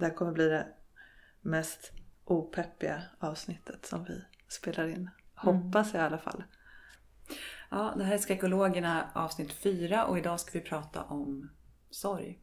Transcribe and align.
Det 0.00 0.06
här 0.06 0.14
kommer 0.14 0.32
bli 0.32 0.48
det 0.48 0.66
mest 1.40 1.92
opeppiga 2.24 3.02
avsnittet 3.18 3.86
som 3.86 4.04
vi 4.04 4.24
spelar 4.48 4.88
in. 4.88 5.10
Hoppas 5.34 5.94
jag 5.94 6.02
i 6.02 6.06
alla 6.06 6.18
fall. 6.18 6.44
Ja, 7.70 7.94
det 7.96 8.04
här 8.04 8.14
är 8.14 8.18
Skräckologerna 8.18 9.10
avsnitt 9.14 9.52
4 9.52 10.04
och 10.04 10.18
idag 10.18 10.40
ska 10.40 10.58
vi 10.58 10.64
prata 10.64 11.02
om 11.02 11.50
sorg. 11.90 12.38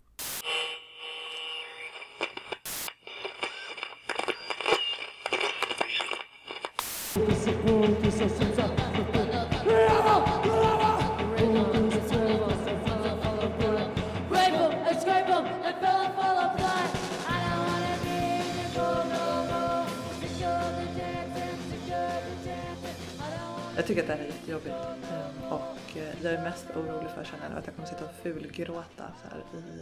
Jag 23.88 23.96
tycker 23.96 24.02
att 24.02 24.08
det 24.08 24.24
här 24.24 24.32
är 24.32 24.36
jättejobbigt. 24.36 24.76
Eh, 25.12 25.54
Och 25.54 25.98
eh, 25.98 26.24
jag 26.24 26.34
är 26.34 26.44
mest 26.44 26.70
orolig 26.76 27.10
för 27.10 27.50
nu 27.50 27.56
att 27.56 27.66
jag 27.66 27.76
kommer 27.76 27.88
sitta 27.88 28.06
och 28.06 28.16
fulgråta 28.16 29.14
så 29.22 29.28
här 29.30 29.44
i, 29.54 29.82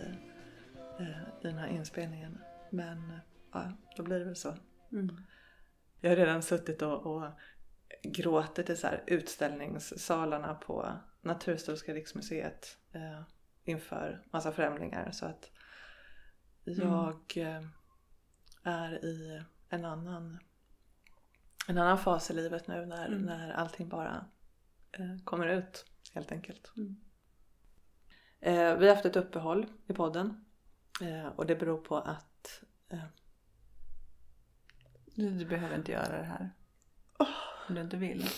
eh, 0.99 1.21
i 1.41 1.47
den 1.47 1.57
här 1.57 1.67
inspelningen. 1.67 2.37
Men 2.69 3.19
ja, 3.53 3.71
då 3.97 4.03
blir 4.03 4.19
det 4.19 4.25
väl 4.25 4.35
så. 4.35 4.53
Mm. 4.91 5.17
Jag 6.01 6.09
har 6.09 6.15
redan 6.15 6.43
suttit 6.43 6.81
och, 6.81 7.05
och 7.05 7.31
gråtit 8.03 8.69
i 8.69 8.75
så 8.75 8.87
här 8.87 9.03
utställningssalarna 9.07 10.55
på 10.55 10.91
Naturhistoriska 11.21 11.93
riksmuseet 11.93 12.77
eh, 12.91 13.21
inför 13.63 14.23
massa 14.31 14.51
främlingar. 14.51 15.11
Så 15.11 15.25
att 15.25 15.51
jag 16.63 17.33
eh, 17.35 17.63
är 18.63 19.05
i 19.05 19.43
en 19.69 19.85
annan, 19.85 20.39
en 21.67 21.77
annan 21.77 21.97
fas 21.97 22.31
i 22.31 22.33
livet 22.33 22.67
nu 22.67 22.85
när, 22.85 23.07
Mm. 23.07 23.21
när 23.21 23.51
allting 23.51 23.89
bara 23.89 24.25
eh, 24.91 25.17
kommer 25.23 25.47
ut 25.47 25.85
helt 26.13 26.31
enkelt. 26.31 26.71
Mm. 26.77 26.95
Eh, 28.39 28.77
vi 28.77 28.87
har 28.87 28.95
haft 28.95 29.05
ett 29.05 29.15
uppehåll 29.15 29.65
i 29.87 29.93
podden 29.93 30.45
eh, 31.01 31.27
och 31.27 31.45
det 31.45 31.55
beror 31.55 31.77
på 31.77 31.97
att 31.97 32.63
eh, 32.89 33.03
Du, 35.15 35.29
du 35.29 35.45
behöver 35.45 35.75
inte 35.75 35.91
göra 35.91 36.17
det 36.17 36.23
här. 36.23 36.49
Om 37.67 37.75
du 37.75 37.81
inte 37.81 37.97
vill. 37.97 38.29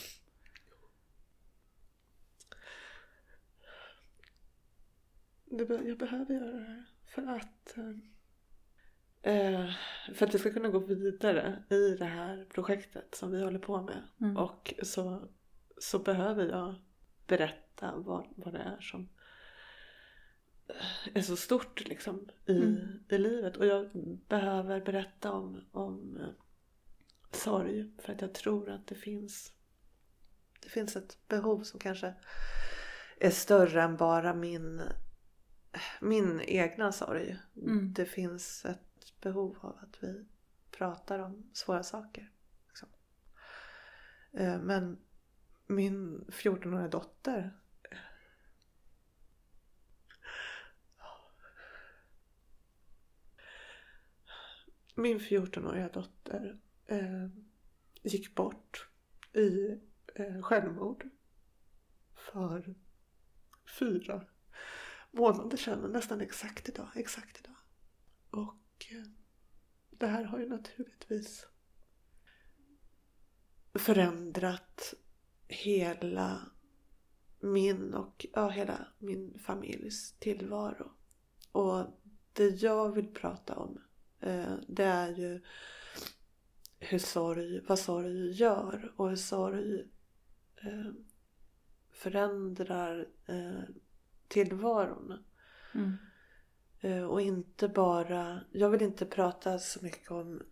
Det 5.46 5.74
jag 5.88 5.98
behöver 5.98 6.34
göra 6.34 6.52
det 6.52 6.64
här 6.66 6.86
för 7.06 7.28
att 7.28 7.76
eh, 9.22 9.70
för 10.14 10.26
att 10.26 10.36
vi 10.36 10.40
ska 10.40 10.54
kunna 10.54 10.70
gå 10.70 10.80
vidare 10.80 11.64
i 11.70 11.90
det 11.90 12.06
här 12.06 12.46
projektet 12.50 13.16
som 13.16 13.32
vi 13.32 13.44
håller 13.44 13.60
på 13.60 13.82
med. 13.82 14.04
Mm. 14.22 14.38
Och 14.38 14.74
så, 14.84 15.30
så 15.78 16.00
behöver 16.00 16.50
jag 16.50 16.76
berätta 17.28 17.94
vad, 17.96 18.28
vad 18.36 18.54
det 18.54 18.60
är 18.60 18.82
som 18.82 19.10
är 21.14 21.22
så 21.22 21.36
stort 21.36 21.88
liksom 21.88 22.30
i, 22.46 22.62
Mm. 22.62 23.04
i 23.10 23.18
livet. 23.18 23.58
Och 23.58 23.66
jag 23.66 23.90
behöver 24.28 24.82
berätta 24.82 25.32
om, 25.32 25.66
om 25.72 26.18
eh, 26.18 26.30
sorg 27.32 27.92
för 28.00 28.14
att 28.14 28.22
jag 28.22 28.34
tror 28.34 28.70
att 28.70 28.88
det 28.88 28.96
finns 28.96 29.54
det 30.62 30.70
finns 30.70 30.96
ett 30.96 31.18
behov 31.28 31.64
som 31.64 31.80
kanske 31.80 32.14
är 33.20 33.30
större 33.30 33.84
än 33.84 33.98
bara 33.98 34.34
min 34.34 34.82
min 36.02 36.42
egna 36.42 36.92
sorg. 36.92 37.38
Mm. 37.56 37.94
Det 37.94 38.06
finns 38.06 38.66
ett 38.66 38.87
behov 39.22 39.58
av 39.62 39.78
att 39.82 40.04
vi 40.04 40.26
pratar 40.72 41.20
om 41.20 41.50
svåra 41.54 41.84
saker. 41.84 42.32
Liksom. 42.68 42.90
Eh, 44.32 44.60
men 44.60 44.98
min 45.68 46.26
14-åriga 46.30 46.88
dotter 46.88 47.60
Min 55.00 55.20
14-åriga 55.20 55.90
dotter 55.90 56.58
eh, 56.86 57.28
gick 58.02 58.36
bort 58.36 58.90
i 59.34 59.80
eh, 60.16 60.42
självmord 60.42 61.10
för 62.16 62.76
fyra 63.80 64.26
månader 65.12 65.58
sedan, 65.58 65.92
nästan 65.92 66.22
exakt 66.22 66.70
idag. 66.70 66.90
Exakt 66.96 67.40
idag. 67.40 67.56
Och 68.30 68.56
det 69.90 70.08
här 70.08 70.24
har 70.24 70.40
ju 70.40 70.50
naturligtvis 70.50 71.48
förändrat 73.74 74.94
hela 75.48 76.52
min 77.40 77.94
och 77.94 78.26
ja, 78.34 78.50
hela 78.50 78.88
min 78.98 79.40
familjs 79.40 80.12
tillvaro. 80.20 80.92
Och 81.52 81.86
det 82.34 82.48
jag 82.48 82.92
vill 82.92 83.14
prata 83.14 83.56
om 83.56 83.82
eh, 84.20 84.56
det 84.68 84.84
är 84.84 85.10
ju 85.10 85.42
hur 86.80 87.00
sorg, 87.00 87.60
vad 87.68 87.80
sorg 87.80 88.32
gör 88.32 88.94
och 88.96 89.10
hur 89.10 89.16
sorg 89.16 89.80
eh, 90.56 90.92
förändrar 91.92 93.08
eh, 93.26 93.64
tillvaron. 94.28 95.24
Mm. 95.74 95.98
Eh, 96.82 97.04
och 97.04 97.22
inte 97.22 97.68
bara, 97.68 98.42
jag 98.52 98.70
vill 98.70 98.82
inte 98.82 99.06
prata 99.06 99.60
så 99.60 99.80
mycket 99.84 100.12
om 100.12 100.44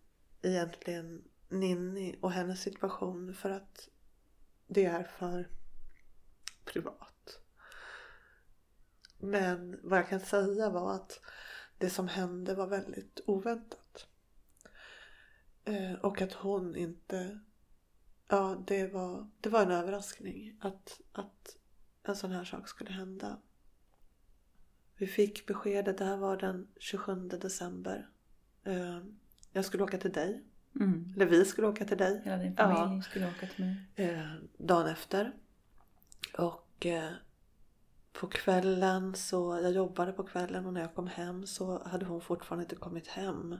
egentligen 0.42 1.24
Ninni 1.48 2.18
och 2.20 2.32
hennes 2.32 2.60
situation 2.60 3.34
för 3.34 3.50
att 3.50 3.88
det 4.66 4.84
är 4.84 5.04
för 5.04 5.50
privat. 6.64 7.40
Men 9.18 9.80
vad 9.82 9.98
jag 9.98 10.08
kan 10.08 10.20
säga 10.20 10.70
var 10.70 10.94
att 10.94 11.20
det 11.78 11.90
som 11.90 12.08
hände 12.08 12.54
var 12.54 12.66
väldigt 12.66 13.20
oväntat. 13.26 14.06
Eh, 15.64 15.92
och 15.92 16.22
att 16.22 16.32
hon 16.32 16.76
inte, 16.76 17.40
ja 18.28 18.64
det 18.66 18.86
var, 18.86 19.30
det 19.40 19.48
var 19.48 19.62
en 19.62 19.70
överraskning 19.70 20.58
att, 20.60 21.00
att 21.12 21.56
en 22.02 22.16
sån 22.16 22.32
här 22.32 22.44
sak 22.44 22.68
skulle 22.68 22.90
hända. 22.90 23.40
Vi 24.98 25.06
fick 25.06 25.46
beskedet, 25.46 25.98
det 25.98 26.04
här 26.04 26.16
var 26.16 26.36
den 26.36 26.68
27 26.78 27.14
december. 27.28 28.08
Eh, 28.64 28.98
Jag 29.52 29.64
skulle 29.64 29.82
åka 29.84 29.98
till 29.98 30.12
dig. 30.12 30.42
Mm. 30.80 31.12
Eller 31.16 31.26
vi 31.26 31.44
skulle 31.44 31.66
åka 31.66 31.84
till 31.84 31.98
dig. 31.98 32.20
Hela 32.24 32.36
din 32.36 32.54
Ja. 32.58 32.74
familj 32.76 33.02
skulle 33.02 33.28
åka 33.28 33.46
till 33.46 33.64
mig. 33.64 33.76
Eh, 33.94 34.32
dagen 34.58 34.86
efter. 34.86 35.32
Och 36.38 36.86
eh, 36.86 37.10
på 38.12 38.26
kvällen 38.26 39.14
så, 39.14 39.60
jag 39.62 39.72
jobbade 39.72 40.12
på 40.12 40.22
kvällen 40.24 40.66
och 40.66 40.72
när 40.72 40.80
jag 40.80 40.94
kom 40.94 41.06
hem 41.06 41.46
så 41.46 41.82
hade 41.88 42.04
hon 42.06 42.20
fortfarande 42.20 42.62
inte 42.64 42.76
kommit 42.76 43.06
hem. 43.06 43.56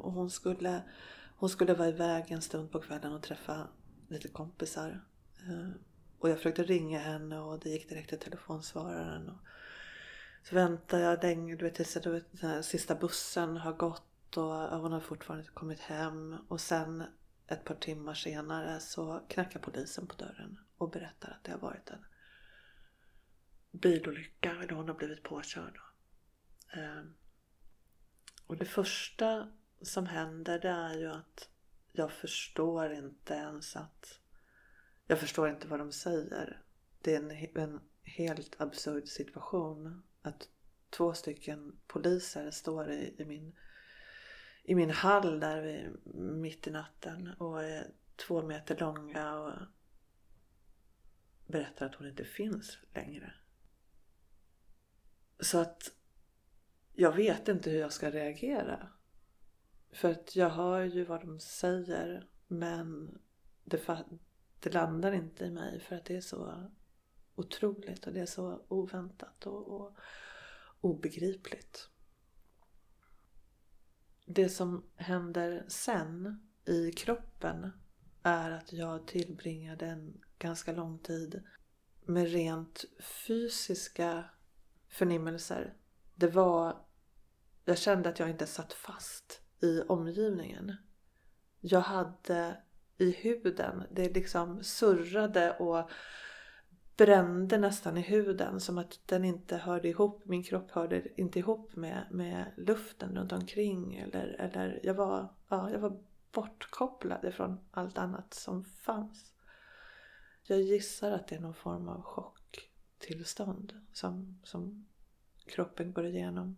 Och 0.00 0.12
hon 0.12 0.30
skulle, 0.30 0.82
hon 1.36 1.48
skulle 1.48 1.74
vara 1.74 1.88
iväg 1.88 2.24
en 2.30 2.42
stund 2.42 2.70
på 2.72 2.80
kvällen 2.80 3.12
och 3.12 3.22
träffa 3.22 3.68
lite 4.08 4.28
kompisar. 4.28 5.04
Och 6.18 6.30
jag 6.30 6.36
försökte 6.36 6.62
ringa 6.62 6.98
henne 6.98 7.38
och 7.38 7.58
det 7.60 7.68
gick 7.70 7.88
direkt 7.88 8.08
till 8.08 8.18
telefonsvararen. 8.18 9.28
Och 9.28 9.38
så 10.42 10.54
väntar 10.54 10.98
jag 10.98 11.22
länge, 11.22 11.56
du 11.56 11.64
vet 11.64 11.74
tills 11.74 11.94
den 11.94 12.22
här 12.42 12.62
sista 12.62 12.94
bussen 12.94 13.56
har 13.56 13.72
gått 13.72 14.36
och 14.36 14.78
hon 14.80 14.92
har 14.92 15.00
fortfarande 15.00 15.42
inte 15.42 15.54
kommit 15.54 15.80
hem. 15.80 16.36
Och 16.48 16.60
sen 16.60 17.04
ett 17.46 17.64
par 17.64 17.74
timmar 17.74 18.14
senare 18.14 18.80
så 18.80 19.26
knackar 19.28 19.60
polisen 19.60 20.06
på 20.06 20.14
dörren 20.14 20.58
och 20.76 20.90
berättar 20.90 21.30
att 21.30 21.44
det 21.44 21.52
har 21.52 21.58
varit 21.58 21.90
en 21.90 22.04
bilolycka 23.70 24.50
eller 24.50 24.74
hon 24.74 24.88
har 24.88 24.94
blivit 24.94 25.22
påkörd. 25.22 25.80
Ehm, 26.72 27.14
och 28.46 28.56
det 28.56 28.64
första 28.64 29.52
som 29.82 30.06
händer 30.06 30.58
det 30.58 30.68
är 30.68 30.94
ju 30.94 31.06
att 31.06 31.48
jag 31.92 32.12
förstår 32.12 32.92
inte 32.92 33.34
ens 33.34 33.76
att 33.76 34.18
jag 35.06 35.20
förstår 35.20 35.50
inte 35.50 35.68
vad 35.68 35.78
de 35.78 35.92
säger. 35.92 36.62
Det 37.00 37.14
är 37.14 37.18
en, 37.18 37.30
en 37.56 37.80
helt 38.02 38.60
absurd 38.60 39.08
situation 39.08 40.02
att 40.22 40.48
två 40.90 41.14
stycken 41.14 41.80
poliser 41.86 42.50
står 42.50 42.90
i, 42.90 43.14
i 43.18 43.24
min 43.24 43.52
i 44.62 44.74
min 44.74 44.90
hall 44.90 45.40
där 45.40 45.62
vi, 45.62 45.90
mitt 46.20 46.66
i 46.66 46.70
natten 46.70 47.34
och 47.38 47.62
är 47.62 47.86
två 48.16 48.42
meter 48.42 48.76
långa 48.78 49.38
och 49.38 49.52
berättar 51.46 51.86
att 51.86 51.94
hon 51.94 52.08
inte 52.08 52.24
finns 52.24 52.78
längre. 52.94 53.32
Så 55.40 55.58
att 55.58 55.92
jag 56.92 57.16
vet 57.16 57.48
inte 57.48 57.70
hur 57.70 57.80
jag 57.80 57.92
ska 57.92 58.10
reagera. 58.10 58.88
För 59.92 60.10
att 60.10 60.36
jag 60.36 60.50
hör 60.50 60.82
ju 60.82 61.04
vad 61.04 61.20
de 61.20 61.40
säger 61.40 62.28
men 62.46 63.18
det, 63.64 64.04
det 64.60 64.74
landar 64.74 65.12
inte 65.12 65.44
i 65.44 65.50
mig 65.50 65.80
för 65.80 65.96
att 65.96 66.04
det 66.04 66.16
är 66.16 66.20
så 66.20 66.70
otroligt 67.40 68.06
och 68.06 68.12
det 68.12 68.20
är 68.20 68.26
så 68.26 68.62
oväntat 68.68 69.46
och, 69.46 69.68
och 69.68 69.96
obegripligt. 70.80 71.90
det 74.34 74.48
som 74.48 74.84
händer 74.96 75.64
sen 75.68 76.40
i 76.64 76.92
kroppen 76.92 77.70
är 78.22 78.50
att 78.50 78.72
jag 78.72 79.06
tillbringade 79.06 79.86
en 79.86 80.20
ganska 80.38 80.72
lång 80.72 80.98
tid 80.98 81.42
med 82.04 82.32
rent 82.32 82.84
fysiska 83.26 84.24
förnimmelser. 84.88 85.74
Det 86.14 86.26
var... 86.26 86.86
Jag 87.64 87.78
kände 87.78 88.08
att 88.08 88.18
jag 88.18 88.30
inte 88.30 88.46
satt 88.46 88.72
fast 88.72 89.40
i 89.62 89.80
omgivningen. 89.80 90.76
Jag 91.60 91.80
hade 91.80 92.62
i 92.98 93.10
huden, 93.10 93.82
det 93.90 94.14
liksom 94.14 94.64
surrade 94.64 95.56
och 95.56 95.90
brände 97.00 97.58
nästan 97.58 97.98
i 97.98 98.00
huden 98.00 98.60
som 98.60 98.78
att 98.78 99.00
den 99.06 99.24
inte 99.24 99.56
hörde 99.56 99.88
ihop, 99.88 100.24
min 100.24 100.42
kropp 100.42 100.70
hörde 100.70 101.20
inte 101.20 101.38
ihop 101.38 101.76
med, 101.76 102.06
med 102.10 102.52
luften 102.56 103.16
runt 103.16 103.32
omkring 103.32 103.96
eller, 103.96 104.26
eller 104.38 104.80
jag 104.82 104.94
var, 104.94 105.34
ja, 105.48 105.70
jag 105.70 105.78
var 105.78 106.02
bortkopplad 106.32 107.24
ifrån 107.24 107.58
allt 107.70 107.98
annat 107.98 108.34
som 108.34 108.64
fanns. 108.64 109.32
Jag 110.42 110.60
gissar 110.60 111.12
att 111.12 111.28
det 111.28 111.36
är 111.36 111.40
någon 111.40 111.54
form 111.54 111.88
av 111.88 112.02
chocktillstånd 112.02 113.80
som, 113.92 114.40
som 114.44 114.88
kroppen 115.46 115.92
går 115.92 116.06
igenom. 116.06 116.56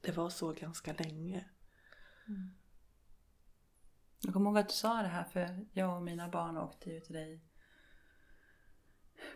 Det 0.00 0.12
var 0.12 0.30
så 0.30 0.52
ganska 0.52 0.92
länge. 0.92 1.48
Mm. 2.28 2.50
Jag 4.20 4.32
kommer 4.32 4.50
ihåg 4.50 4.58
att 4.58 4.68
du 4.68 4.74
sa 4.74 5.02
det 5.02 5.08
här 5.08 5.24
för 5.24 5.66
jag 5.72 5.96
och 5.96 6.02
mina 6.02 6.28
barn 6.28 6.56
åkte 6.56 6.90
ju 6.90 7.00
till 7.00 7.14
dig 7.14 7.45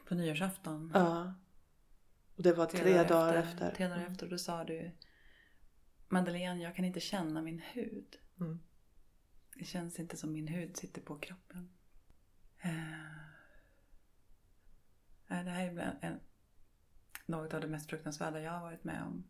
på 0.09 0.15
nyårsafton. 0.15 0.91
Ja. 0.95 1.35
Och 2.37 2.43
det 2.43 2.53
var 2.53 2.67
tre, 2.67 3.03
dagar 3.03 3.35
efter. 3.35 3.75
Tre 3.75 3.89
dagar 3.89 4.07
efter. 4.07 4.27
Och 4.27 4.31
då 4.31 4.39
sa 4.39 4.65
du 4.65 4.91
Madeleine, 6.09 6.63
jag 6.63 6.77
kan 6.77 6.85
inte 6.85 7.01
känna 7.01 7.43
min 7.43 7.59
hud. 7.59 8.19
Mm. 8.41 8.61
Det 9.55 9.65
känns 9.65 9.99
inte 9.99 10.17
som 10.17 10.33
min 10.33 10.49
hud 10.49 10.77
sitter 10.77 11.03
på 11.03 11.19
kroppen. 11.19 11.71
Nej, 15.27 15.45
det 15.45 15.51
här 15.51 15.79
är 15.79 15.99
en, 16.01 16.21
något 17.27 17.55
av 17.55 17.61
det 17.61 17.69
mest 17.69 17.91
fruktansvärda 17.91 18.41
jag 18.41 18.53
har 18.53 18.61
varit 18.61 18.85
med 18.85 19.03
om. 19.03 19.25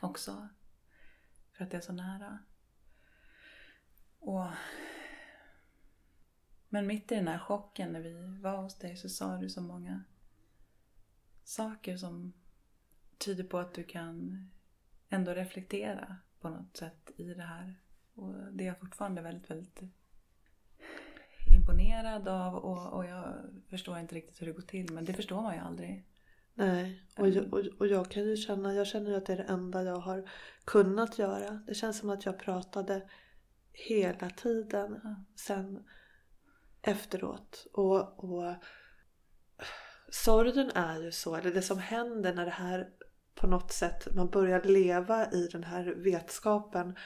Också. 0.00 0.48
För 1.52 1.64
att 1.64 1.70
det 1.70 1.76
är 1.76 1.80
så 1.80 1.92
nära. 1.92 2.38
Och... 4.18 4.46
Men 6.72 6.86
mitt 6.86 7.12
i 7.12 7.14
den 7.14 7.28
här 7.28 7.38
chocken 7.38 7.92
när 7.92 8.00
vi 8.00 8.14
var 8.40 8.56
hos 8.56 8.78
dig 8.78 8.96
så 8.96 9.08
sa 9.08 9.36
du 9.36 9.48
så 9.48 9.60
många 9.60 10.04
saker 11.44 11.96
som 11.96 12.32
tyder 13.18 13.44
på 13.44 13.58
att 13.58 13.74
du 13.74 13.84
kan 13.84 14.50
ändå 15.08 15.32
reflektera 15.32 16.16
på 16.40 16.48
något 16.48 16.76
sätt 16.76 17.10
i 17.16 17.34
det 17.34 17.42
här. 17.42 17.80
Och 18.14 18.34
det 18.52 18.64
är 18.64 18.68
jag 18.68 18.80
fortfarande 18.80 19.22
väldigt, 19.22 19.50
väldigt 19.50 19.82
imponerad 21.56 22.28
av 22.28 22.54
och, 22.54 22.92
och 22.92 23.04
jag 23.04 23.34
förstår 23.68 23.98
inte 23.98 24.14
riktigt 24.14 24.42
hur 24.42 24.46
det 24.46 24.52
går 24.52 24.62
till 24.62 24.92
men 24.92 25.04
det 25.04 25.12
förstår 25.12 25.42
man 25.42 25.54
ju 25.54 25.60
aldrig. 25.60 26.06
Nej, 26.54 27.02
och 27.16 27.28
jag, 27.28 27.54
och, 27.54 27.66
och 27.78 27.86
jag 27.86 28.10
kan 28.10 28.22
ju 28.22 28.36
känna, 28.36 28.74
jag 28.74 28.86
känner 28.86 29.10
ju 29.10 29.16
att 29.16 29.26
det 29.26 29.32
är 29.32 29.36
det 29.36 29.42
enda 29.42 29.82
jag 29.82 29.98
har 29.98 30.30
kunnat 30.64 31.18
göra. 31.18 31.50
Det 31.66 31.74
känns 31.74 31.98
som 31.98 32.10
att 32.10 32.26
jag 32.26 32.38
pratade 32.38 33.10
hela 33.72 34.30
tiden 34.30 35.00
sen 35.36 35.84
efteråt. 36.82 37.66
Och, 37.72 38.24
och 38.24 38.54
sorgen 40.10 40.70
är 40.70 41.02
ju 41.02 41.12
så, 41.12 41.36
eller 41.36 41.50
det 41.50 41.62
som 41.62 41.78
händer 41.78 42.34
när 42.34 42.44
det 42.44 42.50
här 42.50 42.90
på 43.34 43.46
något 43.46 43.72
sätt, 43.72 44.14
man 44.14 44.30
börjar 44.30 44.62
leva 44.62 45.32
i 45.32 45.48
den 45.52 45.64
här 45.64 45.84
vetskapen. 45.84 46.96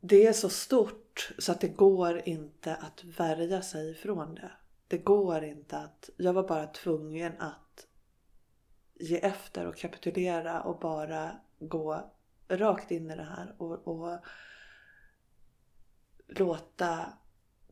Det 0.00 0.26
är 0.26 0.32
så 0.32 0.48
stort 0.48 1.30
så 1.38 1.52
att 1.52 1.60
det 1.60 1.68
går 1.68 2.28
inte 2.28 2.74
att 2.74 3.04
värja 3.04 3.62
sig 3.62 3.90
ifrån 3.90 4.34
det. 4.34 4.50
Det 4.88 4.98
går 4.98 5.44
inte 5.44 5.78
att, 5.78 6.10
jag 6.16 6.32
var 6.32 6.48
bara 6.48 6.66
tvungen 6.66 7.32
att 7.38 7.86
ge 8.94 9.18
efter 9.18 9.66
och 9.66 9.76
kapitulera 9.76 10.62
och 10.62 10.78
bara 10.78 11.40
gå 11.58 12.14
rakt 12.48 12.90
in 12.90 13.10
i 13.10 13.16
det 13.16 13.22
här 13.22 13.54
och, 13.58 13.88
och 13.88 14.18
låta 16.26 17.12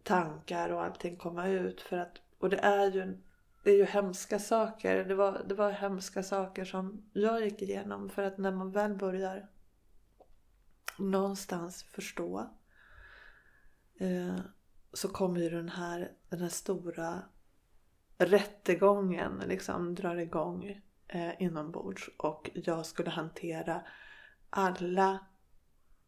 tankar 0.03 0.71
och 0.71 0.83
allting 0.83 1.17
komma 1.17 1.49
ut. 1.49 1.81
För 1.81 1.99
att, 1.99 2.19
och 2.39 2.51
det 2.51 2.59
är 2.59 2.93
ju, 2.93 3.19
det 3.65 3.71
är 3.71 3.77
ju 3.77 3.85
hemska 3.85 4.39
saker. 4.39 5.05
Det 5.05 5.15
var, 5.15 5.45
det 5.49 5.55
var 5.55 5.71
hemska 5.71 6.23
saker 6.23 6.65
som 6.65 7.11
jag 7.13 7.45
gick 7.45 7.63
igenom. 7.63 8.11
För 8.11 8.23
att 8.23 8.39
när 8.39 8.53
man 8.53 8.71
väl 8.71 8.95
börjar 8.95 9.49
någonstans 10.99 11.83
förstå 11.83 12.51
eh, 13.99 14.39
så 14.93 15.09
kommer 15.09 15.41
ju 15.41 15.51
den 15.51 15.69
här, 15.69 16.13
den 16.29 16.41
här 16.41 16.49
stora 16.49 17.23
rättegången 18.19 19.43
liksom 19.47 19.95
drar 19.95 20.17
igång 20.17 20.83
eh, 21.09 21.43
inombords 21.43 22.11
och 22.17 22.51
jag 22.55 22.87
skulle 22.87 23.11
hantera 23.11 23.83
alla, 24.51 25.27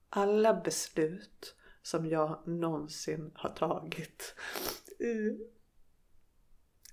alla 0.08 0.54
beslut 0.54 1.56
som 1.84 2.06
jag 2.06 2.48
någonsin 2.48 3.30
har 3.34 3.50
tagit. 3.50 4.34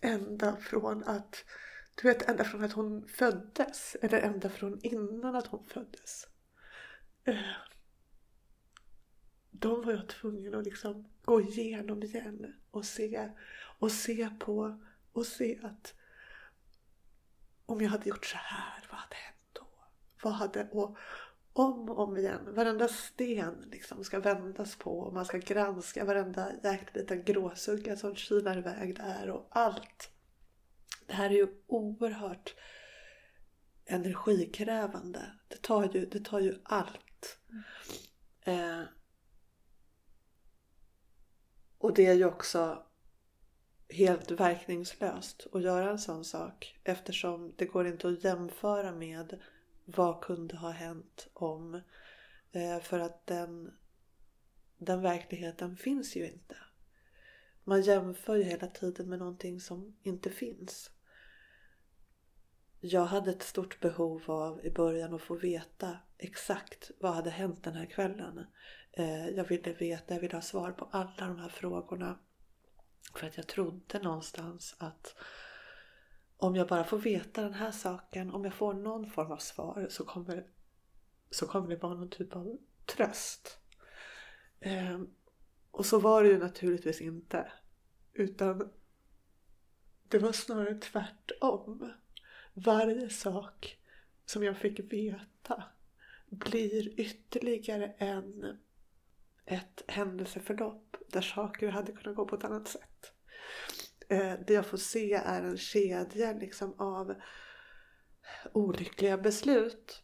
Ända 0.02 0.56
från 0.56 1.04
att, 1.04 1.46
du 2.02 2.08
vet 2.08 2.30
ända 2.30 2.44
från 2.44 2.64
att 2.64 2.74
hon 2.74 3.08
föddes 3.08 3.96
eller 4.02 4.20
ända 4.22 4.50
från 4.50 4.80
innan 4.82 5.36
att 5.36 5.48
hon 5.48 5.66
föddes. 5.66 6.28
Eh, 7.24 7.36
de 9.52 9.82
var 9.86 9.92
jag 9.94 10.10
tvungen 10.10 10.56
att 10.56 10.64
liksom 10.64 11.12
gå 11.22 11.42
igenom 11.42 12.04
igen 12.04 12.56
och 12.72 12.86
se 12.86 13.32
och 13.80 13.92
se 13.92 14.30
på 14.30 14.82
och 15.12 15.26
se 15.26 15.60
att 15.64 15.94
om 17.66 17.82
jag 17.82 17.90
hade 17.90 18.10
gjort 18.10 18.26
så 18.26 18.38
här, 18.38 18.88
vad 18.90 19.00
hade 19.00 19.16
hänt 19.16 19.50
då? 19.54 19.68
Vad 20.24 20.34
hade, 20.34 20.70
och 20.72 20.98
om 21.54 21.90
och 21.90 22.00
om 22.00 22.18
igen, 22.18 22.56
varenda 22.56 22.88
sten 22.88 23.68
liksom 23.72 24.04
ska 24.04 24.20
vändas 24.20 24.76
på 24.76 25.00
och 25.00 25.14
man 25.14 25.26
ska 25.26 25.38
granska 25.38 26.06
varenda 26.06 26.52
jäkla 26.64 27.02
liten 27.02 27.24
gråsugga 27.24 27.96
som 27.96 28.16
kilar 28.16 28.58
iväg 28.58 28.96
där 28.96 29.30
och 29.30 29.48
allt. 29.50 30.10
Det 31.08 31.14
här 31.14 31.30
är 31.30 31.36
ju 31.36 31.48
oerhört 31.68 32.56
energikrävande. 33.86 35.32
Det 35.48 35.62
tar 35.62 35.90
ju, 35.94 36.06
det 36.06 36.26
tar 36.26 36.40
ju 36.40 36.60
allt. 36.64 37.38
Eh, 38.42 38.82
och 41.78 41.94
det 41.94 42.06
är 42.06 42.14
ju 42.14 42.26
också 42.26 42.86
helt 43.90 44.32
verkningslöst 44.32 45.48
att 45.52 45.62
göra 45.62 45.90
en 45.90 46.00
sån 46.00 46.26
sak 46.26 46.80
eftersom 46.84 47.54
det 47.58 47.66
går 47.66 47.88
inte 47.88 48.08
att 48.08 48.24
jämföra 48.24 48.92
med 48.92 49.40
vad 49.86 50.22
kunde 50.22 50.58
ha 50.58 50.70
hänt 50.70 51.28
om 51.34 51.82
eh, 52.52 52.80
för 52.80 53.00
att 53.00 53.28
den, 53.28 53.74
den 54.78 55.02
verkligheten 55.02 55.78
finns 55.78 56.16
ju 56.16 56.28
inte. 56.32 56.56
Man 57.64 57.82
jämför 57.82 58.36
ju 58.36 58.44
hela 58.44 58.68
tiden 58.68 59.10
med 59.10 59.20
någonting 59.20 59.60
som 59.60 59.98
inte 60.04 60.30
finns. 60.30 60.92
Jag 62.80 63.06
hade 63.06 63.32
ett 63.32 63.44
stort 63.44 63.80
behov 63.80 64.32
av 64.32 64.66
i 64.66 64.72
början 64.72 65.14
att 65.14 65.22
få 65.22 65.36
veta 65.36 65.98
exakt 66.18 66.92
vad 67.00 67.14
hade 67.14 67.30
hänt 67.30 67.64
den 67.64 67.74
här 67.74 67.86
kvällen. 67.86 68.46
Eh, 68.92 69.30
jag 69.30 69.44
ville 69.44 69.74
veta, 69.74 70.14
jag 70.14 70.22
ville 70.22 70.36
ha 70.36 70.42
svar 70.42 70.72
på 70.72 70.86
alla 70.92 71.28
de 71.28 71.38
här 71.38 71.50
frågorna. 71.50 72.20
För 73.16 73.28
att 73.28 73.38
jag 73.38 73.48
trodde 73.48 74.00
någonstans 74.00 74.76
att 74.78 75.16
om 76.42 76.56
jag 76.56 76.68
bara 76.68 76.84
får 76.84 76.98
veta 76.98 77.42
den 77.42 77.54
här 77.54 77.72
saken, 77.72 78.32
om 78.32 78.44
jag 78.44 78.54
får 78.54 78.74
någon 78.74 79.10
form 79.10 79.32
av 79.32 79.38
svar 79.38 79.88
så 79.90 80.06
kommer, 80.06 80.48
så 81.30 81.48
kommer 81.48 81.70
det 81.70 81.76
vara 81.76 81.94
någon 81.94 82.10
typ 82.10 82.36
av 82.36 82.58
tröst. 82.86 83.60
Eh, 84.60 85.02
och 85.72 85.86
så 85.86 86.00
var 86.00 86.24
det 86.24 86.30
ju 86.30 86.38
naturligtvis 86.38 87.02
inte. 87.02 87.52
Utan 88.14 88.72
det 90.08 90.20
var 90.20 90.32
snarare 90.32 90.76
tvärtom. 90.76 91.92
Varje 92.54 93.10
sak 93.10 93.80
som 94.26 94.44
jag 94.44 94.58
fick 94.58 94.94
veta 94.94 95.64
blir 96.30 97.00
ytterligare 97.00 97.88
en, 97.98 98.58
ett 99.46 99.84
händelseförlopp 99.88 100.98
där 101.08 101.22
saker 101.22 101.70
hade 101.70 101.92
kunnat 101.92 102.16
gå 102.16 102.26
på 102.26 102.36
ett 102.36 102.44
annat 102.44 102.68
sätt. 102.68 103.11
Eh, 104.12 104.34
det 104.48 104.54
jag 104.54 104.66
får 104.66 104.78
se 104.78 105.14
är 105.14 105.44
en 105.44 105.58
kedja 105.58 106.34
liksom 106.34 106.74
av 106.78 107.16
olyckliga 108.54 109.18
beslut 109.18 110.04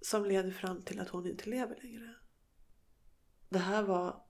som 0.00 0.24
leder 0.24 0.50
fram 0.50 0.82
till 0.82 1.00
att 1.00 1.08
hon 1.08 1.26
inte 1.26 1.50
lever 1.50 1.78
längre. 1.82 2.14
Det 3.48 3.58
här 3.58 3.82
var 3.82 4.24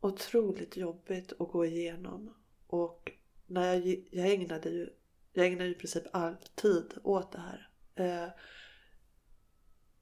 otroligt 0.00 0.76
jobbigt 0.76 1.32
att 1.32 1.48
gå 1.52 1.64
igenom 1.64 2.34
och 2.66 3.12
när 3.46 3.74
jag, 3.74 4.08
jag 4.10 4.32
ägnade 4.32 4.70
ju 4.70 4.90
jag 5.32 5.46
ägnade 5.46 5.70
i 5.70 5.74
princip 5.74 6.04
all 6.12 6.36
tid 6.54 6.98
åt 7.02 7.32
det 7.32 7.40
här. 7.40 7.70
Eh, 7.94 8.30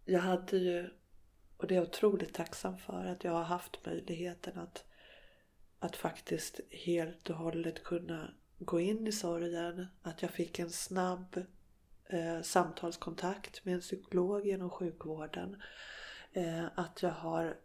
jag 0.04 0.20
hade 0.20 0.56
ju 0.56 0.90
och 1.56 1.66
det 1.66 1.74
är 1.74 1.76
jag 1.76 1.88
otroligt 1.88 2.34
tacksam 2.34 2.78
för 2.78 3.04
att 3.04 3.24
jag 3.24 3.32
har 3.32 3.44
haft 3.44 3.86
möjligheten 3.86 4.58
att, 4.58 4.84
att 5.86 5.96
faktiskt 5.96 6.60
helt 6.70 7.30
och 7.30 7.36
hållet 7.36 7.84
kunna 7.84 8.34
gå 8.58 8.80
in 8.80 9.06
i 9.06 9.12
sorgen. 9.12 9.86
Att 10.02 10.22
jag 10.22 10.30
fick 10.30 10.58
en 10.58 10.70
snabb 10.70 11.44
eh, 12.06 12.42
samtalskontakt 12.42 13.64
med 13.64 13.74
en 13.74 13.80
psykolog 13.80 14.46
genom 14.46 14.70
sjukvården. 14.70 15.62
Eh, 16.32 16.64
att 16.74 17.02
jag 17.02 17.10
har 17.10 17.56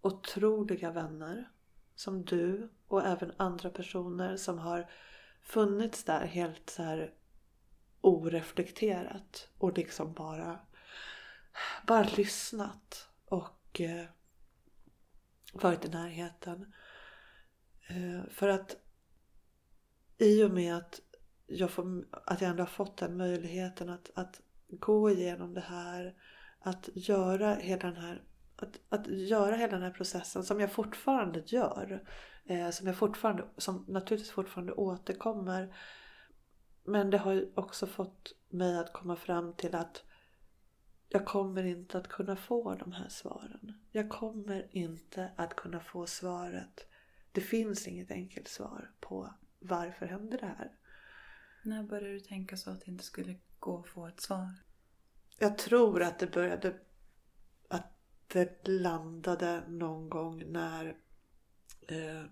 otroliga 0.00 0.90
vänner 0.90 1.50
som 1.94 2.24
du 2.24 2.68
och 2.88 3.06
även 3.06 3.32
andra 3.36 3.70
personer 3.70 4.36
som 4.36 4.58
har 4.58 4.90
funnits 5.42 6.04
där 6.04 6.26
helt 6.26 6.70
så 6.70 6.82
här 6.82 7.14
oreflekterat 8.00 9.48
och 9.58 9.78
liksom 9.78 10.12
bara 10.12 10.58
bara 11.86 12.08
lyssnat 12.16 13.08
och 13.24 13.80
eh, 13.80 14.04
varit 15.52 15.84
i 15.84 15.88
närheten. 15.88 16.72
Eh, 17.86 18.30
för 18.30 18.48
att 18.48 18.76
i 20.18 20.44
och 20.44 20.50
med 20.50 20.76
att 20.76 21.00
jag, 21.46 21.70
får, 21.70 22.04
att 22.10 22.40
jag 22.40 22.50
ändå 22.50 22.62
har 22.62 22.68
fått 22.68 22.96
den 22.96 23.16
möjligheten 23.16 23.88
att, 23.88 24.10
att 24.14 24.40
gå 24.68 25.10
igenom 25.10 25.54
det 25.54 25.60
här, 25.60 26.14
att 26.60 26.88
göra 26.94 27.54
hela 27.54 27.82
den 27.90 27.96
här 27.96 28.22
att, 28.56 28.80
att 28.88 29.06
göra 29.06 29.56
hela 29.56 29.72
den 29.72 29.82
här 29.82 29.90
processen 29.90 30.44
som 30.44 30.60
jag 30.60 30.72
fortfarande 30.72 31.42
gör. 31.46 32.08
Eh, 32.44 32.70
som 32.70 32.86
jag 32.86 32.96
fortfarande, 32.96 33.44
som 33.56 33.84
naturligtvis 33.88 34.32
fortfarande 34.32 34.72
återkommer. 34.72 35.76
Men 36.84 37.10
det 37.10 37.18
har 37.18 37.32
ju 37.32 37.52
också 37.54 37.86
fått 37.86 38.32
mig 38.48 38.78
att 38.78 38.92
komma 38.92 39.16
fram 39.16 39.54
till 39.54 39.74
att 39.74 40.04
jag 41.08 41.26
kommer 41.26 41.64
inte 41.64 41.98
att 41.98 42.08
kunna 42.08 42.36
få 42.36 42.74
de 42.74 42.92
här 42.92 43.08
svaren. 43.08 43.72
Jag 43.90 44.10
kommer 44.10 44.68
inte 44.70 45.30
att 45.36 45.56
kunna 45.56 45.80
få 45.80 46.06
svaret. 46.06 46.86
Det 47.34 47.40
finns 47.40 47.88
inget 47.88 48.10
enkelt 48.10 48.48
svar 48.48 48.90
på 49.00 49.34
varför 49.58 50.06
händer 50.06 50.38
det 50.38 50.46
här. 50.46 50.72
När 51.62 51.82
började 51.82 52.12
du 52.12 52.20
tänka 52.20 52.56
så 52.56 52.70
att 52.70 52.80
det 52.80 52.90
inte 52.90 53.04
skulle 53.04 53.36
gå 53.58 53.80
att 53.80 53.88
få 53.88 54.06
ett 54.06 54.20
svar? 54.20 54.48
Jag 55.38 55.58
tror 55.58 56.02
att 56.02 56.18
det 56.18 56.26
började 56.26 56.80
att 57.68 57.92
det 58.26 58.68
landade 58.68 59.68
någon 59.68 60.08
gång 60.08 60.52
när 60.52 60.96
eh, 61.88 62.24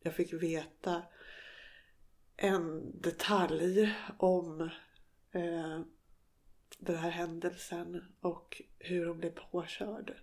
jag 0.00 0.14
fick 0.14 0.32
veta 0.32 1.02
en 2.36 2.92
detalj 3.00 3.94
om 4.18 4.60
eh, 5.32 5.80
den 6.78 6.96
här 6.96 7.10
händelsen 7.10 8.04
och 8.20 8.62
hur 8.78 9.06
hon 9.06 9.18
blev 9.18 9.30
påkörd. 9.30 10.14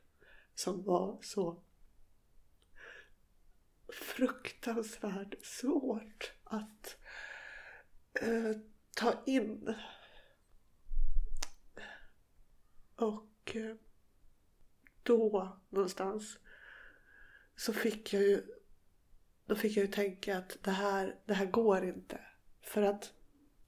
Som 0.55 0.83
var 0.83 1.17
så 1.21 1.61
fruktansvärt 3.93 5.45
svårt 5.45 6.33
att 6.43 6.97
eh, 8.21 8.51
ta 8.95 9.23
in. 9.25 9.75
Och 12.95 13.55
eh, 13.55 13.75
då 15.03 15.57
någonstans 15.69 16.37
så 17.55 17.73
fick 17.73 18.13
jag 18.13 18.21
ju 18.21 18.43
då 19.45 19.55
fick 19.55 19.77
jag 19.77 19.85
ju 19.85 19.91
tänka 19.91 20.37
att 20.37 20.57
det 20.61 20.71
här, 20.71 21.15
det 21.25 21.33
här 21.33 21.45
går 21.45 21.85
inte. 21.85 22.19
För 22.61 22.81
att 22.81 23.13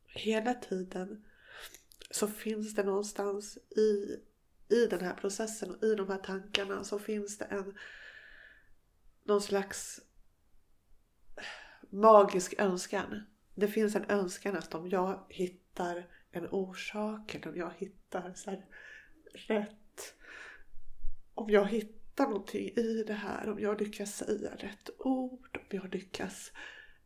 hela 0.06 0.54
tiden 0.54 1.26
så 2.12 2.28
finns 2.28 2.76
det 2.76 2.84
någonstans 2.84 3.58
i, 3.58 4.20
i 4.70 4.86
den 4.86 5.02
här 5.02 5.14
processen 5.14 5.76
och 5.76 5.84
i 5.84 5.96
de 5.96 6.08
här 6.08 6.18
tankarna 6.18 6.84
så 6.84 7.00
finns 7.00 7.38
det 7.38 7.46
en 7.46 7.78
någon 9.24 9.42
slags 9.42 10.02
magisk 11.90 12.54
önskan. 12.60 13.24
Det 13.56 13.68
finns 13.68 13.96
en 13.96 14.06
önskan 14.10 14.56
att 14.56 14.76
om 14.76 14.90
jag 14.90 15.26
hittar 15.30 16.08
en 16.32 16.48
orsak 16.50 17.36
eller 17.36 17.50
om 17.50 17.56
jag 17.56 17.72
hittar 17.78 18.34
så 18.34 18.64
rätt 19.34 20.16
om 21.40 21.50
jag 21.50 21.66
hittar 21.66 22.28
någonting 22.28 22.70
i 22.70 23.04
det 23.08 23.14
här, 23.14 23.50
om 23.50 23.60
jag 23.60 23.82
lyckas 23.82 24.16
säga 24.16 24.56
rätt 24.56 24.90
ord, 25.00 25.58
om 25.58 25.78
jag 25.78 25.94
lyckas 25.94 26.52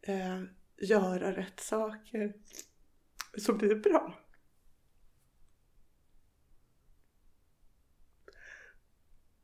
eh, 0.02 0.42
göra 0.78 1.36
rätt 1.36 1.60
saker 1.60 2.34
så 3.38 3.54
blir 3.54 3.70
det 3.70 3.76
bra. 3.76 4.20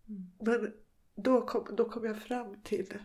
Mm. 0.08 0.32
Men 0.40 0.74
då 1.16 1.46
kom, 1.46 1.76
då 1.76 1.90
kom 1.90 2.06
jag 2.06 2.22
fram 2.22 2.62
till, 2.62 2.98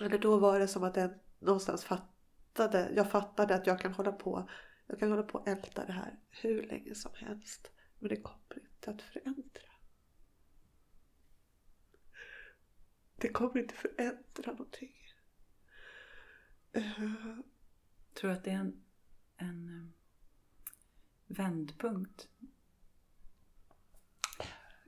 eller 0.00 0.18
då 0.18 0.38
var 0.38 0.58
det 0.58 0.68
som 0.68 0.84
att 0.84 0.96
jag 0.96 1.10
någonstans 1.42 1.84
fattade, 1.84 2.90
jag 2.94 3.10
fattade 3.10 3.54
att 3.54 3.66
jag 3.66 3.80
kan 3.80 3.92
hålla 3.92 4.12
på, 4.12 4.50
jag 4.86 4.98
kan 4.98 5.10
hålla 5.10 5.22
på 5.22 5.38
och 5.38 5.48
älta 5.48 5.84
det 5.86 5.92
här 5.92 6.18
hur 6.30 6.62
länge 6.66 6.94
som 6.94 7.12
helst. 7.14 7.70
Men 7.98 8.08
det 8.08 8.16
kommer 8.16 8.60
inte 8.60 8.90
att 8.90 9.02
förändra. 9.02 9.62
Det 13.16 13.28
kommer 13.28 13.58
inte 13.58 13.74
förändra 13.74 14.52
någonting. 14.52 14.96
Eh, 16.72 17.00
Tror 18.14 18.30
du 18.30 18.36
att 18.36 18.44
det 18.44 18.50
är 18.50 18.54
en, 18.54 18.84
en 19.36 19.68
eh, 19.68 19.88
vändpunkt 21.26 22.28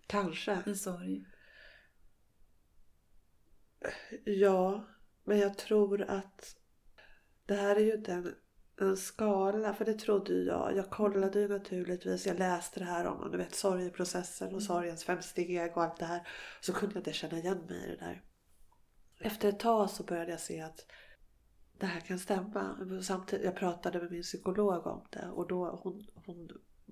kanske. 0.06 0.62
i 0.66 0.74
sorg? 0.74 1.26
Ja, 4.24 4.84
men 5.24 5.38
jag 5.38 5.58
tror 5.58 6.02
att 6.02 6.56
det 7.46 7.54
här 7.54 7.76
är 7.76 7.80
ju 7.80 7.94
inte 7.94 8.12
en, 8.12 8.34
en 8.80 8.96
skala, 8.96 9.74
för 9.74 9.84
det 9.84 9.94
trodde 9.94 10.34
jag. 10.34 10.76
Jag 10.76 10.90
kollade 10.90 11.40
ju 11.40 11.48
naturligtvis, 11.48 12.26
jag 12.26 12.38
läste 12.38 12.80
det 12.80 12.86
här 12.86 13.06
om 13.06 13.30
du 13.30 13.38
vet, 13.38 13.54
sorgeprocessen 13.54 14.54
och 14.54 14.62
sorgens 14.62 15.04
fem 15.04 15.22
steg 15.22 15.76
och 15.76 15.82
allt 15.82 15.98
det 15.98 16.06
här. 16.06 16.28
Så 16.60 16.72
kunde 16.72 16.94
jag 16.94 17.00
inte 17.00 17.12
känna 17.12 17.38
igen 17.38 17.66
mig 17.68 17.84
i 17.84 17.86
det 17.86 17.96
där. 17.96 18.22
Efter 19.20 19.48
ett 19.48 19.60
tag 19.60 19.90
så 19.90 20.02
började 20.02 20.30
jag 20.30 20.40
se 20.40 20.60
att 20.60 20.86
det 21.78 21.86
här 21.86 22.00
kan 22.00 22.18
stämma. 22.18 22.76
Samtidigt, 23.02 23.44
jag 23.44 23.56
pratade 23.56 24.00
med 24.00 24.10
min 24.10 24.22
psykolog 24.22 24.86
om 24.86 25.06
det 25.10 25.28
och 25.28 25.48
då 25.48 25.80
hon, 25.82 26.06
hon 26.26 26.48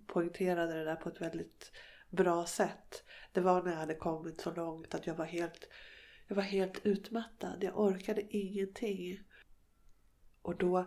poängterade 0.06 0.74
det 0.74 0.84
där 0.84 0.96
på 0.96 1.08
ett 1.08 1.20
väldigt 1.20 1.72
bra 2.10 2.46
sätt. 2.46 3.04
Det 3.32 3.40
var 3.40 3.62
när 3.62 3.70
jag 3.70 3.78
hade 3.78 3.94
kommit 3.94 4.40
så 4.40 4.54
långt 4.54 4.94
att 4.94 5.06
jag 5.06 5.14
var 5.14 5.24
helt 5.24 5.68
jag 6.32 6.36
var 6.36 6.42
helt 6.42 6.86
utmattad. 6.86 7.64
Jag 7.64 7.80
orkade 7.80 8.36
ingenting. 8.36 9.20
Och 10.42 10.56
då 10.56 10.78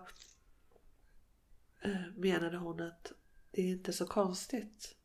eh, 1.82 2.08
menade 2.16 2.58
hon 2.58 2.82
att 2.82 3.12
det 3.52 3.62
är 3.62 3.72
inte 3.72 3.94
så 3.94 4.06
konstigt 4.06 4.98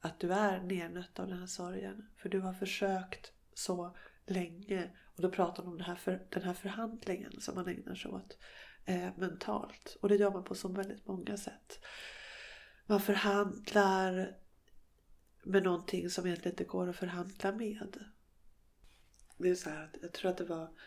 att 0.00 0.20
du 0.20 0.32
är 0.32 0.62
nernött 0.62 1.18
av 1.18 1.28
den 1.28 1.38
här 1.38 1.46
sorgen. 1.46 2.06
För 2.16 2.28
du 2.28 2.40
har 2.40 2.52
försökt 2.52 3.32
så 3.54 3.96
länge. 4.26 4.90
Och 5.16 5.22
då 5.22 5.30
pratar 5.30 5.62
hon 5.62 5.72
om 5.72 5.78
den 5.78 5.86
här 5.86 5.96
för, 5.96 6.26
den 6.30 6.42
här 6.42 6.54
förhandlingen 6.54 7.40
som 7.40 7.54
man 7.54 7.68
ägnar 7.68 7.94
sig 7.94 8.10
åt 8.10 8.38
eh, 8.84 9.16
mentalt. 9.16 9.96
Och 10.00 10.08
det 10.08 10.16
gör 10.16 10.30
man 10.30 10.44
på 10.44 10.54
så 10.54 10.68
väldigt 10.68 11.06
många 11.06 11.36
sätt. 11.36 11.84
Man 12.86 13.00
förhandlar 13.00 14.36
med 15.44 15.62
någonting 15.62 16.10
som 16.10 16.26
egentligen 16.26 16.52
inte 16.52 16.64
går 16.64 16.88
att 16.88 16.96
förhandla 16.96 17.52
med. 17.52 18.04
Det 19.36 19.48
är 19.48 19.54
så 19.54 19.70
här 19.70 19.84
att 19.84 19.96
jag 20.02 20.12
tror 20.12 20.30
att 20.30 20.38
det 20.38 20.44
var 20.44 20.78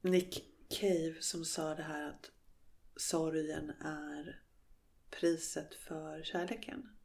Nick 0.00 0.44
Cave 0.68 1.16
som 1.20 1.44
sa 1.44 1.74
det 1.74 1.82
här 1.82 2.08
att 2.08 2.30
sorgen 2.96 3.70
är 3.80 4.42
priset 5.10 5.74
för 5.74 6.22
kärleken. 6.22 6.96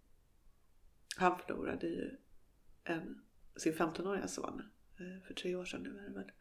Han 1.15 1.39
förlorade 1.39 1.87
ju 1.87 2.17
en, 2.83 3.21
sin 3.55 3.73
15-åriga 3.73 4.27
son 4.27 4.61
eh, 4.99 5.27
för 5.27 5.33
tre 5.33 5.55
år 5.55 5.65
sedan 5.65 5.83
nu 5.83 5.97
är 5.99 6.03
det 6.03 6.13
väl. 6.13 6.31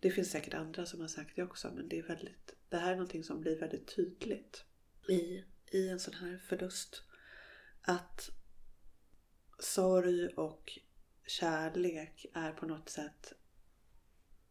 Det 0.00 0.10
finns 0.10 0.30
säkert 0.30 0.54
andra 0.54 0.86
som 0.86 1.00
har 1.00 1.08
sagt 1.08 1.36
det 1.36 1.42
också 1.42 1.72
men 1.74 1.88
det 1.88 1.98
är 1.98 2.02
väldigt, 2.02 2.54
det 2.68 2.76
här 2.76 2.92
är 2.92 2.96
någonting 2.96 3.24
som 3.24 3.40
blir 3.40 3.60
väldigt 3.60 3.96
tydligt 3.96 4.64
i, 5.08 5.44
i 5.72 5.88
en 5.88 6.00
sån 6.00 6.14
här 6.14 6.38
förlust. 6.38 7.02
Att 7.82 8.30
sorg 9.58 10.28
och 10.28 10.78
kärlek 11.26 12.26
är 12.34 12.52
på 12.52 12.66
något 12.66 12.88
sätt 12.88 13.32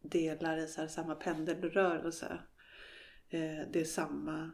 delar 0.00 0.56
i 0.56 0.68
så 0.68 0.80
här 0.80 0.88
samma 0.88 1.14
pendelrörelse. 1.14 2.38
Eh, 3.28 3.68
det 3.72 3.80
är 3.80 3.84
samma 3.84 4.50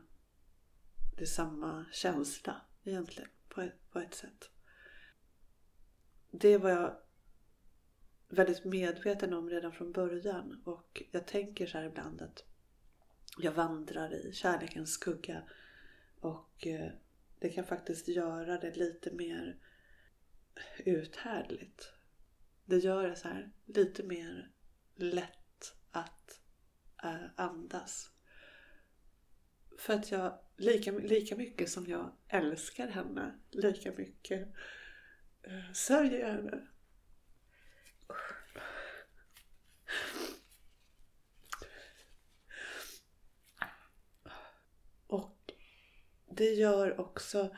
det 1.16 1.22
är 1.24 1.26
samma 1.26 1.86
känsla 1.92 2.60
egentligen 2.84 3.30
på 3.48 3.60
ett, 3.60 3.90
på 3.90 3.98
ett 3.98 4.14
sätt. 4.14 4.50
Det 6.30 6.58
var 6.58 6.70
jag 6.70 6.96
väldigt 8.28 8.64
medveten 8.64 9.34
om 9.34 9.50
redan 9.50 9.72
från 9.72 9.92
början 9.92 10.62
och 10.64 11.02
jag 11.10 11.26
tänker 11.26 11.66
så 11.66 11.78
här 11.78 11.84
ibland 11.84 12.22
att 12.22 12.44
jag 13.38 13.52
vandrar 13.52 14.14
i 14.14 14.32
kärlekens 14.32 14.92
skugga 14.92 15.42
och 16.20 16.66
eh, 16.66 16.90
det 17.38 17.48
kan 17.48 17.64
faktiskt 17.64 18.08
göra 18.08 18.58
det 18.58 18.76
lite 18.76 19.10
mer 19.10 19.58
uthärdligt. 20.84 21.92
Det 22.70 22.78
gör 22.78 23.08
det 23.08 23.16
så 23.16 23.28
här 23.28 23.50
lite 23.66 24.02
mer 24.02 24.50
lätt 24.96 25.74
att 25.90 26.40
eh, 27.02 27.24
andas. 27.36 28.10
För 29.78 29.94
att 29.94 30.10
jag, 30.10 30.38
lika, 30.56 30.92
lika 30.92 31.36
mycket 31.36 31.70
som 31.70 31.86
jag 31.86 32.16
älskar 32.28 32.88
henne, 32.88 33.40
lika 33.50 33.92
mycket 33.92 34.48
uh, 35.48 35.72
sörjer 35.72 36.20
jag 36.20 36.28
henne. 36.28 36.66
Och 45.06 45.52
det 46.26 46.50
gör 46.50 47.00
också 47.00 47.56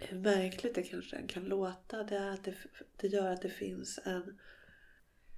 hur 0.00 0.18
märkligt 0.18 0.74
det 0.74 0.82
kanske 0.82 1.26
kan 1.26 1.44
låta, 1.44 2.02
det 2.02 2.16
är 2.16 2.30
att 2.30 2.44
det, 2.44 2.54
det 2.96 3.08
gör 3.08 3.32
att 3.32 3.42
det 3.42 3.50
finns 3.50 3.98
en 4.04 4.38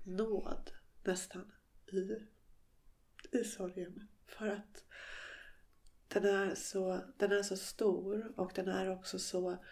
nåd 0.05 0.71
nästan 1.05 1.53
i, 1.93 2.27
i 3.39 3.45
sorgen. 3.45 4.09
För 4.27 4.49
att 4.49 4.85
den 6.09 6.25
är, 6.25 6.55
så, 6.55 7.01
den 7.17 7.33
är 7.33 7.43
så 7.43 7.57
stor 7.57 8.33
och 8.37 8.53
den 8.55 8.69
är 8.69 8.91
också 8.91 9.19
så 9.19 9.65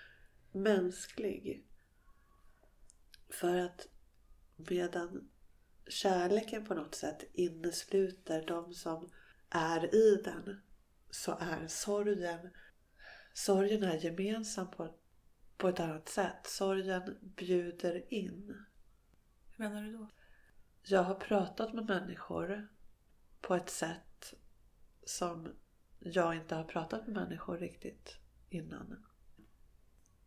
mänsklig. 0.52 1.66
För 3.28 3.54
att 3.54 3.88
medan 4.56 5.30
kärleken 5.88 6.64
på 6.64 6.74
något 6.74 6.94
sätt 6.94 7.24
innesluter 7.32 8.46
de 8.46 8.74
som 8.74 9.10
är 9.50 9.94
i 9.94 10.22
den 10.24 10.60
så 11.10 11.38
är 11.40 11.66
sorgen 11.66 12.50
sorgen 13.38 13.82
är 13.82 13.96
gemensam 13.96 14.70
på, 14.70 14.94
på 15.56 15.68
ett 15.68 15.80
annat 15.80 16.08
sätt. 16.08 16.46
Sorgen 16.46 17.18
bjuder 17.20 18.14
in. 18.14 18.64
Hur 19.56 19.64
menar 19.64 19.82
du 19.82 19.92
då? 19.92 20.08
Jag 20.82 21.02
har 21.02 21.14
pratat 21.14 21.72
med 21.72 21.86
människor 21.86 22.68
på 23.40 23.54
ett 23.54 23.70
sätt 23.70 24.34
som 25.04 25.48
jag 25.98 26.34
inte 26.34 26.54
har 26.54 26.64
pratat 26.64 27.06
med 27.06 27.14
människor 27.14 27.58
riktigt 27.58 28.16
innan. 28.48 29.06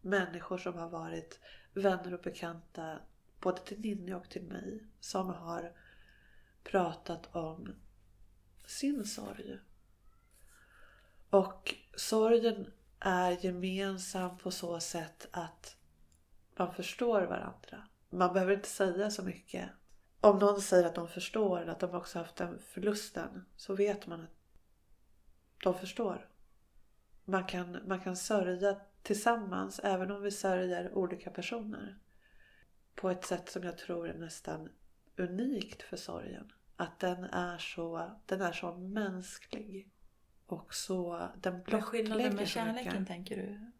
Människor 0.01 0.57
som 0.57 0.73
har 0.73 0.89
varit 0.89 1.39
vänner 1.73 2.13
och 2.13 2.21
bekanta 2.21 2.99
både 3.39 3.61
till 3.61 3.79
Ninni 3.79 4.13
och 4.13 4.29
till 4.29 4.43
mig. 4.43 4.87
Som 4.99 5.29
har 5.29 5.77
pratat 6.63 7.35
om 7.35 7.75
sin 8.65 9.05
sorg. 9.05 9.57
Och 11.29 11.75
sorgen 11.95 12.71
är 13.01 13.45
gemensam 13.45 14.37
på 14.37 14.51
så 14.51 14.79
sätt 14.79 15.27
att 15.31 15.77
man 16.55 16.73
förstår 16.73 17.21
varandra. 17.21 17.87
Man 18.09 18.33
behöver 18.33 18.53
inte 18.53 18.69
säga 18.69 19.11
så 19.11 19.23
mycket. 19.23 19.69
Om 20.21 20.39
någon 20.39 20.61
säger 20.61 20.85
att 20.85 20.95
de 20.95 21.07
förstår, 21.07 21.69
att 21.69 21.79
de 21.79 21.95
också 21.95 22.19
haft 22.19 22.35
den 22.35 22.59
förlusten, 22.59 23.45
så 23.55 23.75
vet 23.75 24.07
man 24.07 24.21
att 24.21 24.29
de 25.63 25.73
förstår. 25.73 26.29
Man 27.25 27.43
kan, 27.43 27.77
man 27.87 27.99
kan 27.99 28.15
sörja 28.15 28.81
tillsammans, 29.03 29.79
även 29.83 30.11
om 30.11 30.21
vi 30.21 30.31
sörjer 30.31 30.93
olika 30.93 31.29
personer. 31.29 31.97
På 32.95 33.09
ett 33.09 33.25
sätt 33.25 33.49
som 33.49 33.63
jag 33.63 33.77
tror 33.77 34.09
är 34.09 34.17
nästan 34.17 34.69
unikt 35.17 35.81
för 35.81 35.97
sorgen. 35.97 36.51
Att 36.75 36.99
den 36.99 37.23
är 37.23 37.57
så, 37.57 38.11
den 38.25 38.41
är 38.41 38.51
så 38.51 38.71
mänsklig. 38.71 39.91
Och 40.51 40.73
så, 40.73 41.29
den 41.41 41.55
är 41.55 41.81
skillnaden 41.81 42.17
blottlägger 42.17 42.31
med 42.31 42.47
kärleken 42.47 42.93
mycket. 42.93 43.07
tänker 43.07 43.35
du? 43.35 43.71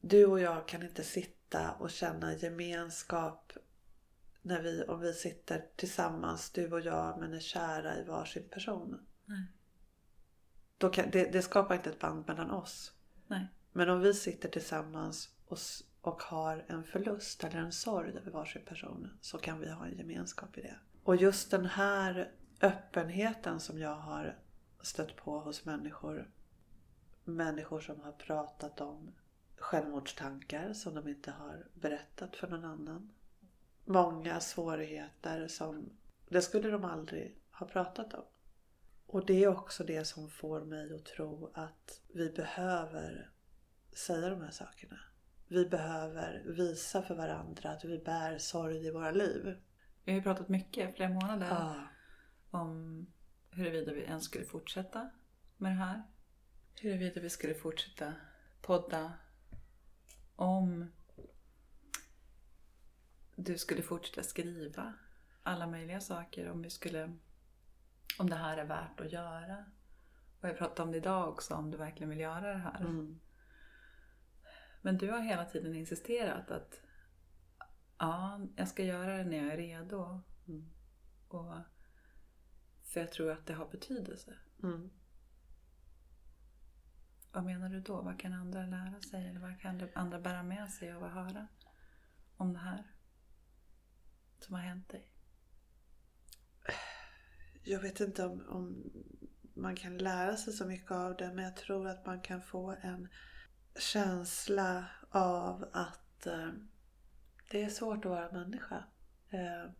Du 0.00 0.26
och 0.26 0.40
jag 0.40 0.68
kan 0.68 0.82
inte 0.82 1.02
sitta 1.02 1.72
och 1.72 1.90
känna 1.90 2.34
gemenskap 2.34 3.52
när 4.42 4.62
vi, 4.62 4.84
om 4.84 5.00
vi 5.00 5.12
sitter 5.12 5.64
tillsammans, 5.76 6.50
du 6.50 6.72
och 6.72 6.80
jag, 6.80 7.20
men 7.20 7.34
är 7.34 7.40
kära 7.40 7.98
i 7.98 8.04
varsin 8.04 8.48
person. 8.48 9.06
Nej. 9.24 9.46
Då 10.78 10.90
kan, 10.90 11.10
det, 11.10 11.32
det 11.32 11.42
skapar 11.42 11.74
inte 11.74 11.90
ett 11.90 12.00
band 12.00 12.28
mellan 12.28 12.50
oss. 12.50 12.92
Nej. 13.26 13.46
Men 13.72 13.90
om 13.90 14.00
vi 14.00 14.14
sitter 14.14 14.48
tillsammans 14.48 15.30
och, 15.46 15.58
och 16.00 16.22
har 16.22 16.64
en 16.68 16.84
förlust 16.84 17.44
eller 17.44 17.58
en 17.58 17.72
sorg 17.72 18.16
över 18.16 18.30
varsin 18.30 18.64
person 18.64 19.18
så 19.20 19.38
kan 19.38 19.60
vi 19.60 19.70
ha 19.70 19.86
en 19.86 19.98
gemenskap 19.98 20.58
i 20.58 20.60
det. 20.60 20.78
Och 21.02 21.16
just 21.16 21.50
den 21.50 21.66
här 21.66 22.30
öppenheten 22.60 23.60
som 23.60 23.78
jag 23.78 23.96
har 23.96 24.41
stött 24.82 25.16
på 25.16 25.38
hos 25.40 25.64
människor. 25.64 26.30
Människor 27.24 27.80
som 27.80 28.00
har 28.00 28.12
pratat 28.12 28.80
om 28.80 29.14
självmordstankar 29.56 30.72
som 30.72 30.94
de 30.94 31.08
inte 31.08 31.30
har 31.30 31.66
berättat 31.74 32.36
för 32.36 32.48
någon 32.48 32.64
annan. 32.64 33.12
Många 33.84 34.40
svårigheter 34.40 35.48
som 35.48 35.90
det 36.28 36.42
skulle 36.42 36.70
de 36.70 36.84
aldrig 36.84 37.38
ha 37.50 37.66
pratat 37.66 38.14
om. 38.14 38.24
Och 39.06 39.26
det 39.26 39.44
är 39.44 39.48
också 39.48 39.84
det 39.84 40.04
som 40.04 40.30
får 40.30 40.60
mig 40.60 40.94
att 40.94 41.04
tro 41.04 41.50
att 41.54 42.00
vi 42.14 42.30
behöver 42.30 43.30
säga 43.92 44.30
de 44.30 44.40
här 44.40 44.50
sakerna. 44.50 44.98
Vi 45.48 45.66
behöver 45.66 46.42
visa 46.46 47.02
för 47.02 47.14
varandra 47.14 47.70
att 47.70 47.84
vi 47.84 47.98
bär 47.98 48.38
sorg 48.38 48.86
i 48.86 48.90
våra 48.90 49.10
liv. 49.10 49.56
Vi 50.04 50.12
har 50.12 50.16
ju 50.16 50.22
pratat 50.22 50.48
mycket, 50.48 50.96
flera 50.96 51.08
månader, 51.10 51.46
Ja. 51.50 51.74
om 52.50 53.06
huruvida 53.52 53.92
vi 53.92 54.02
ens 54.02 54.24
skulle 54.24 54.44
fortsätta 54.44 55.10
med 55.56 55.72
det 55.72 55.76
här. 55.76 56.02
Huruvida 56.80 57.20
vi 57.20 57.30
skulle 57.30 57.54
fortsätta 57.54 58.14
podda. 58.62 59.12
Om 60.36 60.92
du 63.36 63.58
skulle 63.58 63.82
fortsätta 63.82 64.22
skriva 64.22 64.94
alla 65.42 65.66
möjliga 65.66 66.00
saker. 66.00 66.50
Om 66.50 66.62
vi 66.62 66.70
skulle... 66.70 67.16
Om 68.18 68.30
det 68.30 68.36
här 68.36 68.58
är 68.58 68.64
värt 68.64 69.00
att 69.00 69.12
göra. 69.12 69.64
Och 70.40 70.48
jag 70.48 70.58
pratade 70.58 70.82
om 70.82 70.92
det 70.92 70.98
idag 70.98 71.28
också, 71.28 71.54
om 71.54 71.70
du 71.70 71.76
verkligen 71.76 72.10
vill 72.10 72.20
göra 72.20 72.52
det 72.52 72.58
här. 72.58 72.80
Mm. 72.80 73.20
Men 74.82 74.98
du 74.98 75.10
har 75.10 75.20
hela 75.20 75.44
tiden 75.44 75.74
insisterat 75.74 76.50
att 76.50 76.80
ja, 77.98 78.40
jag 78.56 78.68
ska 78.68 78.84
göra 78.84 79.16
det 79.16 79.24
när 79.24 79.36
jag 79.36 79.52
är 79.52 79.56
redo. 79.56 80.20
Mm. 80.48 80.70
Och, 81.28 81.54
för 82.92 83.00
jag 83.00 83.12
tror 83.12 83.30
att 83.30 83.46
det 83.46 83.54
har 83.54 83.66
betydelse. 83.66 84.34
Mm. 84.62 84.90
Vad 87.32 87.44
menar 87.44 87.68
du 87.68 87.80
då? 87.80 88.02
Vad 88.02 88.20
kan 88.20 88.32
andra 88.32 88.66
lära 88.66 89.00
sig? 89.00 89.28
Eller 89.28 89.40
vad 89.40 89.60
kan 89.60 89.88
andra 89.94 90.20
bära 90.20 90.42
med 90.42 90.70
sig 90.70 90.92
av 90.92 91.04
att 91.04 91.12
höra 91.12 91.48
om 92.36 92.52
det 92.52 92.58
här? 92.58 92.92
Som 94.38 94.54
har 94.54 94.62
hänt 94.62 94.88
dig? 94.88 95.08
Jag 97.64 97.80
vet 97.80 98.00
inte 98.00 98.26
om, 98.26 98.48
om 98.48 98.92
man 99.54 99.76
kan 99.76 99.98
lära 99.98 100.36
sig 100.36 100.52
så 100.52 100.66
mycket 100.66 100.90
av 100.90 101.16
det 101.16 101.32
men 101.32 101.44
jag 101.44 101.56
tror 101.56 101.88
att 101.88 102.06
man 102.06 102.20
kan 102.20 102.42
få 102.42 102.76
en 102.80 103.08
känsla 103.76 104.86
av 105.10 105.68
att 105.72 106.26
eh, 106.26 106.50
det 107.50 107.62
är 107.62 107.70
svårt 107.70 108.04
att 108.04 108.10
vara 108.10 108.32
människa. 108.32 108.84
Eh, 109.30 109.70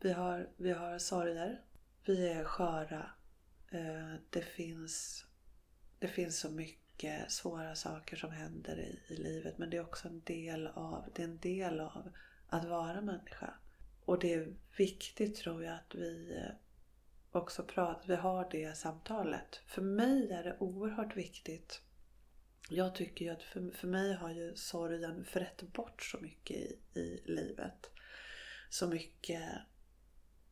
vi, 0.00 0.12
har, 0.12 0.50
vi 0.56 0.72
har 0.72 0.98
sorger. 0.98 1.62
Vi 2.06 2.28
är 2.28 2.44
sköra. 2.44 3.10
Eh, 3.70 4.14
det, 4.30 4.42
finns, 4.42 5.24
det 5.98 6.08
finns 6.08 6.38
så 6.40 6.50
mycket 6.50 7.30
svåra 7.30 7.74
saker 7.74 8.16
som 8.16 8.30
händer 8.30 8.78
i, 8.78 9.14
i 9.14 9.16
livet 9.16 9.58
men 9.58 9.70
det 9.70 9.76
är 9.76 9.84
också 9.84 10.08
en 10.08 10.20
del 10.20 10.66
av, 10.66 11.04
det 11.14 11.22
är 11.22 11.26
en 11.26 11.38
del 11.38 11.80
av 11.80 12.12
att 12.48 12.64
vara 12.64 13.00
människa. 13.00 13.54
Och 14.04 14.18
det 14.18 14.34
är 14.34 14.54
viktigt 14.76 15.36
tror 15.36 15.64
jag 15.64 15.74
att 15.74 15.94
vi 15.94 16.36
eh, 16.36 16.54
också 17.32 17.62
pratar, 17.62 18.08
vi 18.08 18.16
har 18.16 18.48
det 18.50 18.76
samtalet. 18.76 19.60
För 19.66 19.82
mig 19.82 20.30
är 20.30 20.44
det 20.44 20.56
oerhört 20.58 21.16
viktigt. 21.16 21.82
Jag 22.68 22.94
tycker 22.94 23.24
ju 23.24 23.30
att 23.30 23.42
för, 23.42 23.70
för 23.70 23.86
mig 23.88 24.14
har 24.14 24.30
ju 24.30 24.56
sorgen 24.56 25.24
förrätt 25.24 25.62
bort 25.62 26.02
så 26.02 26.18
mycket 26.18 26.56
i, 26.56 26.78
i 26.94 27.22
livet. 27.24 27.90
Så 28.70 28.86
mycket 28.86 29.42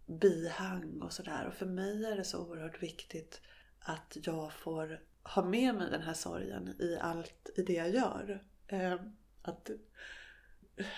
bihang 0.06 1.00
och 1.02 1.12
sådär. 1.12 1.46
Och 1.46 1.54
för 1.54 1.66
mig 1.66 2.04
är 2.04 2.16
det 2.16 2.24
så 2.24 2.46
oerhört 2.46 2.82
viktigt 2.82 3.40
att 3.78 4.16
jag 4.22 4.52
får 4.52 5.00
ha 5.22 5.44
med 5.44 5.74
mig 5.74 5.90
den 5.90 6.02
här 6.02 6.14
sorgen 6.14 6.68
i 6.78 6.98
allt 7.00 7.50
i 7.56 7.62
det 7.62 7.72
jag 7.72 7.90
gör. 7.90 8.44
Eh, 8.66 8.94
Att, 9.42 9.70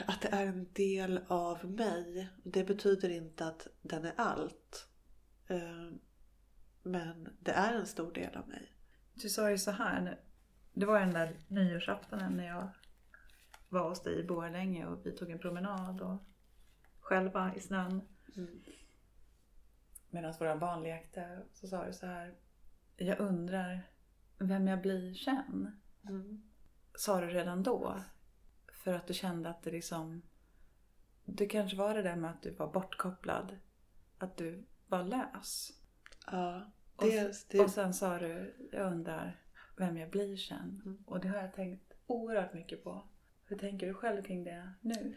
att 0.07 0.23
det 0.23 0.29
är 0.29 0.47
en 0.47 0.73
del 0.73 1.21
av 1.29 1.64
mig. 1.71 2.29
Det 2.45 2.64
betyder 2.64 3.09
inte 3.11 3.47
att 3.47 3.66
den 3.83 4.05
är 4.05 4.12
allt. 4.16 4.88
Eh, 5.47 5.90
Men 6.83 7.37
det 7.40 7.51
är 7.53 7.75
en 7.75 7.87
stor 7.87 8.12
del 8.12 8.37
av 8.37 8.49
mig. 8.49 8.73
Du 9.14 9.29
sa 9.29 9.51
ju 9.51 9.59
så 9.59 9.71
här. 9.71 10.21
Det 10.73 10.87
var 10.87 11.01
den 11.01 11.12
där 11.14 11.40
nyårsaftonen 11.49 12.33
när 12.33 12.47
jag 12.47 12.69
var 13.69 13.88
hos 13.88 14.03
dig 14.03 14.19
i 14.21 14.25
Borlänge 14.25 14.87
och 14.87 15.07
vi 15.07 15.12
tog 15.12 15.31
en 15.31 15.38
promenad 15.38 16.01
och 16.01 16.19
själva 17.01 17.55
i 17.55 17.61
snön. 17.61 18.01
Mm. 18.37 18.62
Medan 20.16 20.35
våra 20.38 20.57
barn 20.57 20.83
lekte 20.83 21.42
så 21.52 21.66
sa 21.66 21.85
du 21.85 21.92
så 21.92 22.07
här. 22.07 22.35
Jag 22.96 23.20
undrar 23.20 23.90
vem 24.38 24.66
jag 24.66 24.83
blir 24.83 25.14
sen. 25.14 25.81
Mm. 26.09 26.42
Sa 26.94 27.20
du 27.20 27.26
redan 27.26 27.62
då. 27.62 28.00
För 28.72 28.92
att 28.92 29.07
du 29.07 29.14
kände 29.14 29.48
att 29.48 29.62
det 29.62 29.70
liksom... 29.70 30.22
Det 31.24 31.46
kanske 31.46 31.76
var 31.76 31.94
det 31.94 32.02
där 32.02 32.16
med 32.16 32.31
att 32.31 32.42
du 32.42 32.50
var 32.50 32.72
bortkopplad. 32.72 33.57
Att 34.18 34.37
du 34.37 34.64
var 34.87 35.05
lös. 35.05 35.72
Ja, 36.26 36.70
Och, 36.96 37.05
det, 37.05 37.50
det, 37.50 37.61
och 37.61 37.70
sen 37.70 37.94
sa 37.94 38.18
du, 38.18 38.55
jag 38.72 38.92
undrar 38.92 39.40
vem 39.76 39.96
jag 39.96 40.11
blir 40.11 40.37
sen. 40.37 40.83
Mm. 40.85 41.05
Och 41.07 41.20
det 41.20 41.29
har 41.29 41.38
jag 41.38 41.52
tänkt 41.52 41.92
oerhört 42.07 42.52
mycket 42.52 42.85
på. 42.85 43.09
Hur 43.44 43.59
tänker 43.59 43.87
du 43.87 43.94
själv 43.94 44.22
kring 44.22 44.44
det 44.44 44.72
nu? 44.81 45.16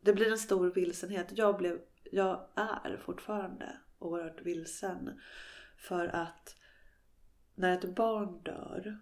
det 0.00 0.12
blir 0.12 0.30
en 0.30 0.38
stor 0.38 0.70
vilsenhet. 0.70 1.38
Jag, 1.38 1.56
blev, 1.56 1.80
jag 2.04 2.48
är 2.54 2.96
fortfarande 2.96 3.76
oerhört 3.98 4.42
vilsen. 4.42 5.20
För 5.76 6.06
att 6.06 6.56
när 7.54 7.78
ett 7.78 7.94
barn 7.94 8.42
dör 8.42 8.98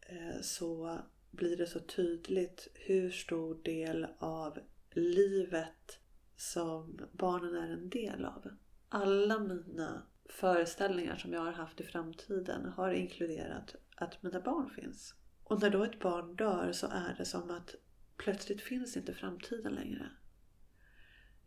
eh, 0.00 0.40
så 0.42 0.98
blir 1.30 1.56
det 1.56 1.66
så 1.66 1.80
tydligt 1.80 2.68
hur 2.74 3.10
stor 3.10 3.62
del 3.62 4.06
av 4.18 4.58
livet 4.90 6.00
som 6.36 7.00
barnen 7.12 7.54
är 7.54 7.68
en 7.68 7.88
del 7.90 8.24
av. 8.24 8.48
Alla 8.88 9.38
mina 9.38 10.02
föreställningar 10.24 11.16
som 11.16 11.32
jag 11.32 11.40
har 11.40 11.52
haft 11.52 11.80
i 11.80 11.84
framtiden 11.84 12.66
har 12.66 12.92
inkluderat 12.92 13.74
att 13.96 14.22
mina 14.22 14.40
barn 14.40 14.70
finns. 14.70 15.14
Och 15.44 15.60
när 15.62 15.70
då 15.70 15.84
ett 15.84 16.00
barn 16.00 16.36
dör 16.36 16.72
så 16.72 16.86
är 16.86 17.14
det 17.18 17.24
som 17.24 17.50
att 17.50 17.74
plötsligt 18.16 18.60
finns 18.60 18.96
inte 18.96 19.14
framtiden 19.14 19.72
längre. 19.72 20.10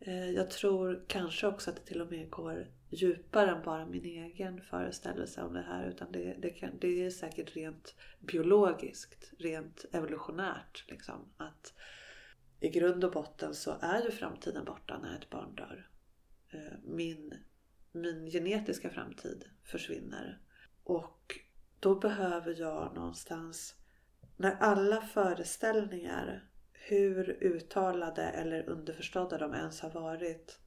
Eh, 0.04 0.30
jag 0.30 0.50
tror 0.50 1.04
kanske 1.08 1.46
också 1.46 1.70
att 1.70 1.76
det 1.76 1.82
till 1.82 2.00
och 2.00 2.10
med 2.10 2.30
går 2.30 2.66
djupare 2.90 3.50
än 3.50 3.62
bara 3.62 3.86
min 3.86 4.04
egen 4.04 4.60
föreställelse 4.60 5.42
om 5.42 5.52
det 5.52 5.62
här. 5.62 5.88
Utan 5.88 6.12
det, 6.12 6.36
det, 6.38 6.50
kan, 6.50 6.78
det 6.80 7.04
är 7.04 7.10
säkert 7.10 7.56
rent 7.56 7.94
biologiskt, 8.20 9.32
rent 9.38 9.84
evolutionärt. 9.92 10.84
Liksom. 10.88 11.32
Att 11.36 11.74
i 12.60 12.68
grund 12.68 13.04
och 13.04 13.12
botten 13.12 13.54
så 13.54 13.76
är 13.80 14.02
ju 14.04 14.10
framtiden 14.10 14.64
borta 14.64 14.98
när 14.98 15.18
ett 15.18 15.30
barn 15.30 15.54
dör. 15.54 15.90
Eh, 16.50 16.78
min, 16.84 17.34
min 17.92 18.30
genetiska 18.30 18.90
framtid 18.90 19.44
försvinner. 19.64 20.40
Och 20.84 21.38
då 21.80 21.94
behöver 21.94 22.60
jag 22.60 22.94
någonstans, 22.94 23.74
när 24.36 24.56
alla 24.60 25.00
föreställningar 25.00 26.51
hur 26.84 27.30
uttalade 27.40 28.22
eller 28.22 28.68
underförstådda 28.68 29.38
de 29.38 29.54
ens 29.54 29.80
har 29.80 29.90
varit. 29.90 30.58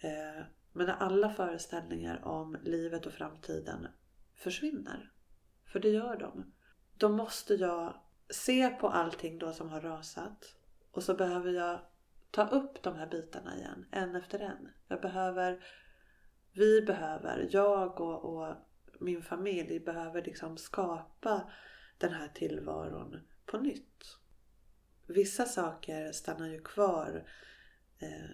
Eh, 0.00 0.44
men 0.72 0.86
när 0.86 0.94
alla 0.94 1.30
föreställningar 1.30 2.24
om 2.24 2.56
livet 2.62 3.06
och 3.06 3.12
framtiden 3.12 3.88
försvinner. 4.34 5.12
För 5.72 5.80
det 5.80 5.88
gör 5.88 6.16
de. 6.16 6.52
Då 6.98 7.08
måste 7.08 7.54
jag 7.54 7.94
se 8.30 8.68
på 8.68 8.88
allting 8.88 9.38
då 9.38 9.52
som 9.52 9.68
har 9.68 9.80
rasat. 9.80 10.56
Och 10.90 11.02
så 11.02 11.14
behöver 11.14 11.52
jag 11.52 11.80
ta 12.30 12.48
upp 12.48 12.82
de 12.82 12.96
här 12.96 13.06
bitarna 13.06 13.56
igen, 13.56 13.86
en 13.90 14.14
efter 14.14 14.38
en. 14.38 14.68
Jag 14.88 15.00
behöver, 15.00 15.64
vi 16.52 16.82
behöver, 16.82 17.48
jag 17.50 18.00
och, 18.00 18.24
och 18.24 18.54
min 19.00 19.22
familj 19.22 19.80
behöver 19.80 20.22
liksom 20.22 20.56
skapa 20.56 21.50
den 21.98 22.12
här 22.12 22.28
tillvaron 22.28 23.20
på 23.46 23.58
nytt 23.58 24.18
vissa 25.06 25.44
saker 25.44 26.12
stannar 26.12 26.48
ju 26.48 26.60
kvar 26.60 27.28
eh, 27.98 28.30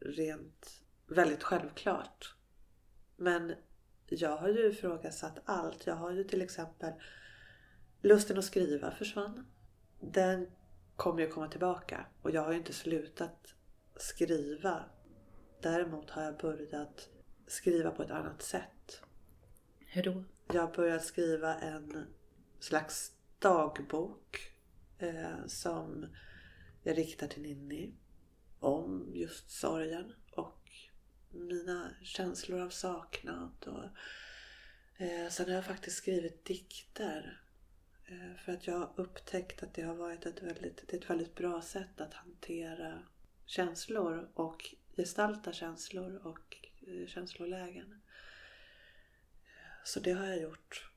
rent 0.00 0.82
väldigt 1.06 1.42
självklart. 1.42 2.34
Men 3.16 3.54
jag 4.08 4.36
har 4.36 4.48
ju 4.48 4.70
ifrågasatt 4.70 5.38
allt. 5.44 5.86
Jag 5.86 5.94
har 5.94 6.10
ju 6.10 6.24
till 6.24 6.42
exempel 6.42 6.92
lusten 8.02 8.38
att 8.38 8.44
skriva 8.44 8.90
försvann. 8.90 9.46
Den 10.00 10.46
kommer 10.96 11.20
ju 11.20 11.28
komma 11.28 11.48
tillbaka 11.48 12.06
och 12.22 12.30
jag 12.30 12.42
har 12.42 12.52
ju 12.52 12.58
inte 12.58 12.72
slutat 12.72 13.54
skriva. 13.96 14.84
Däremot 15.60 16.10
har 16.10 16.22
jag 16.22 16.36
börjat 16.36 17.08
skriva 17.46 17.90
på 17.90 18.02
ett 18.02 18.10
annat 18.10 18.42
sätt. 18.42 19.02
Hur 19.78 20.02
då? 20.02 20.24
Jag 20.52 20.60
har 20.62 20.74
börjat 20.74 21.04
skriva 21.04 21.54
en 21.54 22.06
slags 22.60 23.12
dagbok 23.38 24.52
eh, 25.02 25.46
som 25.46 26.06
jag 26.82 26.98
riktar 26.98 27.26
till 27.26 27.42
Ninni 27.42 27.94
om 28.60 29.10
just 29.14 29.50
sorgen 29.50 30.12
och 30.30 30.70
mina 31.30 31.90
känslor 32.02 32.60
av 32.60 32.70
saknad. 32.70 33.66
Och, 33.66 33.84
eh, 35.04 35.28
sen 35.28 35.46
har 35.46 35.54
jag 35.54 35.64
faktiskt 35.64 35.96
skrivit 35.96 36.44
dikter 36.44 37.40
eh, 38.06 38.36
för 38.44 38.52
att 38.52 38.66
jag 38.66 38.78
har 38.78 38.92
upptäckt 38.96 39.62
att 39.62 39.74
det 39.74 39.82
har 39.82 39.94
varit 39.94 40.26
ett 40.26 40.42
väldigt, 40.42 40.88
det 40.88 40.96
är 40.96 41.00
ett 41.00 41.10
väldigt 41.10 41.34
bra 41.34 41.62
sätt 41.62 42.00
att 42.00 42.14
hantera 42.14 43.02
känslor 43.46 44.30
och 44.34 44.74
gestalta 44.96 45.52
känslor 45.52 46.26
och 46.26 46.68
eh, 46.86 47.06
känslolägen. 47.06 48.00
Så 49.84 50.00
det 50.00 50.12
har 50.12 50.26
jag 50.26 50.42
gjort. 50.42 50.89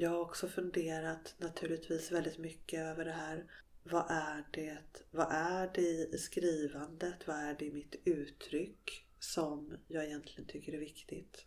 Jag 0.00 0.10
har 0.10 0.20
också 0.20 0.48
funderat 0.48 1.34
naturligtvis 1.38 2.12
väldigt 2.12 2.38
mycket 2.38 2.80
över 2.80 3.04
det 3.04 3.12
här. 3.12 3.44
Vad 3.82 4.06
är 4.10 4.44
det, 4.52 4.78
vad 5.10 5.28
är 5.30 5.70
det 5.74 6.14
i 6.14 6.18
skrivandet? 6.18 7.26
Vad 7.26 7.36
är 7.36 7.54
det 7.58 7.64
i 7.64 7.72
mitt 7.72 7.94
uttryck 8.04 9.06
som 9.18 9.76
jag 9.88 10.04
egentligen 10.04 10.46
tycker 10.46 10.72
är 10.72 10.78
viktigt? 10.78 11.46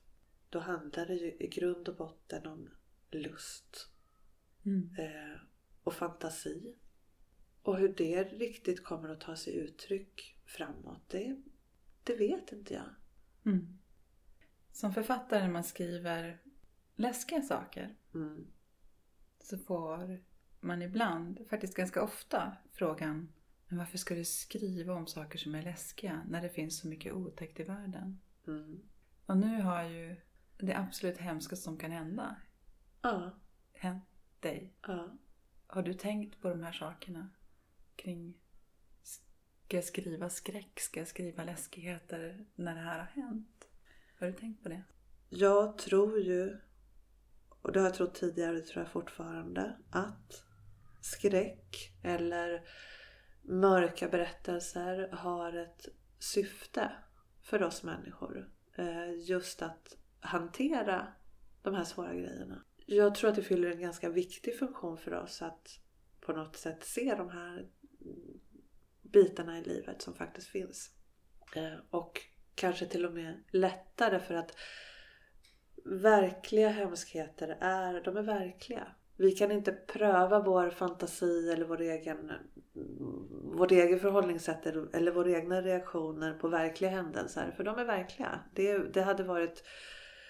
Då 0.50 0.60
handlar 0.60 1.06
det 1.06 1.14
ju 1.14 1.32
i 1.40 1.48
grund 1.48 1.90
och 1.90 1.96
botten 1.96 2.46
om 2.48 2.70
lust 3.12 3.90
Mm. 4.66 4.96
eh, 5.00 5.40
och 5.84 5.94
fantasi. 5.94 6.76
Och 7.62 7.78
hur 7.78 7.90
det 7.90 8.24
riktigt 8.24 8.84
kommer 8.84 9.10
att 9.10 9.22
ta 9.22 9.36
sig 9.36 9.56
uttryck 9.56 10.38
framåt, 10.46 11.02
det, 11.08 11.42
det 12.04 12.16
vet 12.16 12.52
inte 12.52 12.74
jag. 12.74 12.90
Mm. 13.46 13.80
Som 14.72 14.94
författare 14.94 15.42
när 15.42 15.52
man 15.52 15.64
skriver 15.64 16.42
läskiga 16.96 17.42
saker 17.42 17.96
Mm. 18.14 18.48
så 19.40 19.58
får 19.58 20.20
man 20.60 20.82
ibland, 20.82 21.40
faktiskt 21.50 21.76
ganska 21.76 22.04
ofta, 22.04 22.58
frågan 22.72 23.34
men 23.68 23.78
varför 23.78 23.98
ska 23.98 24.16
du 24.16 24.26
skriva 24.26 24.94
om 24.94 25.08
saker 25.08 25.40
som 25.40 25.56
är 25.56 25.62
läskiga 25.62 26.24
när 26.30 26.42
det 26.42 26.50
finns 26.50 26.80
så 26.80 26.88
mycket 26.88 27.14
otäckt 27.14 27.60
i 27.60 27.64
världen? 27.64 28.22
Mm. 28.48 28.82
Och 29.26 29.38
nu 29.38 29.62
har 29.62 29.84
ju 29.84 30.16
det 30.58 30.74
absolut 30.78 31.18
hemskaste 31.18 31.64
som 31.64 31.78
kan 31.78 31.92
hända 31.92 32.36
Ja, 33.02 33.32
hänt 33.74 34.04
dig. 34.40 34.74
ja. 34.88 35.18
Har 35.68 35.84
du 35.84 35.94
tänkt 35.94 36.42
på 36.42 36.50
de 36.50 36.64
här 36.64 36.72
sakerna? 36.72 37.30
Kring, 37.96 38.38
ska 39.04 39.78
jag 39.78 39.84
skriva 39.84 40.30
skräck? 40.30 40.80
Ska 40.80 41.00
jag 41.00 41.08
skriva 41.08 41.44
läskigheter 41.44 42.46
när 42.56 42.76
det 42.76 42.82
här 42.82 43.00
har 43.00 43.22
hänt? 43.22 43.68
Har 44.20 44.28
du 44.28 44.34
tänkt 44.34 44.64
på 44.64 44.70
det? 44.70 44.84
Jag 45.30 45.78
tror 45.78 46.20
ju, 46.20 46.58
och 47.64 47.72
det 47.72 47.80
har 47.80 47.88
jag 47.88 47.96
trott 47.96 48.16
tidigare 48.16 48.50
och 48.50 48.56
det 48.56 48.66
tror 48.66 48.84
jag 48.84 48.92
fortfarande, 48.92 49.78
att 49.90 50.44
skräck 51.02 51.94
eller 52.04 52.68
mörka 53.42 54.08
berättelser 54.08 55.10
har 55.12 55.54
ett 55.54 55.88
syfte 56.20 56.92
för 57.42 57.64
oss 57.64 57.84
människor. 57.84 58.50
Eh, 58.76 59.30
just 59.30 59.62
att 59.62 59.98
hantera 60.20 61.08
de 61.62 61.74
här 61.74 61.84
svåra 61.84 62.14
grejerna. 62.14 62.64
Jag 62.86 63.16
tror 63.16 63.30
att 63.30 63.36
det 63.36 63.44
fyller 63.44 63.72
en 63.72 63.82
ganska 63.82 64.10
viktig 64.10 64.60
funktion 64.60 64.98
för 64.98 65.14
oss 65.14 65.42
att 65.42 65.80
på 66.20 66.34
något 66.34 66.56
sätt 66.56 66.84
se 66.84 67.16
de 67.16 67.30
här 67.30 67.70
bitarna 69.02 69.60
i 69.60 69.64
livet 69.64 70.02
som 70.02 70.16
faktiskt 70.16 70.48
finns. 70.48 70.92
Eh, 71.56 71.80
och 71.90 72.22
kanske 72.56 72.86
till 72.86 73.06
och 73.06 73.14
med 73.14 73.44
lättare 73.52 74.20
för 74.20 74.34
att 74.34 74.56
verkliga 75.86 76.70
hemskheter 76.70 77.58
är, 77.60 78.02
de 78.02 78.18
är 78.18 78.22
verkliga. 78.22 78.88
Vi 79.18 79.32
kan 79.32 79.52
inte 79.52 79.72
pröva 79.72 80.40
vår 80.40 80.70
fantasi 80.70 81.52
eller 81.52 81.66
vår 81.66 81.82
egen, 81.82 82.32
vårt 83.44 83.72
egen 83.72 84.00
förhållningssätt 84.00 84.66
eller 84.66 85.12
våra 85.12 85.32
egna 85.32 85.62
reaktioner 85.62 86.34
på 86.34 86.48
verkliga 86.48 86.92
händelser. 86.92 87.54
För 87.58 87.64
de 87.64 87.80
är 87.80 87.86
verkliga. 87.86 88.40
Det, 88.54 88.78
det 88.78 89.02
hade 89.02 89.24
varit 89.24 89.64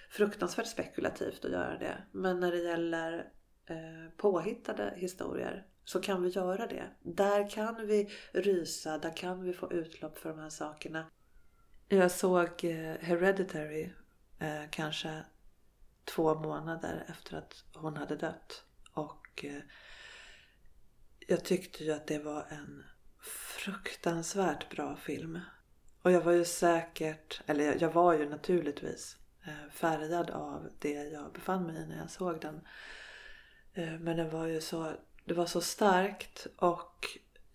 fruktansvärt 0.09 0.67
spekulativt 0.67 1.45
att 1.45 1.51
göra 1.51 1.77
det. 1.77 1.97
Men 2.11 2.39
när 2.39 2.51
det 2.51 2.63
gäller 2.63 3.17
eh, 3.65 4.11
påhittade 4.17 4.93
historier 4.95 5.67
så 5.83 6.01
kan 6.01 6.23
vi 6.23 6.29
göra 6.29 6.67
det. 6.67 6.83
Där 7.01 7.49
kan 7.49 7.87
vi 7.87 8.09
rysa, 8.31 8.97
där 8.97 9.17
kan 9.17 9.43
vi 9.43 9.53
få 9.53 9.73
utlopp 9.73 10.17
för 10.17 10.29
de 10.29 10.39
här 10.39 10.49
sakerna. 10.49 11.05
Jag 11.87 12.11
såg 12.11 12.63
eh, 12.63 12.95
Hereditary 12.99 13.89
eh, 14.39 14.69
kanske 14.69 15.23
två 16.05 16.35
månader 16.35 17.05
efter 17.09 17.37
att 17.37 17.63
hon 17.73 17.97
hade 17.97 18.15
dött. 18.15 18.63
Och 18.93 19.45
eh, 19.45 19.61
jag 21.27 21.45
tyckte 21.45 21.83
ju 21.83 21.91
att 21.91 22.07
det 22.07 22.19
var 22.19 22.45
en 22.49 22.83
fruktansvärt 23.65 24.69
bra 24.75 24.95
film. 24.95 25.39
Och 26.01 26.11
jag 26.11 26.21
var 26.21 26.31
ju 26.31 26.45
säkert, 26.45 27.41
eller 27.45 27.77
jag- 27.81 27.93
var 27.93 28.13
ju 28.13 28.29
naturligtvis 28.29 29.17
eh, 29.45 29.71
färgad 29.71 30.29
av 30.29 30.69
det 30.79 30.93
jag 30.93 31.31
befann 31.33 31.63
mig 31.67 31.75
i 31.83 31.85
när 31.85 31.97
jag 31.97 32.09
såg 32.11 32.41
den. 32.41 32.61
Eh, 33.73 33.99
men 33.99 34.17
den 34.17 34.29
var 34.29 34.45
ju 34.45 34.61
så, 34.61 34.93
det 35.25 35.33
var 35.33 35.45
så 35.45 35.61
starkt 35.61 36.47
och 36.57 37.05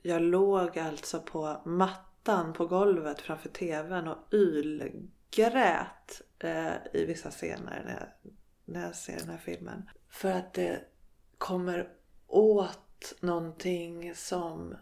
jag 0.03 0.23
låg 0.23 0.79
alltså 0.79 1.21
på 1.21 1.63
mattan 1.65 2.53
på 2.53 2.67
golvet 2.67 3.21
framför 3.21 3.49
tvn 3.49 4.09
och 4.09 4.35
ylgrät 4.35 6.23
i 6.93 7.05
vissa 7.05 7.31
scener 7.31 7.83
när 7.85 7.93
jag, 8.23 8.33
när 8.69 8.85
jag 8.85 8.95
ser 8.95 9.19
den 9.19 9.29
här 9.29 9.39
filmen. 9.39 9.91
För 10.11 10.31
att 10.31 10.55
det 10.55 10.85
kommer 11.39 11.89
åt 12.27 13.15
någonting 13.21 14.15
som 14.15 14.77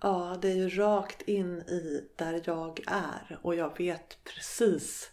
Ja, 0.00 0.38
det 0.42 0.48
är 0.48 0.54
ju 0.54 0.68
rakt 0.68 1.22
in 1.22 1.58
i 1.58 2.10
där 2.16 2.42
jag 2.44 2.80
är 2.86 3.38
och 3.42 3.54
jag 3.54 3.78
vet 3.78 4.24
precis 4.24 5.10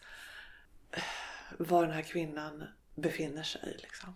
eh, 0.91 1.03
var 1.57 1.85
den 1.85 1.91
här 1.91 2.01
kvinnan 2.01 2.63
befinner 2.95 3.43
sig. 3.43 3.77
Liksom. 3.81 4.15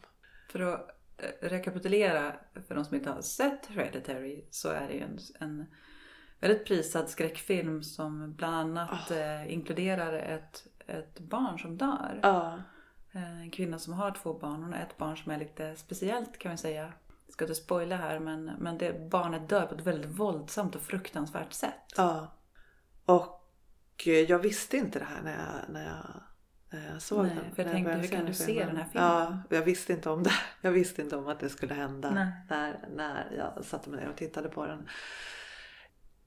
För 0.50 0.60
att 0.60 0.90
eh, 1.18 1.48
rekapitulera 1.48 2.36
för 2.68 2.76
de 2.76 2.86
som 2.86 2.96
inte 2.96 3.10
har 3.10 3.22
sett 3.22 3.66
Hereditary 3.66 4.46
så 4.50 4.70
är 4.70 4.88
det 4.88 4.94
ju 4.94 5.02
en, 5.02 5.20
en 5.40 5.66
väldigt 6.40 6.66
prisad 6.66 7.10
skräckfilm 7.10 7.84
som 7.84 8.34
bland 8.34 8.56
annat 8.56 9.12
eh, 9.12 9.54
inkluderar 9.54 10.14
ett, 10.14 10.68
ett 10.88 11.20
barn 11.20 11.60
som 11.60 11.78
dör. 11.78 12.20
Eh, 12.24 12.60
En 13.16 13.52
kvinna 13.52 13.80
som 13.80 13.94
har 13.94 14.12
två 14.12 14.34
barn. 14.34 14.64
Hon 14.64 14.74
har 14.74 14.80
ett 14.80 14.98
barn 14.98 15.18
som 15.18 15.32
är 15.32 15.38
lite 15.38 15.76
speciellt 15.76 16.38
kan 16.38 16.52
vi 16.52 16.58
säga. 16.58 16.94
Jag 17.26 17.34
ska 17.34 17.46
inte 17.46 17.56
spoila 17.56 17.96
här 17.96 18.20
men, 18.20 18.46
men 18.46 18.78
det 18.78 19.10
barnet 19.10 19.50
dör 19.50 19.66
på 19.66 19.76
ett 19.76 19.82
väldigt 19.82 20.12
våldsamt 20.12 20.76
och 20.76 20.82
fruktansvärt 20.82 21.54
sätt. 21.54 21.94
ja. 21.98 22.34
Och 23.06 24.04
eh, 24.06 24.14
jag 24.14 24.40
visste 24.40 24.78
inte 24.78 25.00
det 25.00 25.06
här 25.06 25.22
när 25.22 25.32
jag, 25.32 25.74
när 25.74 25.86
jag, 25.86 26.22
när 26.70 26.94
jag 26.94 27.02
såg 27.02 27.26
Nej, 27.26 27.36
den. 27.36 27.56
för 27.56 27.64
jag 27.64 27.66
när 27.66 27.74
tänkte, 27.74 27.94
hur 27.94 28.08
kan 28.08 28.26
du 28.26 28.34
se 28.34 28.66
den 28.66 28.78
här 28.78 28.86
filmen? 28.92 29.44
Ja, 29.50 29.58
jag 29.58 29.62
visste 29.62 29.94
inte 29.94 30.10
om 30.10 30.24
det. 30.24 30.34
Jag 30.62 30.72
visste 30.72 31.02
inte 31.02 31.16
om 31.18 31.28
att 31.28 31.40
det 31.40 31.50
skulle 31.50 31.74
hända 31.74 32.12
Nej. 32.12 32.32
när, 32.50 32.90
när 32.96 33.32
jag 33.38 33.66
satte 33.66 33.90
mig 33.90 34.00
ner 34.00 34.10
och 34.10 34.16
tittade 34.16 34.50
på 34.50 34.66
den. 34.66 34.90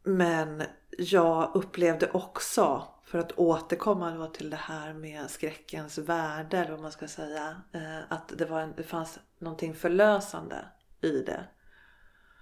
Men 0.03 0.63
jag 0.99 1.51
upplevde 1.57 2.11
också, 2.11 2.89
för 3.17 3.21
att 3.21 3.39
återkomma 3.39 4.11
då 4.11 4.27
till 4.27 4.51
det 4.51 4.57
här 4.57 4.93
med 4.93 5.31
skräckens 5.31 5.99
värde, 5.99 6.59
eller 6.59 6.71
vad 6.71 6.81
man 6.81 6.93
ska 6.93 7.09
säga, 7.09 7.63
eh, 7.73 7.99
att 8.09 8.33
det, 8.39 8.45
var 8.45 8.61
en, 8.61 8.75
det 8.77 8.83
fanns 8.83 9.19
någonting 9.39 9.75
förlösande 9.75 10.57
i 11.01 11.11
det. 11.23 11.45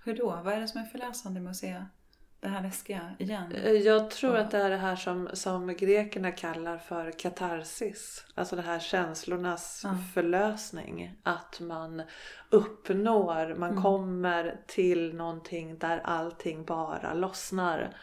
Hur 0.05 0.17
då? 0.17 0.41
Vad 0.45 0.55
är 0.55 0.61
det 0.61 0.69
som 0.69 0.81
är 0.81 0.85
förlösande 0.85 1.41
med 1.41 1.51
att 1.51 1.57
se 1.57 1.85
det 2.41 2.49
här 2.49 2.63
läskiga 2.63 3.17
igen? 3.19 3.53
Eh, 3.53 3.73
Jag 3.73 4.11
tror 4.11 4.37
att 4.37 4.51
det 4.51 4.59
är 4.59 4.71
det 4.71 4.77
här 4.77 4.97
som, 4.97 5.29
som 5.33 5.67
grekerna 5.77 6.33
kallar 6.33 6.79
för 6.79 7.11
katarsis. 7.19 8.27
Alltså 8.35 8.57
det 8.57 8.63
här 8.63 8.79
känslornas 8.79 9.81
Ja. 9.85 9.95
förlösning. 10.15 11.15
Att 11.23 11.61
man 11.61 12.03
uppnår, 12.51 13.55
man 13.59 13.71
Mm. 13.71 13.83
kommer 13.83 14.61
till 14.67 15.15
någonting 15.15 15.79
där 15.79 15.99
allting 16.05 16.65
bara 16.65 17.15
lossnar. 17.15 17.97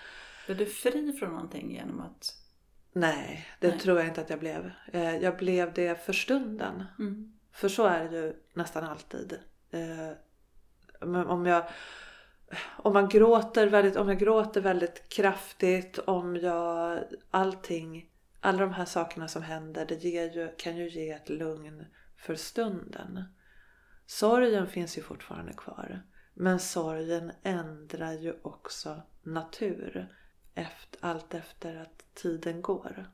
Blev 0.46 0.58
du 0.58 0.66
fri 0.66 1.14
från 1.14 1.30
någonting 1.32 1.72
genom 1.72 2.00
att... 2.02 2.38
Nej, 2.94 3.48
det 3.60 3.68
Nej. 3.68 3.80
tror 3.80 3.98
jag 3.98 4.08
inte 4.08 4.22
att 4.22 4.30
jag 4.30 4.40
blev. 4.40 4.72
Eh, 4.94 5.18
Jag 5.18 5.38
blev 5.38 5.74
det 5.74 6.06
för 6.06 6.14
stunden. 6.14 6.84
Mm. 7.00 7.34
För 7.52 7.70
så 7.70 7.86
är 7.86 8.10
det 8.10 8.18
ju 8.18 8.34
nästan 8.54 8.84
alltid. 8.84 9.40
Eh, 9.72 10.12
om 11.28 11.46
jag 11.46 11.64
om 12.78 12.94
man 12.94 13.10
gråter 13.10 13.68
väldigt, 13.68 13.96
om 13.96 14.08
jag 14.08 14.20
gråter 14.20 14.62
väldigt 14.62 15.10
kraftigt, 15.10 15.98
om 15.98 16.36
jag 16.36 17.00
allting, 17.32 18.10
alla 18.40 18.60
de 18.60 18.74
här 18.74 18.86
sakerna 18.86 19.28
som 19.28 19.42
händer, 19.42 19.86
det 19.86 19.96
ju, 20.04 20.52
kan 20.58 20.78
ju 20.78 20.90
ge 20.90 21.10
ett 21.10 21.30
lugn 21.30 21.86
för 22.18 22.36
stunden. 22.36 23.24
Sorgen 24.06 24.68
finns 24.68 24.98
ju 24.98 25.02
fortfarande 25.02 25.54
kvar. 25.54 26.02
Men 26.34 26.60
sorgen 26.60 27.32
ändrar 27.44 28.14
ju 28.14 28.34
också 28.42 29.02
natur. 29.24 30.16
Efter, 30.56 31.00
allt 31.06 31.34
efter 31.34 31.76
att 31.76 32.04
tiden 32.14 32.62
går. 32.62 33.06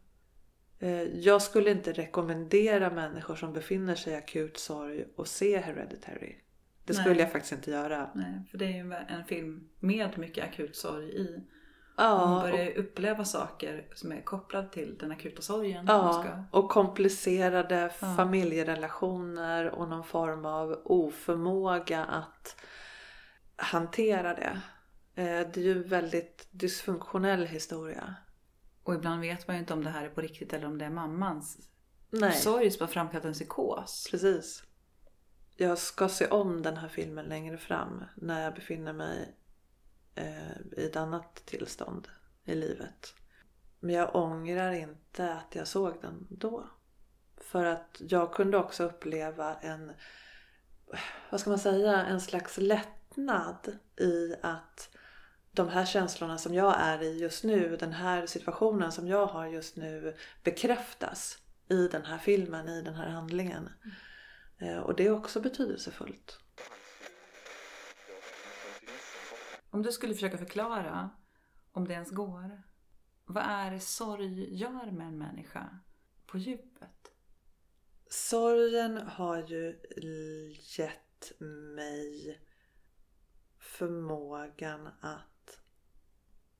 Eh, 0.80 1.02
Jag 1.02 1.42
skulle 1.42 1.72
inte 1.72 1.94
rekommendera 1.94 2.90
människor 2.90 3.36
som 3.36 3.54
befinner 3.54 3.96
sig 3.96 4.14
i 4.14 4.16
akut 4.16 4.58
sorg 4.60 5.06
att 5.18 5.28
se 5.28 5.58
Hereditary. 5.58 6.36
Det 6.84 6.94
skulle 6.94 7.10
Nej. 7.10 7.20
jag 7.20 7.32
faktiskt 7.32 7.54
inte 7.54 7.72
göra. 7.72 8.10
Nej, 8.16 8.42
för 8.52 8.58
det 8.58 8.66
är 8.66 8.72
ju 8.84 8.94
en 8.94 9.26
film 9.26 9.70
med 9.80 10.18
mycket 10.18 10.44
akut 10.44 10.76
sorg 10.76 11.06
i. 11.10 11.44
Ja, 11.98 12.18
Man 12.18 12.36
och, 12.38 12.42
börjar 12.42 12.66
ju 12.66 12.74
uppleva 12.74 13.26
saker 13.26 13.88
som 13.94 14.12
är 14.12 14.22
kopplade 14.22 14.70
till 14.70 14.98
den 14.98 15.12
akuta 15.12 15.42
sorgen. 15.42 15.86
Ja, 15.88 16.14
ska- 16.24 16.60
och 16.60 16.70
komplicerade 16.70 17.92
Ja. 18.02 18.14
familjerelationer 18.18 19.70
och 19.70 19.90
någon 19.90 20.04
form 20.04 20.46
av 20.46 20.82
oförmåga 20.86 22.06
att 22.06 22.56
hantera 23.56 24.34
det. 24.34 24.62
Eh, 25.18 25.48
Det 25.54 25.58
är 25.58 25.64
ju 25.64 25.72
en 25.72 25.90
väldigt 25.90 26.48
dysfunktionell 26.52 27.46
historia. 27.46 28.16
Och 28.84 28.96
ibland 28.96 29.22
vet 29.22 29.48
man 29.48 29.56
ju 29.56 29.60
inte 29.60 29.74
om 29.74 29.84
det 29.84 29.90
här 29.90 30.06
är 30.06 30.10
på 30.10 30.22
riktigt 30.22 30.54
eller 30.54 30.68
om 30.68 30.78
det 30.78 30.86
är 30.86 30.90
mammans 30.90 31.70
Nej, 32.10 32.34
sorg 32.34 32.72
som 32.72 32.82
har 32.86 32.94
framkallat 32.94 33.26
en 33.26 33.34
psykos. 33.34 34.08
precis. 34.12 34.64
Jag 35.56 35.78
ska 35.78 36.10
se 36.10 36.28
om 36.28 36.62
den 36.62 36.78
här 36.78 36.88
filmen 36.88 37.26
längre 37.26 37.58
fram 37.58 38.04
när 38.16 38.44
jag 38.44 38.54
befinner 38.54 38.94
mig 38.94 39.36
eh, 40.16 40.58
i 40.78 40.86
ett 40.86 40.96
annat 40.96 41.36
tillstånd 41.46 42.08
i 42.46 42.56
livet. 42.56 43.14
Men 43.80 43.96
jag 43.96 44.16
ångrar 44.16 44.72
inte 44.72 45.34
att 45.34 45.56
jag 45.56 45.68
såg 45.68 46.02
den 46.02 46.28
då. 46.30 46.70
För 47.38 47.66
att 47.66 48.02
jag 48.10 48.34
kunde 48.34 48.58
också 48.58 48.84
uppleva 48.84 49.56
en, 49.56 49.92
vad 51.32 51.40
ska 51.40 51.50
man 51.50 51.60
säga, 51.60 52.06
en 52.06 52.22
slags 52.22 52.58
lättnad 52.58 53.78
i 54.00 54.36
att 54.42 54.90
de 55.58 55.70
här 55.70 55.86
känslorna 55.86 56.38
som 56.38 56.54
jag 56.54 56.76
är 56.80 57.04
i 57.04 57.20
just 57.20 57.44
nu, 57.44 57.78
den 57.78 57.94
här 57.94 58.26
situationen 58.26 58.92
som 58.92 59.08
jag 59.08 59.26
har 59.26 59.48
just 59.48 59.76
nu 59.76 60.16
bekräftas 60.44 61.38
i 61.70 61.88
den 61.88 62.06
här 62.06 62.18
filmen, 62.18 62.68
i 62.68 62.82
den 62.82 62.96
här 62.96 63.10
handlingen. 63.10 63.70
Eh, 64.58 64.78
Och 64.78 64.96
det 64.96 65.08
är 65.08 65.12
också 65.12 65.42
betydelsefullt. 65.42 66.40
Om 69.70 69.82
du 69.82 69.92
skulle 69.92 70.14
försöka 70.14 70.38
förklara, 70.38 71.10
om 71.72 71.88
det 71.88 71.94
ens 71.94 72.12
går, 72.12 72.64
vad 73.26 73.44
är 73.44 73.72
det 73.72 73.80
sorg 73.80 74.58
gör 74.58 74.92
med 74.92 75.08
en 75.08 75.18
människa 75.18 75.80
på 76.26 76.38
djupet? 76.38 77.12
Sorgen 78.10 78.98
har 78.98 79.38
ju 79.38 79.82
gett 80.78 81.32
mig 81.76 82.42
förmågan 83.60 84.88
att 85.02 85.37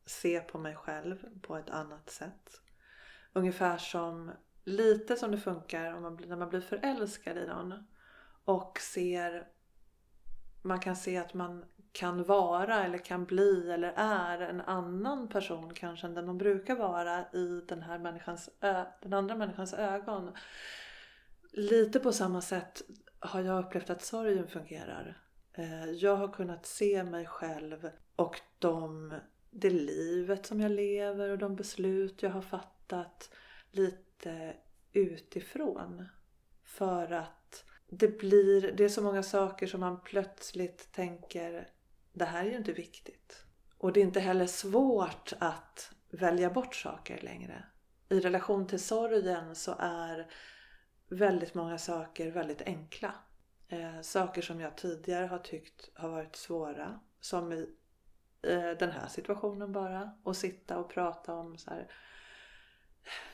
se 0.08 0.40
på 0.40 0.58
mig 0.58 0.76
själv 0.76 1.26
på 1.42 1.58
ett 1.58 1.70
annat 1.70 2.10
sätt. 2.10 2.62
Ungefär 3.34 3.78
som 3.78 4.32
lite 4.64 5.16
som 5.16 5.32
det 5.32 5.38
funkar 5.38 5.94
om 5.94 6.02
man, 6.04 6.16
blir- 6.16 6.28
när 6.28 6.36
man 6.36 6.50
blir 6.50 6.62
förälskad 6.62 7.38
i 7.38 7.48
någon 7.48 7.74
och 8.46 8.80
ser 8.80 9.48
man 10.62 10.80
kan 10.80 10.96
se 10.96 11.18
att 11.18 11.34
man 11.34 11.66
kan 11.92 12.24
vara 12.24 12.84
eller 12.86 12.98
kan 12.98 13.26
bli 13.26 13.72
eller 13.72 13.94
är 13.96 14.40
en 14.40 14.62
annan 14.62 15.28
person 15.30 15.74
kanske 15.74 16.08
än 16.08 16.14
den 16.14 16.26
man 16.26 16.38
brukar 16.38 16.76
vara 16.76 17.32
i 17.32 17.62
den 17.68 17.82
här 17.82 18.00
människans 18.00 18.50
ö- 18.62 18.86
den 19.02 19.14
andra 19.14 19.36
människans 19.36 19.74
ögon. 19.74 20.32
Lite 21.52 22.00
på 22.00 22.12
samma 22.12 22.42
sätt 22.42 22.82
har 23.20 23.42
jag 23.42 23.66
upplevt 23.66 23.90
att 23.90 24.02
sorgen 24.02 24.48
fungerar. 24.48 25.22
Eh, 25.54 25.86
jag 25.86 26.16
har 26.16 26.28
kunnat 26.28 26.66
se 26.66 27.04
mig 27.04 27.26
själv 27.26 27.90
och 28.16 28.42
de, 28.60 29.14
det 29.60 29.70
livet 29.70 30.46
som 30.46 30.60
jag 30.62 30.72
lever 30.72 31.30
och 31.30 31.38
de 31.38 31.56
beslut 31.56 32.24
jag 32.24 32.30
har 32.30 32.42
fattat 32.42 33.30
lite 33.72 34.54
utifrån. 34.94 36.06
För 36.64 37.12
att 37.12 37.66
det 37.88 38.18
blir, 38.18 38.72
det 38.72 38.84
är 38.84 38.90
så 38.90 39.02
många 39.02 39.24
saker 39.24 39.68
som 39.68 39.80
man 39.80 40.02
plötsligt 40.02 40.92
tänker, 40.92 41.70
det 42.14 42.26
här 42.26 42.46
är 42.46 42.50
ju 42.50 42.58
inte 42.58 42.74
viktigt. 42.74 43.44
Och 43.78 43.94
det 43.94 44.00
är 44.00 44.04
inte 44.04 44.20
heller 44.20 44.46
svårt 44.46 45.34
att 45.40 45.92
välja 46.10 46.50
bort 46.50 46.76
saker 46.76 47.22
längre. 47.22 47.64
I 48.10 48.20
relation 48.20 48.68
till 48.68 48.84
sorgen 48.84 49.56
så 49.56 49.76
är 49.80 50.32
väldigt 51.10 51.54
många 51.54 51.78
saker 51.78 52.32
väldigt 52.32 52.62
enkla. 52.62 53.14
Eh, 53.68 54.02
saker 54.02 54.42
som 54.42 54.60
jag 54.60 54.78
tidigare 54.78 55.26
har 55.26 55.40
tyckt 55.40 55.90
har 55.94 56.10
varit 56.10 56.36
svåra. 56.36 57.00
Som 57.20 57.54
i 57.54 57.70
Eh, 58.48 58.78
den 58.80 58.92
här 58.92 59.08
situationen 59.08 59.72
bara. 59.72 60.12
Och 60.24 60.36
sitta 60.36 60.78
och 60.78 60.90
prata 60.90 61.34
om 61.34 61.58
så 61.58 61.70
här 61.70 61.88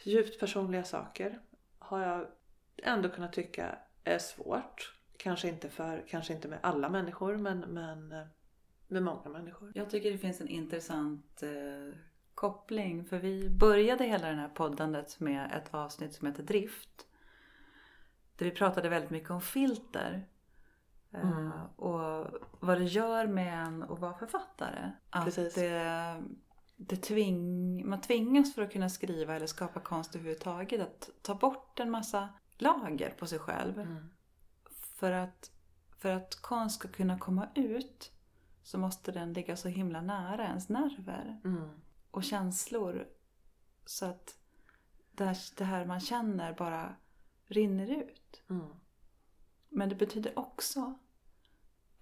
djupt 0.04 0.40
personliga 0.40 0.84
saker. 0.84 1.40
Har 1.80 2.02
jag 2.02 2.28
ändå 2.78 3.10
kunnat 3.10 3.34
tycka 3.34 3.78
är 4.04 4.20
svårt. 4.20 4.94
Kanske 5.18 5.48
inte, 5.48 5.70
för, 5.70 6.04
kanske 6.08 6.34
inte 6.34 6.48
med 6.48 6.60
alla 6.64 6.90
människor 6.90 7.38
men, 7.38 7.60
men 7.60 8.12
eh, 8.12 8.26
med 8.88 9.04
många 9.04 9.30
människor. 9.30 9.72
Jag 9.76 9.90
tycker 9.90 10.12
det 10.12 10.18
finns 10.18 10.42
en 10.42 10.48
intressant 10.48 11.44
eh, 11.44 11.98
koppling. 12.36 13.06
För 13.06 13.18
vi 13.18 13.50
började 13.50 14.04
hela 14.04 14.30
det 14.30 14.36
här 14.36 14.50
poddandet 14.50 15.20
med 15.20 15.52
ett 15.54 15.74
avsnitt 15.74 16.14
som 16.14 16.28
heter 16.28 16.44
Drift. 16.44 17.08
Där 18.36 18.46
vi 18.46 18.52
pratade 18.52 18.90
väldigt 18.90 19.12
mycket 19.12 19.30
om 19.30 19.42
filter. 19.42 20.28
Eh, 21.14 21.30
Mm. 21.30 21.52
Och 21.76 22.28
vad 22.60 22.78
det 22.78 22.84
gör 22.86 23.28
med 23.28 23.66
en 23.68 23.84
att 23.84 24.00
vara 24.00 24.14
författare. 24.14 24.92
Att 25.10 25.26
Precis. 25.26 25.54
det, 25.56 26.24
det 26.76 26.96
tving, 26.96 27.90
man 27.90 28.02
tvingas 28.02 28.56
för 28.56 28.62
att 28.62 28.72
kunna 28.72 28.90
skriva 28.90 29.36
eller 29.36 29.48
skapa 29.48 29.80
konst 29.80 30.16
överhuvudtaget 30.16 30.82
att 30.82 31.10
ta 31.22 31.36
bort 31.36 31.80
en 31.80 31.92
massa 31.92 32.30
lager 32.58 33.10
på 33.10 33.26
sig 33.28 33.40
själv. 33.40 33.80
Mm. 33.80 34.10
För 34.96 35.12
att, 35.12 35.52
för 35.98 36.10
att 36.10 36.36
konst 36.36 36.76
ska 36.80 36.88
kunna 36.88 37.20
komma 37.20 37.48
ut 37.56 38.12
så 38.64 38.78
måste 38.78 39.12
den 39.12 39.34
ligga 39.34 39.56
så 39.58 39.68
himla 39.68 40.02
nära 40.02 40.44
ens 40.44 40.70
nerver 40.70 41.42
Mm. 41.44 41.70
och 42.12 42.24
känslor. 42.24 43.08
Så 43.86 44.06
att 44.06 44.38
det 45.12 45.26
här, 45.26 45.38
det 45.58 45.64
här 45.64 45.86
man 45.86 46.00
känner 46.00 46.54
bara 46.54 46.96
rinner 47.46 47.88
ut. 47.88 48.44
Mm. 48.50 48.68
Men 49.70 49.90
det 49.90 49.96
betyder 49.96 50.40
också 50.40 51.00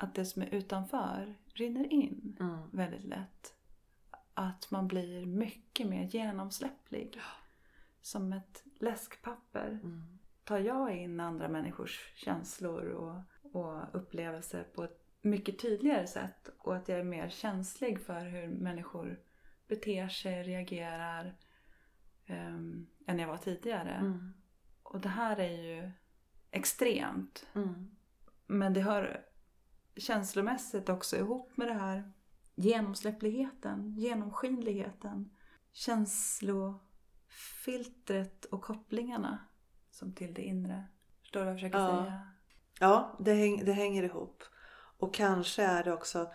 att 0.03 0.15
det 0.15 0.25
som 0.25 0.41
är 0.41 0.55
utanför 0.55 1.35
rinner 1.53 1.93
in 1.93 2.37
Mm. 2.39 2.69
väldigt 2.71 3.03
lätt. 3.03 3.53
Att 4.33 4.71
man 4.71 4.87
blir 4.87 5.25
mycket 5.25 5.87
mer 5.87 6.03
genomsläpplig. 6.03 7.19
Som 8.01 8.33
ett 8.33 8.63
läskpapper 8.79 9.67
Mm. 9.83 10.19
tar 10.43 10.59
jag 10.59 10.97
in 10.97 11.19
andra 11.19 11.47
människors 11.47 12.11
känslor 12.15 12.85
och, 12.85 13.21
och 13.55 13.95
upplevelser 13.95 14.63
på 14.63 14.83
ett 14.83 15.05
mycket 15.21 15.59
tydligare 15.59 16.07
sätt. 16.07 16.49
Och 16.57 16.75
att 16.75 16.89
jag 16.89 16.99
är 16.99 17.03
mer 17.03 17.29
känslig 17.29 18.01
för 18.01 18.25
hur 18.25 18.47
människor 18.47 19.19
beter 19.67 20.07
sig, 20.09 20.43
reagerar 20.43 21.35
um, 22.29 22.87
än 23.07 23.19
jag 23.19 23.27
var 23.27 23.37
tidigare. 23.37 23.91
Mm. 23.93 24.33
Och 24.83 24.99
det 24.99 25.09
här 25.09 25.39
är 25.39 25.61
ju 25.63 25.91
extremt. 26.51 27.47
Mm. 27.53 27.91
Men 28.47 28.73
det 28.73 28.81
hör 28.81 29.25
känslomässigt 29.95 30.89
också 30.89 31.17
ihop 31.17 31.57
med 31.57 31.67
det 31.67 31.73
här 31.73 32.11
genomsläppligheten, 32.55 33.95
genomskinligheten, 33.97 35.29
känslofiltret 35.73 38.45
och 38.45 38.61
kopplingarna 38.61 39.37
som 39.91 40.15
till 40.15 40.33
det 40.33 40.41
inre. 40.41 40.87
Förstår 41.21 41.39
du 41.39 41.45
vad 41.45 41.53
jag 41.53 41.59
försöker 41.59 41.79
Ja. 41.79 42.03
säga? 42.03 42.27
Ja, 42.79 43.17
det, 43.19 43.33
häng, 43.33 43.65
det 43.65 43.73
hänger 43.73 44.03
ihop. 44.03 44.43
Och 44.97 45.13
kanske 45.13 45.63
är 45.63 45.83
det 45.83 45.93
också 45.93 46.31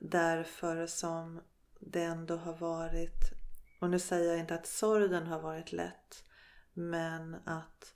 därför 0.00 0.86
som 0.86 1.40
det 1.80 2.02
ändå 2.02 2.36
har 2.36 2.56
varit, 2.56 3.32
och 3.80 3.90
nu 3.90 3.98
säger 3.98 4.30
jag 4.30 4.40
inte 4.40 4.54
att 4.54 4.66
sorgen 4.66 5.26
har 5.26 5.40
varit 5.40 5.72
lätt, 5.72 6.24
men 6.72 7.34
att 7.34 7.94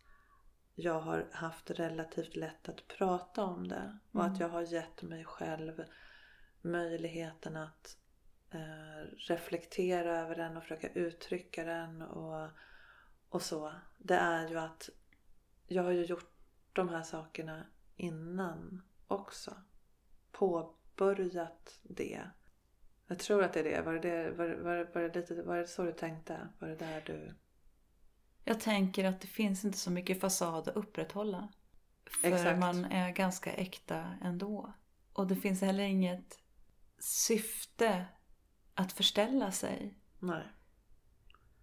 jag 0.78 1.00
har 1.00 1.26
haft 1.32 1.70
relativt 1.70 2.36
lätt 2.36 2.68
att 2.68 2.88
prata 2.88 3.44
om 3.44 3.68
det. 3.68 3.98
Och 4.12 4.20
Mm. 4.20 4.32
att 4.32 4.40
jag 4.40 4.48
har 4.48 4.62
gett 4.62 5.02
mig 5.02 5.24
själv 5.24 5.84
möjligheten 6.62 7.56
att 7.56 7.98
eh, 8.50 9.16
reflektera 9.16 10.18
över 10.20 10.36
den 10.36 10.56
och 10.56 10.62
försöka 10.62 10.88
uttrycka 10.88 11.64
den 11.64 12.02
och, 12.02 12.48
och 13.28 13.42
så. 13.42 13.72
Det 13.98 14.14
är 14.14 14.48
ju 14.48 14.58
att 14.58 14.90
jag 15.66 15.82
har 15.82 15.90
ju 15.90 16.04
gjort 16.04 16.32
de 16.72 16.88
här 16.88 17.02
sakerna 17.02 17.66
innan 17.96 18.82
också. 19.06 19.54
Påbörjat 20.32 21.78
det. 21.82 22.30
Jag 23.06 23.18
tror 23.18 23.42
att 23.44 23.52
det 23.52 23.60
är 23.60 23.64
det. 23.64 23.82
Var 23.82 23.92
det, 23.92 24.00
det, 24.00 24.30
var, 24.30 24.48
var, 24.48 24.90
var, 24.94 25.02
det, 25.02 25.14
lite, 25.14 25.42
var 25.42 25.56
det 25.56 25.66
så 25.66 25.82
du 25.82 25.92
tänkte? 25.92 26.48
Var 26.58 26.68
det 26.68 26.76
där 26.76 27.02
du... 27.06 27.34
Jag 28.48 28.60
tänker 28.60 29.04
att 29.04 29.20
det 29.20 29.26
finns 29.26 29.64
inte 29.64 29.78
så 29.78 29.90
mycket 29.90 30.20
fasad 30.20 30.68
att 30.68 30.76
upprätthålla. 30.76 31.48
För 32.06 32.28
Exakt. 32.28 32.58
man 32.58 32.84
är 32.84 33.10
ganska 33.10 33.52
äkta 33.52 34.14
ändå. 34.22 34.72
Och 35.12 35.26
det 35.26 35.36
finns 35.36 35.60
heller 35.60 35.84
inget 35.84 36.38
syfte 36.98 38.06
att 38.74 38.92
förställa 38.92 39.52
sig. 39.52 39.94
Nej. 40.18 40.46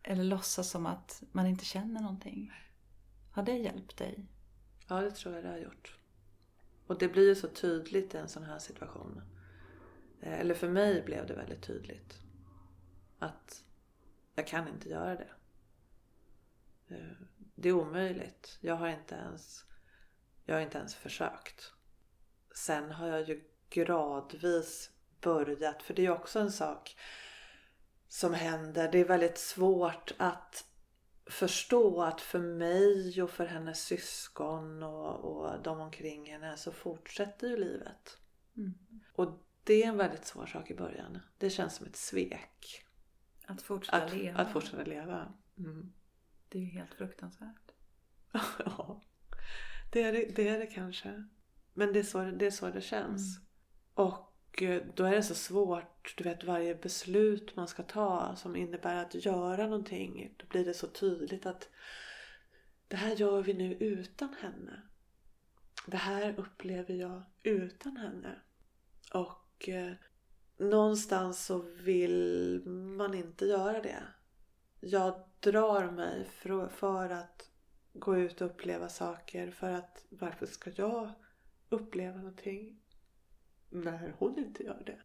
Eller 0.04 0.24
låtsas 0.24 0.70
som 0.70 0.86
att 0.86 1.24
man 1.32 1.48
inte 1.48 1.66
känner 1.66 2.02
någonting. 2.02 2.52
Har 3.32 3.44
det 3.44 3.58
hjälpt 3.58 3.98
dig? 3.98 4.26
Ja, 4.88 5.02
det 5.02 5.12
tror 5.12 5.36
jag 5.36 5.44
det 5.44 5.50
har 5.50 5.58
gjort. 5.58 5.98
Och 6.88 6.98
det 7.00 7.08
blir 7.08 7.28
ju 7.28 7.36
så 7.36 7.48
tydligt 7.48 8.14
i 8.14 8.18
en 8.18 8.30
sån 8.30 8.44
här 8.44 8.60
situation. 8.60 9.22
Eh, 10.22 10.40
Eller 10.40 10.56
för 10.56 10.70
mig 10.70 11.02
blev 11.02 11.28
det 11.28 11.34
väldigt 11.34 11.62
tydligt. 11.64 12.22
Att 13.20 13.64
jag 14.36 14.48
kan 14.48 14.68
inte 14.68 14.90
göra 14.90 15.16
det. 15.16 15.30
Eh, 16.94 17.28
Det 17.56 17.70
är 17.70 17.74
omöjligt. 17.74 18.58
Jag 18.62 18.76
har 18.76 18.88
inte 18.88 19.16
ens, 19.16 19.66
jag 20.46 20.56
har 20.56 20.62
inte 20.62 20.78
ens 20.78 20.96
försökt. 20.96 21.72
Sen 22.56 22.92
har 22.92 23.08
jag 23.08 23.30
ju 23.30 23.44
gradvis 23.70 24.90
börjat, 25.22 25.84
för 25.84 25.94
det 25.94 26.02
är 26.02 26.04
ju 26.04 26.12
också 26.12 26.40
en 26.40 26.52
sak 26.52 26.96
som 28.08 28.34
händer. 28.34 28.92
Det 28.92 28.98
är 29.00 29.06
väldigt 29.06 29.38
svårt 29.38 30.14
att 30.18 30.66
förstå 31.26 32.02
att 32.02 32.22
för 32.22 32.40
mig 32.40 33.24
och 33.24 33.30
för 33.30 33.46
hennes 33.46 33.86
syskon 33.86 34.84
och, 34.84 35.16
och 35.16 35.62
de 35.64 35.80
omkring 35.80 36.32
henne 36.32 36.58
så 36.58 36.72
fortsätter 36.72 37.48
ju 37.48 37.58
livet. 37.58 38.18
Mm. 38.58 38.74
Och 39.14 39.44
det 39.64 39.84
är 39.84 39.88
en 39.88 39.98
väldigt 39.98 40.26
svår 40.26 40.46
sak 40.46 40.72
i 40.72 40.76
början. 40.76 41.20
Det 41.38 41.50
känns 41.50 41.76
som 41.76 41.86
ett 41.86 41.96
svek. 41.96 42.86
Att 43.46 43.62
fortsätta 43.62 44.04
Att, 44.04 44.14
leva. 44.14 44.40
att 44.40 44.52
fortsätta 44.52 44.84
leva. 44.84 45.34
Mm. 45.58 45.94
Det 46.54 46.60
är 46.60 46.62
ju 46.62 46.70
helt 46.70 46.94
fruktansvärt. 46.94 47.72
ja, 48.66 49.02
det 49.92 50.04
är 50.04 50.14
det, 50.14 50.36
det 50.36 50.48
är 50.48 50.60
det 50.60 50.66
kanske. 50.66 51.24
Men 51.74 51.94
det 51.94 52.00
är 52.00 52.04
så 52.04 52.24
det, 52.24 52.46
är 52.46 52.52
så 52.52 52.70
det 52.70 52.82
känns. 52.82 53.40
Och 53.94 54.62
eh, 54.62 54.84
då 54.96 55.04
är 55.04 55.12
det 55.12 55.24
så 55.24 55.36
svårt, 55.36 56.14
du 56.18 56.24
vet 56.24 56.44
varje 56.44 56.76
beslut 56.76 57.56
man 57.56 57.68
ska 57.68 57.84
ta 57.84 58.36
som 58.36 58.56
innebär 58.56 58.96
att 58.96 59.26
göra 59.26 59.64
någonting. 59.64 60.36
Då 60.38 60.46
blir 60.46 60.66
det 60.66 60.74
så 60.74 60.88
tydligt 60.88 61.46
att 61.46 61.70
det 62.88 62.96
här 62.96 63.16
gör 63.16 63.42
vi 63.42 63.54
nu 63.54 63.74
utan 63.74 64.36
henne. 64.42 64.82
Det 65.88 65.98
här 65.98 66.40
upplever 66.40 66.94
jag 66.94 67.24
utan 67.44 67.98
henne. 67.98 68.42
Och 69.14 69.70
eh, 69.70 69.94
någonstans 70.58 71.46
så 71.46 71.58
vill 71.58 72.62
man 72.68 73.14
inte 73.14 73.46
göra 73.46 73.82
det. 73.82 74.04
Jag 74.80 75.33
drar 75.44 75.92
mig 75.92 76.26
för, 76.26 76.68
för 76.68 77.10
att 77.10 77.50
gå 77.94 78.18
ut 78.18 78.42
och 78.42 78.48
uppleva 78.48 78.90
saker. 78.90 79.52
För 79.52 79.70
att 79.72 80.06
varför 80.10 80.46
ska 80.46 80.72
jag 80.76 81.12
uppleva 81.70 82.18
någonting 82.18 82.80
när 83.70 84.16
hon 84.18 84.40
inte 84.40 84.64
gör 84.64 84.84
det? 84.86 85.02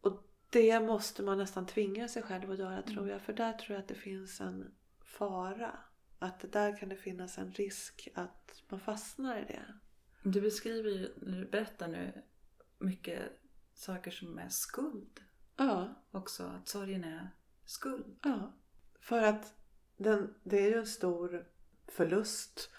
Och 0.00 0.22
det 0.50 0.80
måste 0.80 1.22
man 1.22 1.38
nästan 1.38 1.66
tvinga 1.66 2.08
sig 2.08 2.22
själv 2.22 2.50
att 2.50 2.58
göra 2.58 2.82
tror 2.82 3.08
jag. 3.08 3.22
För 3.22 3.32
där 3.32 3.52
tror 3.52 3.74
jag 3.74 3.82
att 3.82 3.88
det 3.88 3.94
finns 3.94 4.40
en 4.40 4.74
fara. 5.04 5.78
Att 6.18 6.52
där 6.52 6.76
kan 6.76 6.88
det 6.88 6.96
finnas 6.96 7.38
en 7.38 7.52
risk 7.52 8.08
att 8.14 8.62
man 8.68 8.80
fastnar 8.80 9.38
i 9.38 9.44
det. 9.44 9.64
Du 10.22 10.40
beskriver 10.40 10.90
ju, 10.90 11.14
när 11.16 11.38
du 11.38 11.46
berättar 11.46 11.88
nu, 11.88 12.22
mycket 12.78 13.20
saker 13.74 14.10
som 14.10 14.38
är 14.38 14.48
skuld. 14.48 15.20
Ja, 15.56 15.94
Också 16.10 16.44
att 16.44 16.68
sorgen 16.68 17.04
är 17.04 17.30
skuld. 17.64 18.18
ja. 18.22 18.52
För 19.00 19.22
att 19.22 19.54
den, 19.96 20.34
det 20.42 20.58
är 20.58 20.68
ju 20.70 20.78
en 20.78 20.86
stor 20.86 21.46
förlust. 21.88 22.70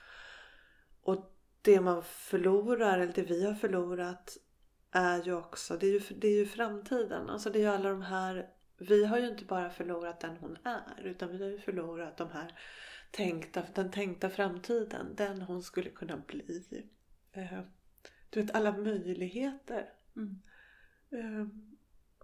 Och 1.02 1.34
det 1.62 1.82
man 1.82 2.04
förlorar, 2.04 3.00
eller 3.00 3.14
det 3.14 3.24
vi 3.24 3.46
har 3.46 3.54
förlorat, 3.54 4.38
är 4.92 5.24
ju 5.24 5.34
också, 5.34 5.78
det 5.78 5.88
är 5.88 5.92
ju, 5.92 6.00
det 6.16 6.28
är 6.28 6.36
ju 6.36 6.46
framtiden. 6.46 7.30
Alltså 7.30 7.50
det 7.50 7.60
är 7.60 7.62
ju 7.62 7.68
alla 7.68 7.90
de 7.90 8.02
här, 8.02 8.50
vi 8.78 9.06
har 9.06 9.18
ju 9.18 9.28
inte 9.28 9.46
bara 9.46 9.70
förlorat 9.70 10.20
den 10.20 10.38
hon 10.38 10.58
är, 10.64 11.02
utan 11.04 11.30
vi 11.30 11.44
har 11.44 11.50
ju 11.50 11.60
förlorat 11.60 12.18
de 12.18 12.30
här 12.30 12.60
tänkta, 13.12 13.64
den 13.76 13.92
tänkta 13.92 14.30
framtiden. 14.30 15.16
Den 15.16 15.42
hon 15.42 15.64
skulle 15.64 15.90
kunna 15.90 16.18
bli. 16.18 16.88
Eh, 17.32 17.60
Du 18.30 18.42
vet 18.42 18.56
alla 18.56 18.78
möjligheter. 18.78 19.90
Mm. 20.16 20.42
Eh, 21.12 21.48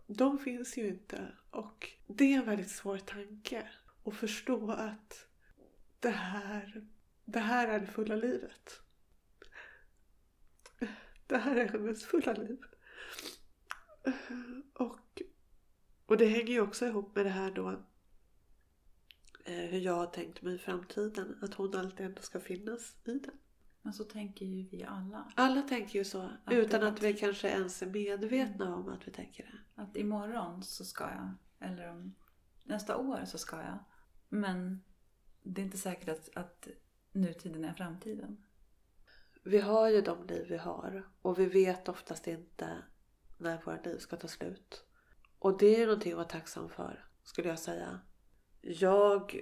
De 0.07 0.39
finns 0.39 0.77
ju 0.77 0.87
inte. 0.87 1.27
Och 1.49 1.89
det 2.07 2.33
är 2.33 2.37
en 2.37 2.45
väldigt 2.45 2.71
svår 2.71 2.97
tanke. 2.97 3.67
Att 4.03 4.15
förstå 4.15 4.71
att 4.71 5.27
det 5.99 6.09
här, 6.09 6.87
det 7.25 7.39
här 7.39 7.67
är 7.67 7.79
det 7.79 7.87
fulla 7.87 8.15
livet. 8.15 8.79
Det 11.27 11.37
här 11.37 11.55
är 11.55 11.67
hennes 11.67 12.05
fulla 12.05 12.33
liv. 12.33 12.59
Och, 14.73 15.21
och 16.05 16.17
det 16.17 16.25
hänger 16.25 16.53
ju 16.53 16.61
också 16.61 16.85
ihop 16.85 17.15
med 17.15 17.25
det 17.25 17.29
här 17.29 17.51
då 17.51 17.69
eh, 19.45 19.65
hur 19.69 19.79
jag 19.79 19.93
har 19.93 20.05
tänkt 20.05 20.41
mig 20.41 20.57
framtiden. 20.57 21.39
Att 21.41 21.53
hon 21.53 21.75
alltid 21.75 22.05
ändå 22.05 22.21
ska 22.21 22.39
finnas 22.39 22.95
i 23.05 23.19
den. 23.19 23.37
Men 23.81 23.93
så 23.93 24.03
tänker 24.03 24.45
ju 24.45 24.67
vi 24.69 24.83
alla. 24.83 25.31
Alla 25.35 25.61
tänker 25.61 25.99
ju 25.99 26.05
så. 26.05 26.21
Att 26.21 26.53
utan 26.53 26.81
var 26.81 26.87
att 26.87 27.03
vi 27.03 27.13
kanske 27.13 27.47
ens 27.47 27.81
är 27.81 27.87
medvetna 27.87 28.75
om 28.75 28.89
att 28.89 29.07
vi 29.07 29.11
tänker 29.11 29.43
det. 29.43 29.81
Att 29.81 29.97
imorgon 29.97 30.63
så 30.63 30.85
ska 30.85 31.03
jag. 31.03 31.33
Eller 31.69 31.89
om 31.91 32.15
nästa 32.63 32.97
år 32.97 33.25
så 33.25 33.37
ska 33.37 33.55
jag. 33.55 33.79
Men 34.33 34.83
det 35.41 35.61
är 35.61 35.65
inte 35.65 35.77
säkert 35.77 36.09
att, 36.09 36.29
att 36.35 36.67
nutiden 37.11 37.63
är 37.63 37.73
framtiden. 37.73 38.43
vi 39.43 39.59
har 39.59 39.89
ju 39.89 40.01
de 40.01 40.27
liv 40.27 40.45
vi 40.49 40.57
har 40.57 41.09
och 41.21 41.39
vi 41.39 41.45
vet 41.45 41.89
oftast 41.89 42.27
inte 42.27 42.77
när 43.37 43.61
våra 43.61 43.81
liv 43.81 43.97
ska 43.97 44.15
ta 44.15 44.27
slut. 44.27 44.85
Och 45.39 45.57
det 45.57 45.75
är 45.75 45.79
ju 45.79 45.85
någonting 45.85 46.11
att 46.11 46.17
vara 46.17 46.27
tacksam 46.27 46.69
för, 46.69 47.05
skulle 47.23 47.49
jag 47.49 47.59
säga. 47.59 47.99
Jag 48.61 49.41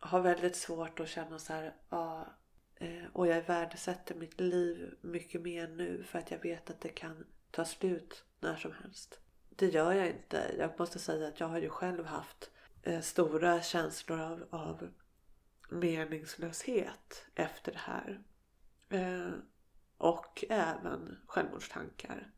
har 0.00 0.20
väldigt 0.20 0.56
svårt 0.56 1.00
att 1.00 1.08
känna 1.08 1.38
så 1.38 1.52
här, 1.52 1.76
ja, 1.90 2.26
eh, 2.74 3.04
och 3.12 3.26
jag 3.26 3.42
värdesätter 3.42 4.14
mitt 4.14 4.40
liv 4.40 4.94
mycket 5.00 5.42
mer 5.42 5.68
nu 5.68 6.02
för 6.02 6.18
att 6.18 6.30
jag 6.30 6.42
vet 6.42 6.70
att 6.70 6.80
det 6.80 6.88
kan 6.88 7.26
ta 7.50 7.64
slut 7.64 8.24
när 8.40 8.56
som 8.56 8.72
helst. 8.72 9.20
Det 9.48 9.66
gör 9.66 9.92
jag 9.92 10.08
inte. 10.08 10.54
Jag 10.58 10.78
måste 10.78 10.98
säga 10.98 11.28
att 11.28 11.40
jag 11.40 11.48
har 11.48 11.58
ju 11.58 11.68
själv 11.68 12.04
haft 12.04 12.50
Eh, 12.86 13.00
stora 13.00 13.62
känslor 13.62 14.20
av, 14.20 14.46
av 14.50 14.88
meningslöshet 15.68 17.26
efter 17.34 17.72
det 17.72 17.78
här. 17.78 18.22
Eh, 18.88 19.32
och 19.98 20.44
även 20.48 21.16
självmordstankar. 21.26 22.30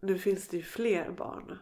Nu 0.00 0.18
finns 0.18 0.48
det 0.48 0.56
ju 0.56 0.62
fler 0.62 1.10
barn. 1.10 1.58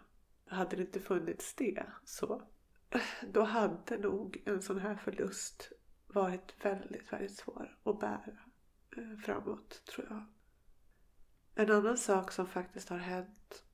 Hade 0.46 0.76
det 0.76 0.82
inte 0.82 1.00
funnits 1.00 1.54
det 1.54 1.86
så 2.04 2.42
då 3.32 3.42
hade 3.42 3.98
nog 3.98 4.42
en 4.44 4.62
sån 4.62 4.78
här 4.78 4.96
förlust 4.96 5.72
varit 6.06 6.64
väldigt, 6.64 7.12
väldigt 7.12 7.36
svår 7.36 7.78
att 7.82 8.00
bära 8.00 8.38
eh, 8.96 9.16
framåt 9.24 9.84
tror 9.84 10.06
jag. 10.10 10.24
En 11.54 11.70
annan 11.70 11.98
sak 11.98 12.32
som 12.32 12.46
faktiskt 12.46 12.88
har 12.88 12.98
hänt 12.98 13.64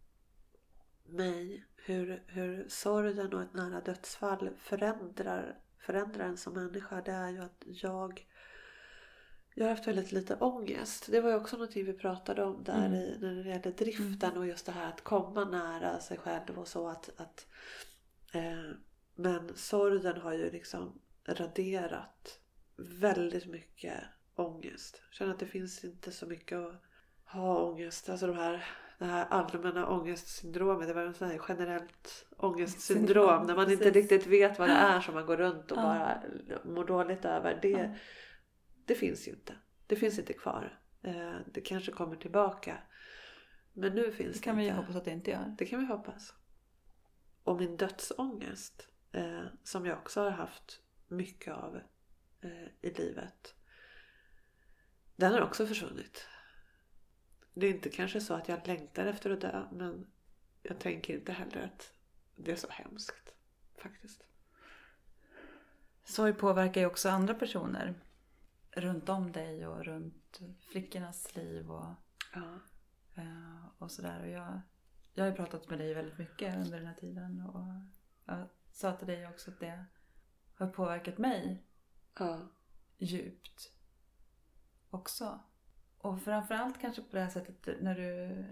mig, 1.15 1.67
hur, 1.77 2.23
hur 2.27 2.69
sorgen 2.69 3.33
och 3.35 3.43
ett 3.43 3.55
nära 3.55 3.81
dödsfall 3.81 4.51
förändrar, 4.57 5.59
förändrar 5.79 6.25
en 6.25 6.37
som 6.37 6.55
människa, 6.55 7.03
det 7.05 7.13
är 7.13 7.31
ju 7.31 7.41
att 7.41 7.65
jag 7.67 8.27
jag 9.57 9.65
har 9.65 9.71
haft 9.71 9.87
väldigt 9.87 10.13
lite 10.13 10.37
ångest. 10.37 11.09
Det 11.11 11.21
var 11.21 11.31
ju 11.31 11.37
också 11.37 11.57
någonting 11.57 11.85
vi 11.85 11.93
pratade 11.93 12.45
om 12.45 12.65
där 12.65 12.87
Mm. 12.87 12.95
i, 12.95 13.19
när 13.21 13.35
det 13.35 13.49
gällde 13.49 13.71
driften 13.71 14.37
och 14.37 14.47
just 14.47 14.67
det 14.67 14.73
här 14.73 14.89
att 14.89 15.05
komma 15.05 15.45
nära 15.45 16.01
sig 16.01 16.19
själv 16.19 16.59
och 16.59 16.69
så. 16.69 16.89
att, 16.89 17.11
att 17.17 17.47
eh, 18.33 18.71
Men 19.15 19.57
sorgen 19.57 20.21
har 20.21 20.33
ju 20.33 20.51
liksom 20.51 21.01
raderat 21.25 22.39
väldigt 22.77 23.47
mycket 23.47 24.01
ångest. 24.35 25.03
Jag 25.09 25.15
känner 25.15 25.33
att 25.33 25.39
det 25.39 25.47
finns 25.47 25.85
inte 25.85 26.13
så 26.13 26.27
mycket 26.27 26.59
att 26.59 26.83
ha 27.25 27.63
ångest. 27.63 28.09
Alltså 28.09 28.27
de 28.27 28.37
här, 28.37 28.65
det 29.07 29.11
här 29.13 29.27
allmänna 29.31 29.87
ångestsyndromet. 29.89 30.89
Det 30.89 30.95
var 30.95 31.03
en 31.03 31.15
sån 31.15 31.29
här 31.29 31.41
generellt 31.49 32.27
ångestsyndrom. 32.37 33.07
Syndrom, 33.07 33.47
när 33.47 33.57
man 33.57 33.71
inte 33.71 33.85
precis. 33.85 34.11
riktigt 34.11 34.27
vet 34.27 34.59
vad 34.59 34.69
det 34.69 34.73
är 34.75 35.01
som 35.01 35.15
man 35.15 35.27
går 35.27 35.37
runt 35.37 35.73
och 35.73 35.79
Ja. 35.79 35.83
bara 35.83 36.23
mår 36.65 36.85
dåligt 36.85 37.25
över. 37.25 37.59
Det, 37.63 37.69
Ja. 37.71 37.95
det 38.85 38.95
finns 38.95 39.29
ju 39.29 39.33
inte. 39.33 39.55
Det 39.87 39.97
finns 39.97 40.19
inte 40.19 40.33
kvar. 40.33 40.79
Eh, 41.03 41.35
Det 41.47 41.61
kanske 41.61 41.93
kommer 41.93 42.17
tillbaka. 42.17 42.79
Men 43.73 43.95
nu 43.95 44.13
finns 44.13 44.37
Det 44.37 44.43
kan 44.43 44.57
vi 44.57 44.63
ju 44.63 44.69
inte. 44.69 44.81
hoppas 44.81 44.97
att 44.97 45.05
det 45.05 45.11
inte 45.11 45.31
gör. 45.31 45.55
Det 45.59 45.67
kan 45.67 45.81
vi 45.81 45.87
hoppas. 45.87 46.35
Och 47.43 47.57
min 47.57 47.77
dödsångest, 47.77 48.89
eh, 49.13 49.43
som 49.65 49.87
jag 49.87 49.99
också 49.99 50.21
har 50.21 50.31
haft 50.31 50.81
mycket 51.09 51.55
av 51.55 51.77
eh, 52.41 52.89
i 52.91 52.91
livet. 52.95 53.55
Den 55.17 55.33
har 55.33 55.41
också 55.43 55.67
försvunnit. 55.67 56.27
Det 57.55 57.67
är 57.67 57.71
inte 57.71 57.91
kanske 57.91 58.21
så 58.21 58.35
att 58.35 58.49
jag 58.49 58.67
längtar 58.67 59.07
efter 59.07 59.31
att 59.31 59.41
dö, 59.41 59.67
men 59.73 60.07
jag 60.63 60.79
tänker 60.79 61.15
inte 61.15 61.33
heller 61.33 61.63
att 61.63 61.93
det 62.37 62.53
är 62.53 62.57
så 62.57 62.69
hemskt. 62.71 63.35
Faktiskt. 63.79 64.25
Sorg 66.05 66.33
påverkar 66.33 66.81
ju 66.81 66.87
också 66.87 67.09
andra 67.09 67.35
personer 67.35 67.95
runt 68.71 69.09
om 69.09 69.33
dig 69.33 69.67
och 69.67 69.85
runt 69.85 70.41
flickornas 70.71 71.37
liv 71.37 71.71
och, 71.71 71.95
Ja. 72.35 72.59
eh, 73.15 73.67
och 73.79 73.91
sådär. 73.91 74.21
Och 74.23 74.29
jag, 74.29 74.61
jag 75.15 75.25
har 75.25 75.31
ju 75.31 75.37
pratat 75.37 75.71
med 75.71 75.79
dig 75.79 75.95
väldigt 75.95 76.19
mycket 76.19 76.57
under 76.57 76.79
den 76.79 76.87
här 76.87 76.95
tiden 76.95 77.41
och 77.41 77.67
jag 78.25 78.49
sa 78.73 78.93
till 78.93 79.07
dig 79.07 79.27
också 79.29 79.51
att 79.51 79.61
det 79.61 79.85
har 80.55 80.67
påverkat 80.67 81.19
mig 81.19 81.65
Ja. 82.19 82.49
djupt 82.99 83.73
också. 84.91 85.41
Och 86.05 86.23
framförallt 86.23 86.81
kanske 86.81 87.03
på 87.03 87.17
det 87.17 87.23
här 87.23 87.31
sättet 87.31 87.83
när 87.83 87.95
du, 87.95 88.45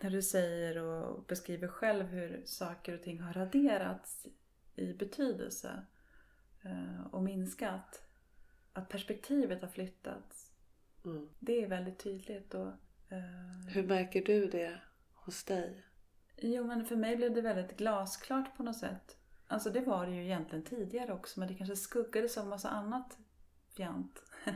när 0.00 0.10
du 0.10 0.22
säger 0.22 0.78
och 0.78 1.24
beskriver 1.24 1.68
själv 1.68 2.06
hur 2.06 2.42
saker 2.44 2.94
och 2.94 3.02
ting 3.02 3.20
har 3.20 3.32
raderats 3.32 4.26
i 4.76 4.92
betydelse 4.92 5.86
eh, 6.62 7.06
och 7.10 7.22
minskat. 7.22 8.02
Att 8.72 8.88
perspektivet 8.88 9.62
har 9.62 9.68
flyttats. 9.68 10.52
Mm. 11.04 11.28
Det 11.38 11.62
är 11.64 11.68
väldigt 11.68 11.98
tydligt. 11.98 12.54
Och, 12.54 12.68
eh, 13.08 13.68
Hur 13.68 13.82
märker 13.82 14.24
du 14.24 14.46
det 14.46 14.80
hos 15.14 15.44
dig? 15.44 15.84
Jo, 16.36 16.64
men 16.64 16.84
för 16.84 16.96
mig 16.96 17.16
blev 17.16 17.34
det 17.34 17.40
väldigt 17.40 17.76
glasklart 17.76 18.56
på 18.56 18.62
något 18.62 18.78
sätt. 18.78 19.16
Alltså 19.46 19.70
det 19.70 19.80
var 19.80 20.06
det 20.06 20.12
ju 20.12 20.24
egentligen 20.24 20.64
tidigare 20.64 21.12
också, 21.12 21.40
men 21.40 21.48
det 21.48 21.54
kanske 21.54 21.76
skuggades 21.76 22.38
av 22.38 22.46
massa 22.46 22.68
annat 22.68 23.18
fjant. 23.76 24.22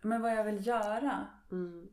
men 0.00 0.22
vad 0.22 0.32
jag 0.36 0.44
vill 0.44 0.66
göra, 0.66 1.26
Mm. 1.50 1.88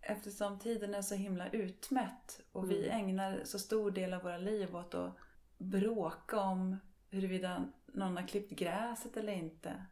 eftersom 0.00 0.58
tiden 0.58 0.94
är 0.94 1.02
så 1.02 1.14
himla 1.14 1.48
utmätt 1.50 2.40
och 2.52 2.70
vi 2.70 2.88
Mm. 2.88 3.00
ägnar 3.00 3.40
så 3.44 3.58
stor 3.58 3.90
del 3.90 4.14
av 4.14 4.22
våra 4.22 4.38
liv 4.38 4.76
åt 4.76 4.94
att 4.94 5.16
bråka 5.58 6.40
om 6.40 6.76
huruvida 7.10 7.64
någon 7.86 8.16
har 8.16 8.26
klippt 8.26 8.52
gräset 8.52 9.16
eller 9.16 9.32
inte. 9.32 9.86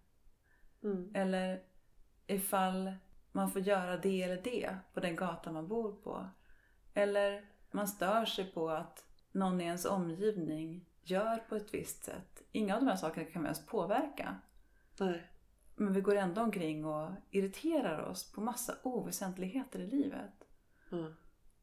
Mm. 0.83 1.11
Eller 1.15 1.63
ifall 2.27 2.93
man 3.33 3.51
får 3.51 3.61
göra 3.63 3.97
det 3.97 4.23
eller 4.23 4.43
det 4.43 4.77
på 4.95 5.01
den 5.01 5.17
gatan 5.17 5.55
man 5.55 5.69
bor 5.69 5.93
på. 5.93 6.27
Eller 6.95 7.45
man 7.71 7.89
stör 7.89 8.25
sig 8.25 8.53
på 8.53 8.71
att 8.71 9.07
någon 9.33 9.61
i 9.61 9.65
ens 9.65 9.85
omgivning 9.85 10.89
gör 11.03 11.37
på 11.39 11.57
ett 11.57 11.75
visst 11.75 12.05
sätt. 12.05 12.43
Inga 12.53 12.75
av 12.75 12.81
de 12.81 12.87
här 12.89 12.97
sakerna 12.97 13.31
kan 13.31 13.43
vi 13.43 13.47
ens 13.47 13.67
påverka. 13.67 14.37
Nej. 15.01 15.31
Men 15.77 15.93
vi 15.93 16.01
går 16.01 16.15
ändå 16.17 16.41
omkring 16.43 16.85
och 16.85 17.11
irriterar 17.31 17.99
oss 18.01 18.33
på 18.33 18.41
massa 18.41 18.75
oväsentligheter 18.83 19.79
i 19.79 19.87
livet. 19.87 20.45
Mm. 20.93 21.15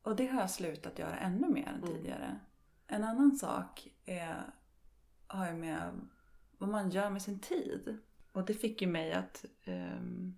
Och 0.02 0.16
det 0.16 0.28
har 0.28 0.42
jag 0.42 0.50
slutat 0.52 1.00
göra 1.00 1.18
ännu 1.18 1.48
mer 1.50 1.68
än 1.68 1.84
Mm. 1.84 1.88
tidigare. 1.96 2.40
En 2.88 3.04
annan 3.04 3.36
sak 3.36 3.88
är, 4.06 4.44
har 5.28 5.48
ju 5.48 5.54
med 5.54 6.00
vad 6.58 6.70
man 6.70 6.90
gör 6.90 7.10
med 7.10 7.22
sin 7.22 7.40
tid. 7.40 7.98
Och 8.32 8.46
det 8.46 8.54
fick 8.54 8.82
ju 8.82 8.88
mig 8.88 9.14
att... 9.14 9.46
ehm, 9.64 10.36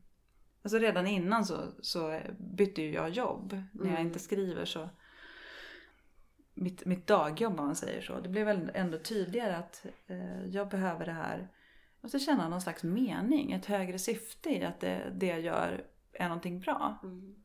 alltså 0.64 0.78
redan 0.78 1.08
innan 1.08 1.46
så, 1.46 1.58
så 1.82 2.20
bytte 2.40 2.82
ju 2.82 2.94
jag 2.94 3.10
jobb. 3.10 3.52
När 3.72 3.86
jag 3.86 3.94
Mm. 4.00 4.08
inte 4.08 4.20
skriver 4.20 4.66
så... 4.66 4.90
Mitt, 6.54 6.86
mitt 6.86 7.08
dagjobb 7.08 7.60
om 7.60 7.66
man 7.66 7.76
säger 7.76 8.02
så. 8.02 8.20
Det 8.20 8.30
blev 8.30 8.46
väl 8.46 8.72
ändå 8.74 8.98
tydligare 8.98 9.56
att 9.56 9.86
eh, 10.08 10.46
jag 10.46 10.70
behöver 10.70 11.06
det 11.06 11.12
här. 11.12 11.48
Måste 12.02 12.20
känna 12.20 12.50
någon 12.50 12.62
slags 12.62 12.84
mening, 12.84 13.52
ett 13.52 13.66
högre 13.66 14.00
syfte 14.00 14.50
i 14.50 14.64
att 14.64 14.80
det, 14.80 15.14
det 15.16 15.28
jag 15.28 15.42
gör 15.42 15.86
är 16.14 16.28
någonting 16.28 16.60
bra. 16.60 17.00
Mm. 17.04 17.36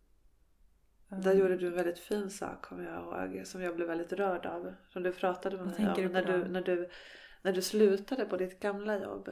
Där 1.09 1.35
gjorde 1.35 1.57
du 1.57 1.67
en 1.67 1.75
väldigt 1.75 1.99
fin 1.99 2.31
sak 2.31 2.63
kommer 2.63 2.85
jag 2.85 3.03
ihåg. 3.03 3.47
Som 3.47 3.63
jag 3.63 3.77
blev 3.77 3.89
väldigt 3.89 4.13
rörd 4.13 4.47
av. 4.47 4.75
Som 4.89 5.03
du 5.03 5.13
pratade 5.13 5.57
med 5.57 5.67
mig 5.67 6.07
om. 6.07 6.13
när, 6.13 6.25
du, 6.25 6.45
när, 6.45 6.63
du, 6.63 6.91
när 7.43 7.53
du 7.53 7.63
slutade 7.63 8.25
på 8.25 8.37
ditt 8.37 8.61
gamla 8.61 8.99
jobb. 8.99 9.31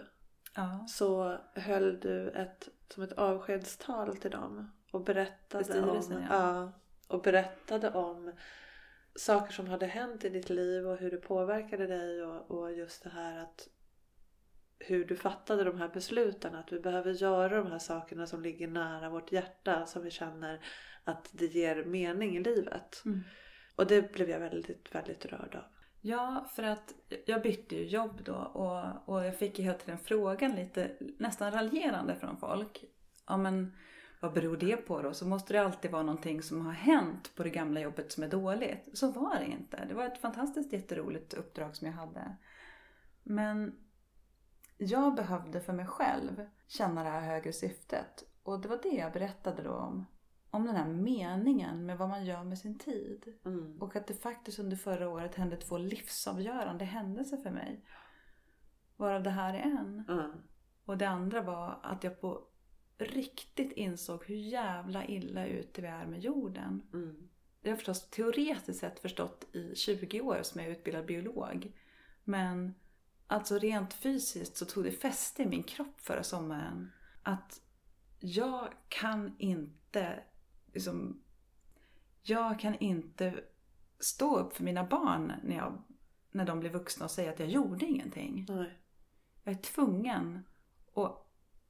Ja. 0.56 0.86
Så 0.88 1.38
höll 1.54 2.00
du 2.00 2.30
ett, 2.30 2.68
som 2.88 3.02
ett 3.02 3.12
avskedstal 3.12 4.16
till 4.16 4.30
dem. 4.30 4.72
Och 4.90 5.04
berättade 5.04 5.64
styrelsen, 5.64 6.16
om, 6.16 6.26
ja. 6.30 6.72
och 7.08 7.22
berättade 7.22 7.90
om 7.90 8.32
saker 9.14 9.52
som 9.52 9.66
hade 9.66 9.86
hänt 9.86 10.24
i 10.24 10.28
ditt 10.28 10.50
liv 10.50 10.86
och 10.86 10.96
hur 10.96 11.10
det 11.10 11.16
påverkade 11.16 11.86
dig. 11.86 12.22
Och, 12.22 12.50
och 12.50 12.72
just 12.72 13.02
det 13.02 13.10
här 13.10 13.42
att 13.42 13.68
hur 14.78 15.04
du 15.04 15.16
fattade 15.16 15.64
de 15.64 15.78
här 15.78 15.88
besluten. 15.88 16.54
Att 16.54 16.72
vi 16.72 16.80
behöver 16.80 17.12
göra 17.12 17.56
de 17.62 17.70
här 17.70 17.78
sakerna 17.78 18.26
som 18.26 18.42
ligger 18.42 18.68
nära 18.68 19.10
vårt 19.10 19.32
hjärta. 19.32 19.86
Som 19.86 20.02
vi 20.02 20.10
känner 20.10 20.60
att 21.04 21.30
det 21.32 21.46
ger 21.46 21.84
mening 21.84 22.36
i 22.36 22.40
livet. 22.40 23.02
Mm. 23.04 23.20
Och 23.76 23.86
det 23.86 24.12
blev 24.12 24.30
jag 24.30 24.40
väldigt, 24.40 24.94
väldigt 24.94 25.26
rörd 25.26 25.54
av. 25.54 25.64
Ja, 26.00 26.46
för 26.54 26.62
att 26.62 26.94
jag 27.26 27.42
bytte 27.42 27.76
ju 27.76 27.84
jobb 27.84 28.20
då 28.24 28.34
och, 28.34 29.08
och 29.08 29.24
jag 29.24 29.38
fick 29.38 29.58
ju 29.58 29.64
hela 29.64 29.78
tiden 29.78 29.98
frågan 29.98 30.54
lite 30.54 30.90
nästan 31.18 31.52
raljerande 31.52 32.16
från 32.16 32.36
folk. 32.36 32.84
Ja 33.26 33.36
men 33.36 33.76
vad 34.20 34.32
beror 34.32 34.56
det 34.56 34.76
på 34.76 35.02
då? 35.02 35.14
Så 35.14 35.26
måste 35.26 35.52
det 35.52 35.58
alltid 35.58 35.90
vara 35.90 36.02
någonting 36.02 36.42
som 36.42 36.66
har 36.66 36.72
hänt 36.72 37.32
på 37.34 37.42
det 37.42 37.50
gamla 37.50 37.80
jobbet 37.80 38.12
som 38.12 38.24
är 38.24 38.28
dåligt. 38.28 38.88
Så 38.92 39.10
var 39.10 39.38
det 39.38 39.46
inte. 39.46 39.84
Det 39.88 39.94
var 39.94 40.04
ett 40.04 40.20
fantastiskt 40.20 40.72
jätteroligt 40.72 41.34
uppdrag 41.34 41.76
som 41.76 41.86
jag 41.86 41.94
hade. 41.94 42.36
Men 43.22 43.74
jag 44.76 45.14
behövde 45.14 45.60
för 45.60 45.72
mig 45.72 45.86
själv 45.86 46.46
känna 46.66 47.04
det 47.04 47.10
här 47.10 47.20
högre 47.20 47.52
syftet. 47.52 48.24
Och 48.42 48.60
det 48.60 48.68
var 48.68 48.80
det 48.82 48.96
jag 48.96 49.12
berättade 49.12 49.62
då 49.62 49.72
om. 49.72 50.06
Om 50.50 50.66
den 50.66 50.76
här 50.76 50.88
meningen 50.88 51.86
med 51.86 51.98
vad 51.98 52.08
man 52.08 52.24
gör 52.24 52.44
med 52.44 52.58
sin 52.58 52.78
tid. 52.78 53.38
Mm. 53.44 53.82
Och 53.82 53.96
att 53.96 54.06
det 54.06 54.14
faktiskt 54.14 54.58
under 54.58 54.76
förra 54.76 55.08
året 55.08 55.34
hände 55.34 55.56
två 55.56 55.78
livsavgörande 55.78 56.84
händelser 56.84 57.36
för 57.36 57.50
mig. 57.50 57.84
Varav 58.96 59.22
det 59.22 59.30
här 59.30 59.54
är 59.54 59.60
en. 59.60 60.04
Mm. 60.08 60.32
Och 60.84 60.98
det 60.98 61.08
andra 61.08 61.42
var 61.42 61.80
att 61.82 62.04
jag 62.04 62.20
på 62.20 62.46
riktigt 62.98 63.72
insåg 63.72 64.24
hur 64.24 64.36
jävla 64.36 65.04
illa 65.04 65.46
ute 65.46 65.82
vi 65.82 65.88
är 65.88 66.06
med 66.06 66.20
jorden. 66.20 66.82
Mm. 66.92 67.28
Jag 67.62 67.70
har 67.70 67.76
förstås 67.76 68.10
teoretiskt 68.10 68.80
sett 68.80 68.98
förstått 68.98 69.46
i 69.52 69.74
20 69.74 70.20
år 70.20 70.38
som 70.42 70.60
jag 70.60 70.70
är 70.70 70.72
utbildad 70.72 71.06
biolog. 71.06 71.72
Men 72.24 72.74
alltså 73.26 73.58
rent 73.58 73.94
fysiskt 73.94 74.56
så 74.56 74.64
tog 74.64 74.84
det 74.84 74.92
fäste 74.92 75.42
i 75.42 75.46
min 75.46 75.62
kropp 75.62 76.00
förra 76.00 76.22
sommaren. 76.22 76.92
Att 77.22 77.60
jag 78.20 78.72
kan 78.88 79.34
inte 79.38 80.22
liksom, 80.72 81.22
jag 82.22 82.60
kan 82.60 82.74
inte 82.74 83.44
stå 83.98 84.38
upp 84.38 84.56
för 84.56 84.64
mina 84.64 84.84
barn 84.84 85.32
när, 85.42 85.56
jag, 85.56 85.82
när 86.30 86.44
de 86.44 86.60
blir 86.60 86.70
vuxna 86.70 87.04
och 87.04 87.10
säga 87.10 87.30
att 87.30 87.38
jag 87.38 87.48
gjorde 87.48 87.86
ingenting. 87.86 88.46
Nej. 88.48 88.78
Jag 89.44 89.54
är 89.54 89.58
tvungen 89.58 90.44
att 90.94 91.26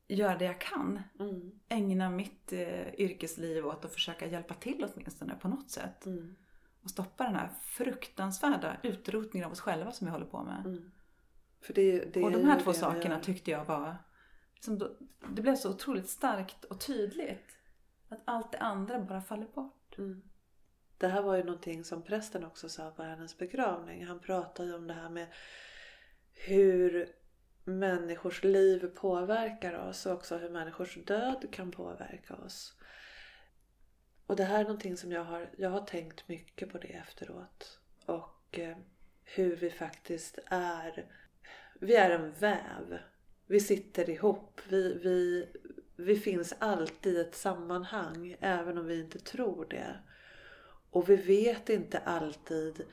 göra 0.08 0.38
det 0.38 0.44
jag 0.44 0.60
kan. 0.60 1.02
Mm. 1.20 1.60
Ägna 1.68 2.10
mitt 2.10 2.52
eh, 2.52 2.94
yrkesliv 2.94 3.66
åt 3.66 3.84
att 3.84 3.92
försöka 3.92 4.26
hjälpa 4.26 4.54
till 4.54 4.86
åtminstone 4.94 5.34
på 5.34 5.48
något 5.48 5.70
sätt. 5.70 6.06
Mm. 6.06 6.36
Och 6.82 6.90
stoppa 6.90 7.24
den 7.24 7.34
här 7.34 7.50
fruktansvärda 7.62 8.76
utrotningen 8.82 9.46
av 9.46 9.52
oss 9.52 9.60
själva 9.60 9.92
som 9.92 10.04
vi 10.04 10.10
håller 10.10 10.26
på 10.26 10.44
med. 10.44 10.66
Mm. 10.66 10.90
För 11.64 11.74
det, 11.74 12.04
det 12.04 12.22
och 12.22 12.32
de 12.32 12.44
här 12.44 12.60
två 12.60 12.72
sakerna 12.72 13.20
tyckte 13.20 13.50
jag 13.50 13.64
var... 13.64 13.96
Liksom, 14.54 14.78
då- 14.78 14.96
det 15.28 15.42
blev 15.42 15.56
så 15.56 15.70
otroligt 15.70 16.08
starkt 16.08 16.64
och 16.64 16.80
tydligt. 16.80 17.58
Att 18.08 18.20
allt 18.24 18.52
det 18.52 18.58
andra 18.58 19.00
bara 19.00 19.20
faller 19.20 19.46
bort. 19.46 19.98
Mm. 19.98 20.22
Det 20.98 21.08
här 21.08 21.22
var 21.22 21.36
ju 21.36 21.44
någonting 21.44 21.84
som 21.84 22.02
prästen 22.02 22.44
också 22.44 22.68
sa 22.68 22.90
på 22.90 23.02
hennes 23.02 23.38
begravning. 23.38 24.06
Han 24.06 24.20
pratade 24.20 24.68
ju 24.68 24.74
om 24.74 24.86
det 24.86 24.94
här 24.94 25.08
med 25.10 25.26
hur 26.32 27.08
människors 27.64 28.44
liv 28.44 28.86
påverkar 28.86 29.88
oss 29.88 30.06
och 30.06 30.12
också 30.12 30.36
hur 30.36 30.50
människors 30.50 31.04
död 31.04 31.48
kan 31.52 31.70
påverka 31.70 32.34
oss. 32.34 32.76
Och 34.26 34.36
det 34.36 34.44
här 34.44 34.60
är 34.60 34.64
någonting 34.64 34.96
som 34.96 35.12
jag 35.12 35.24
har, 35.24 35.50
jag 35.58 35.70
har 35.70 35.80
tänkt 35.80 36.28
mycket 36.28 36.72
på 36.72 36.78
det 36.78 36.88
efteråt. 36.88 37.80
Och 38.06 38.58
eh, 38.58 38.76
hur 39.24 39.56
vi 39.56 39.70
faktiskt 39.70 40.38
är. 40.46 41.06
Vi 41.84 41.94
är 41.96 42.10
en 42.10 42.32
väv. 42.32 42.98
Vi 43.46 43.60
sitter 43.60 44.10
ihop. 44.10 44.60
Vi, 44.68 44.98
vi, 45.02 45.48
vi 45.96 46.16
finns 46.16 46.54
alltid 46.58 47.14
i 47.14 47.20
ett 47.20 47.34
sammanhang 47.34 48.36
även 48.40 48.78
om 48.78 48.86
vi 48.86 49.00
inte 49.00 49.18
tror 49.18 49.66
det. 49.70 49.96
Och 50.90 51.08
vi 51.08 51.16
vet 51.16 51.68
inte 51.68 51.98
alltid 51.98 52.84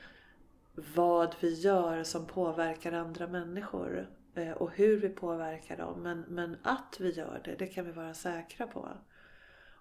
vad 0.74 1.34
vi 1.40 1.54
gör 1.54 2.02
som 2.02 2.26
påverkar 2.26 2.92
andra 2.92 3.26
människor 3.26 4.10
eh, 4.34 4.52
och 4.52 4.70
hur 4.70 4.96
vi 4.96 5.08
påverkar 5.08 5.76
dem. 5.76 6.02
Men, 6.02 6.20
men 6.20 6.56
att 6.62 6.96
vi 7.00 7.10
gör 7.10 7.40
det, 7.44 7.54
det 7.58 7.66
kan 7.66 7.86
vi 7.86 7.92
vara 7.92 8.14
säkra 8.14 8.66
på. 8.66 8.88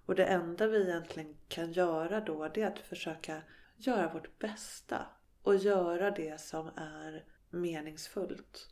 Och 0.06 0.16
det 0.16 0.26
enda 0.26 0.68
vi 0.68 0.82
egentligen 0.82 1.38
kan 1.48 1.72
göra 1.72 2.22
då 2.22 2.48
det 2.48 2.62
är 2.62 2.68
att 2.68 2.80
försöka 2.80 3.42
göra 3.78 4.14
vårt 4.14 4.40
bästa. 4.40 5.06
Och 5.42 5.56
göra 5.56 6.12
det 6.12 6.42
som 6.42 6.68
är 6.76 7.26
meningsfullt. 7.50 8.68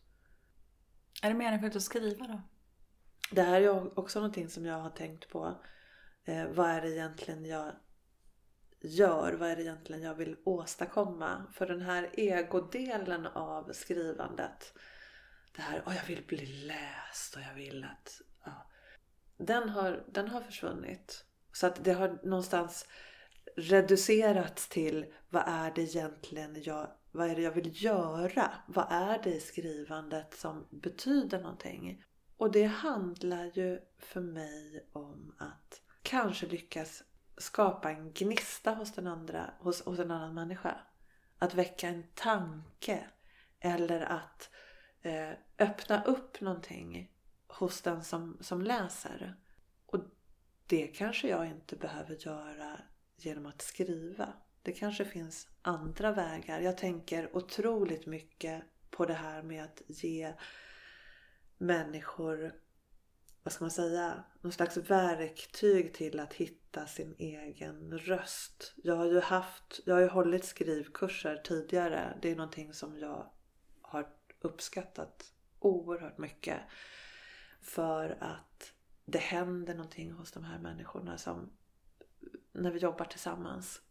Är 1.21 1.29
det 1.29 1.35
meningsfullt 1.35 1.75
att 1.75 1.81
skriva 1.81 2.27
då? 2.27 2.41
Det 3.31 3.41
här 3.41 3.61
är 3.61 3.99
också 3.99 4.19
någonting 4.19 4.49
som 4.49 4.65
jag 4.65 4.79
har 4.79 4.89
tänkt 4.89 5.29
på. 5.29 5.63
Eh, 6.25 6.47
vad 6.47 6.69
är 6.69 6.81
det 6.81 6.91
egentligen 6.91 7.45
jag 7.45 7.71
gör? 8.81 9.33
Vad 9.33 9.49
är 9.49 9.55
det 9.55 9.61
egentligen 9.61 10.01
jag 10.01 10.15
vill 10.15 10.37
åstadkomma? 10.45 11.45
För 11.53 11.67
den 11.67 11.81
här 11.81 12.09
egodelen 12.13 13.27
av 13.27 13.71
skrivandet. 13.73 14.73
Det 15.55 15.61
här, 15.61 15.81
oh, 15.85 15.95
jag 15.95 16.03
vill 16.03 16.25
bli 16.27 16.45
läst 16.45 17.35
och 17.35 17.41
jag 17.41 17.53
vill 17.53 17.83
att... 17.83 18.21
Ja, 18.45 18.69
den, 19.37 19.69
har, 19.69 20.03
den 20.07 20.27
har 20.27 20.41
försvunnit. 20.41 21.25
Så 21.51 21.67
att 21.67 21.83
det 21.83 21.93
har 21.93 22.19
någonstans 22.23 22.87
reducerats 23.57 24.69
till 24.69 25.13
vad 25.29 25.43
är 25.47 25.71
det 25.71 25.81
egentligen 25.81 26.63
jag, 26.63 26.91
vad 27.11 27.29
är 27.29 27.35
det 27.35 27.41
jag 27.41 27.51
vill 27.51 27.83
göra? 27.83 28.51
Vad 28.67 28.87
är 28.89 29.23
det 29.23 29.35
i 29.35 29.39
skrivandet 29.39 30.33
som 30.33 30.67
betyder 30.69 31.41
någonting? 31.41 32.03
Och 32.37 32.51
det 32.51 32.63
handlar 32.63 33.45
ju 33.45 33.79
för 33.97 34.21
mig 34.21 34.89
om 34.91 35.35
att 35.37 35.81
kanske 36.01 36.47
lyckas 36.47 37.03
skapa 37.37 37.91
en 37.91 38.11
gnista 38.13 38.73
hos 38.73 38.93
den 38.93 39.07
andra, 39.07 39.53
hos, 39.59 39.85
hos 39.85 39.99
en 39.99 40.11
annan 40.11 40.33
människa. 40.33 40.77
Att 41.37 41.53
väcka 41.53 41.87
en 41.87 42.03
tanke. 42.13 43.07
Eller 43.59 44.01
att 44.01 44.49
eh, 45.01 45.31
öppna 45.59 46.03
upp 46.03 46.41
någonting 46.41 47.11
hos 47.47 47.81
den 47.81 48.03
som, 48.03 48.37
som 48.41 48.61
läser. 48.61 49.35
Och 49.85 49.99
det 50.67 50.87
kanske 50.87 51.27
jag 51.27 51.47
inte 51.47 51.75
behöver 51.75 52.15
göra 52.15 52.79
genom 53.15 53.45
att 53.45 53.61
skriva. 53.61 54.33
Det 54.69 54.73
kanske 54.73 55.05
finns 55.05 55.47
andra 55.61 56.11
vägar. 56.11 56.59
Jag 56.59 56.77
tänker 56.77 57.35
otroligt 57.35 58.05
mycket 58.05 58.63
på 58.89 59.05
det 59.05 59.13
här 59.13 59.43
med 59.43 59.63
att 59.63 59.81
ge 59.87 60.33
människor, 61.57 62.53
vad 63.43 63.53
ska 63.53 63.63
man 63.63 63.71
säga, 63.71 64.23
någon 64.41 64.51
slags 64.51 64.77
verktyg 64.77 65.93
till 65.93 66.19
att 66.19 66.33
hitta 66.33 66.87
sin 66.87 67.15
egen 67.17 67.99
röst. 67.99 68.73
Jag 68.75 68.95
har 68.95 69.05
ju 69.05 69.19
haft, 69.19 69.79
jag 69.85 69.93
har 69.93 70.01
ju 70.01 70.07
hållit 70.07 70.45
skrivkurser 70.45 71.37
tidigare. 71.37 72.17
Det 72.21 72.31
är 72.31 72.35
någonting 72.35 72.73
som 72.73 72.97
jag 72.97 73.31
har 73.81 74.07
uppskattat 74.39 75.33
oerhört 75.59 76.17
mycket. 76.17 76.59
För 77.61 78.17
att 78.19 78.73
det 79.05 79.19
händer 79.19 79.73
någonting 79.73 80.11
hos 80.11 80.31
de 80.31 80.43
här 80.43 80.59
människorna 80.59 81.17
som 81.17 81.49
när 82.53 82.71
vi 82.71 82.79
jobbar 82.79 83.05
tillsammans. 83.05 83.81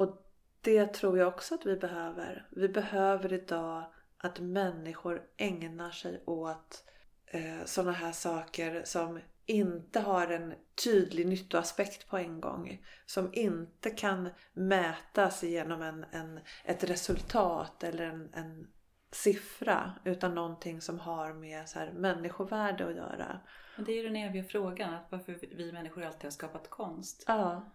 Och 0.00 0.22
det 0.60 0.86
tror 0.86 1.18
jag 1.18 1.28
också 1.28 1.54
att 1.54 1.66
vi 1.66 1.76
behöver. 1.76 2.46
Vi 2.50 2.68
behöver 2.68 3.32
idag 3.32 3.92
att 4.18 4.40
människor 4.40 5.22
ägnar 5.36 5.90
sig 5.90 6.22
åt 6.26 6.84
eh, 7.26 7.64
sådana 7.64 7.92
här 7.92 8.12
saker 8.12 8.82
som 8.84 9.20
inte 9.46 10.00
har 10.00 10.26
en 10.26 10.54
tydlig 10.84 11.26
nyttoaspekt 11.26 12.08
på 12.08 12.16
en 12.16 12.40
gång. 12.40 12.86
Som 13.06 13.34
inte 13.34 13.90
kan 13.90 14.28
mätas 14.52 15.42
genom 15.42 15.82
en, 15.82 16.04
en, 16.10 16.40
ett 16.64 16.84
resultat 16.84 17.84
eller 17.84 18.04
en, 18.04 18.34
en 18.34 18.66
siffra. 19.10 19.92
Utan 20.04 20.34
någonting 20.34 20.80
som 20.80 20.98
har 20.98 21.32
med 21.32 21.68
så 21.68 21.78
här, 21.78 21.92
människovärde 21.92 22.88
att 22.88 22.96
göra. 22.96 23.40
Men 23.76 23.84
det 23.84 23.92
är 23.92 23.96
ju 23.96 24.02
den 24.02 24.16
eviga 24.16 24.44
frågan, 24.44 24.94
att 24.94 25.06
varför 25.10 25.38
vi 25.56 25.72
människor 25.72 26.04
alltid 26.04 26.24
har 26.24 26.30
skapat 26.30 26.70
konst. 26.70 27.24
Ja, 27.26 27.72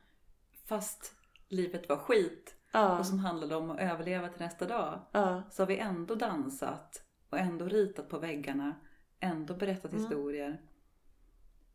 Fast 0.68 1.16
livet 1.48 1.90
var 1.90 1.98
skit 1.98 2.56
ja, 2.72 3.00
och 3.00 3.06
som 3.06 3.20
handlade 3.20 3.56
om 3.56 3.70
att 3.72 3.80
överleva 3.80 4.28
till 4.30 4.42
nästa 4.42 4.66
dag. 4.68 5.00
ja, 5.12 5.44
Så 5.52 5.62
har 5.62 5.68
vi 5.68 5.78
ändå 5.78 6.16
dansat 6.16 7.04
och 7.30 7.38
ändå 7.40 7.66
ritat 7.66 8.10
på 8.10 8.20
väggarna. 8.20 8.76
Ändå 9.20 9.54
berättat 9.54 9.92
Mm. 9.92 10.04
historier. 10.04 10.62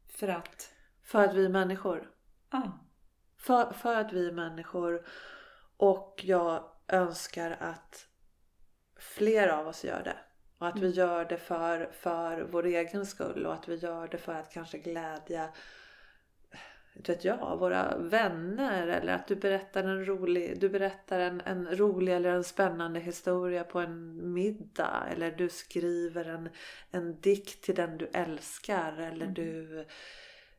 För 0.09 0.29
att, 0.29 0.73
för 1.03 1.25
att 1.25 1.35
vi 1.35 1.45
är 1.45 1.49
människor. 1.49 2.11
ja, 2.51 2.79
För, 3.37 3.73
för 3.73 3.97
att 3.97 4.13
vi 4.13 4.29
är 4.29 4.33
människor. 4.33 5.07
Och 5.77 6.21
jag 6.25 6.71
önskar 6.89 7.51
att 7.61 8.07
fler 8.97 9.49
av 9.49 9.67
oss 9.69 9.85
gör 9.85 10.03
det. 10.05 10.17
Och 10.59 10.69
att 10.69 10.77
vi 10.77 10.81
Mm. 10.87 10.93
gör 10.93 11.25
det 11.25 11.39
för, 11.39 11.91
för 11.93 12.43
vår 12.43 12.67
egen 12.67 13.07
skull. 13.07 13.47
Och 13.47 13.55
att 13.55 13.69
vi 13.69 13.75
gör 13.77 14.09
det 14.09 14.19
för 14.19 14.35
att 14.35 14.53
kanske 14.53 14.79
glädja 14.79 15.49
inte 16.97 17.13
vet 17.13 17.25
jag, 17.25 17.57
våra 17.59 17.99
vänner. 17.99 18.87
Eller 18.87 19.13
att 19.13 19.27
du 19.29 19.37
berättar 19.37 19.85
en 19.85 20.07
rolig, 20.07 20.61
du 20.61 20.69
berättar 20.69 21.21
en, 21.21 21.41
en 21.41 21.77
rolig 21.77 22.15
eller 22.15 22.31
en 22.31 22.45
spännande 22.45 23.01
historia 23.01 23.65
på 23.65 23.81
en 23.81 24.33
middag. 24.33 25.07
Eller 25.13 25.31
du 25.31 25.49
skriver 25.49 26.25
en, 26.25 26.49
en 26.91 27.21
dikt 27.21 27.63
till 27.65 27.75
den 27.75 27.99
du 27.99 28.07
älskar. 28.07 28.93
Eller 28.93 29.27
Mm. 29.27 29.35
du 29.35 29.87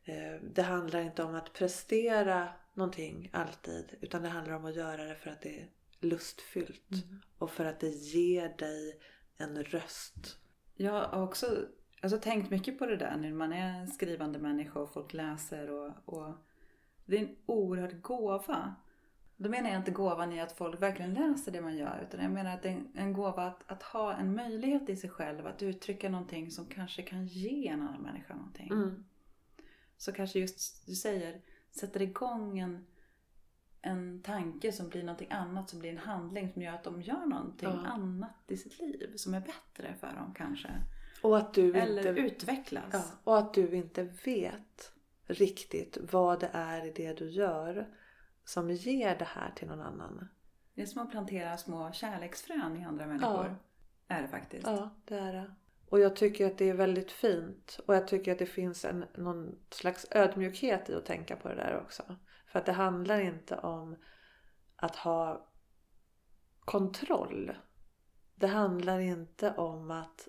Eh, 0.04 0.40
Det 0.42 0.62
handlar 0.62 1.00
inte 1.00 1.22
om 1.22 1.34
att 1.34 1.52
prestera 1.52 2.48
någonting 2.74 3.30
alltid. 3.32 3.84
Utan 4.00 4.22
det 4.22 4.28
handlar 4.28 4.54
om 4.54 4.64
att 4.64 4.74
göra 4.76 5.04
det 5.04 5.14
för 5.14 5.30
att 5.30 5.42
det 5.42 5.60
är 5.60 5.66
lustfyllt. 6.00 6.90
Och 7.38 7.50
för 7.50 7.64
att 7.64 7.80
det 7.80 7.88
ger 7.88 8.56
dig 8.58 9.00
en 9.38 9.64
röst. 9.64 10.38
Jag 10.76 10.92
har 10.92 11.22
också 11.22 11.46
alltså, 12.02 12.18
tänkt 12.18 12.50
mycket 12.50 12.78
på 12.78 12.86
det 12.86 12.96
där 12.96 13.16
när 13.16 13.32
man 13.32 13.52
är 13.52 13.80
en 13.80 13.88
skrivande 13.88 14.38
människa 14.38 14.80
och 14.80 14.92
folk 14.92 15.12
läser. 15.12 15.70
Och, 15.70 15.92
och 16.04 16.34
det 17.04 17.16
är 17.16 17.20
en 17.20 17.36
oerhörd 17.46 18.02
gåva. 18.02 18.74
Då 19.36 19.48
menar 19.48 19.70
jag 19.70 19.80
inte 19.80 19.90
gåvan 19.90 20.32
i 20.32 20.40
att 20.40 20.52
folk 20.52 20.82
verkligen 20.82 21.14
läser 21.14 21.52
det 21.52 21.60
man 21.60 21.76
gör. 21.76 22.06
Utan 22.08 22.22
jag 22.22 22.32
menar 22.32 22.54
att 22.54 22.62
det 22.62 22.68
är 22.68 22.72
en, 22.72 22.92
en 22.94 23.12
gåva 23.12 23.46
att, 23.46 23.70
att 23.70 23.82
ha 23.82 24.14
en 24.14 24.34
möjlighet 24.34 24.88
i 24.88 24.96
sig 24.96 25.10
själv 25.10 25.46
att 25.46 25.62
uttrycka 25.62 26.08
någonting 26.08 26.50
som 26.50 26.66
kanske 26.66 27.02
kan 27.02 27.26
ge 27.26 27.68
en 27.68 27.82
annan 27.82 28.02
människa 28.02 28.34
någonting. 28.34 28.72
Mm. 28.72 29.04
Så 29.98 30.12
kanske 30.12 30.38
just 30.38 30.86
du 30.86 30.94
säger 30.94 31.40
sätter 31.70 32.02
igång 32.02 32.58
en, 32.58 32.86
en 33.82 34.22
tanke 34.22 34.72
som 34.72 34.88
blir 34.88 35.02
någonting 35.02 35.30
annat, 35.30 35.70
som 35.70 35.78
blir 35.78 35.90
en 35.90 35.98
handling 35.98 36.52
som 36.52 36.62
gör 36.62 36.72
att 36.72 36.84
de 36.84 37.02
gör 37.02 37.26
någonting 37.26 37.68
Ja. 37.68 37.86
annat 37.86 38.44
i 38.48 38.56
sitt 38.56 38.78
liv 38.78 39.12
som 39.16 39.34
är 39.34 39.40
bättre 39.40 39.94
för 40.00 40.12
dem 40.14 40.34
kanske. 40.36 40.70
Och 41.22 41.38
att 41.38 41.54
du 41.54 41.74
eller 41.74 42.08
inte... 42.08 42.20
utvecklas. 42.20 42.92
Ja, 42.92 43.04
och 43.24 43.38
att 43.38 43.54
du 43.54 43.74
inte 43.74 44.02
vet 44.24 44.92
riktigt 45.24 45.98
vad 46.12 46.40
det 46.40 46.50
är 46.52 46.86
i 46.86 46.90
det 46.90 47.12
du 47.12 47.30
gör 47.30 47.86
som 48.44 48.70
ger 48.70 49.18
det 49.18 49.24
här 49.24 49.52
till 49.56 49.68
någon 49.68 49.80
annan. 49.80 50.28
Det 50.74 50.82
är 50.82 50.86
som 50.86 51.02
att 51.02 51.10
plantera 51.10 51.56
små 51.56 51.92
kärleksfrön 51.92 52.76
i 52.76 52.84
andra 52.84 53.06
människor. 53.06 53.56
Är 54.08 54.22
det 54.22 54.28
faktiskt. 54.28 54.66
Ja, 54.66 54.90
det 55.04 55.18
är 55.18 55.32
det. 55.32 55.54
Och 55.88 56.00
jag 56.00 56.16
tycker 56.16 56.46
att 56.46 56.58
det 56.58 56.68
är 56.68 56.74
väldigt 56.74 57.12
fint. 57.12 57.80
Och 57.86 57.94
jag 57.94 58.08
tycker 58.08 58.32
att 58.32 58.38
det 58.38 58.46
finns 58.46 58.84
en, 58.84 59.04
någon 59.14 59.58
slags 59.70 60.06
ödmjukhet 60.10 60.90
i 60.90 60.94
att 60.94 61.06
tänka 61.06 61.36
på 61.36 61.48
det 61.48 61.54
där 61.54 61.80
också. 61.84 62.16
För 62.46 62.58
att 62.58 62.66
det 62.66 62.72
handlar 62.72 63.20
inte 63.20 63.56
om 63.56 63.96
att 64.76 64.96
ha 64.96 65.48
kontroll. 66.60 67.52
Det 68.34 68.46
handlar 68.46 68.98
inte 68.98 69.54
om 69.54 69.90
att, 69.90 70.28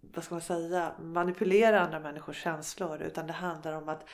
vad 0.00 0.24
ska 0.24 0.34
man 0.34 0.42
säga, 0.42 0.94
manipulera 1.00 1.80
andra 1.80 2.00
människors 2.00 2.42
känslor. 2.42 3.02
Utan 3.02 3.26
det 3.26 3.32
handlar 3.32 3.72
om 3.72 3.88
att 3.88 4.08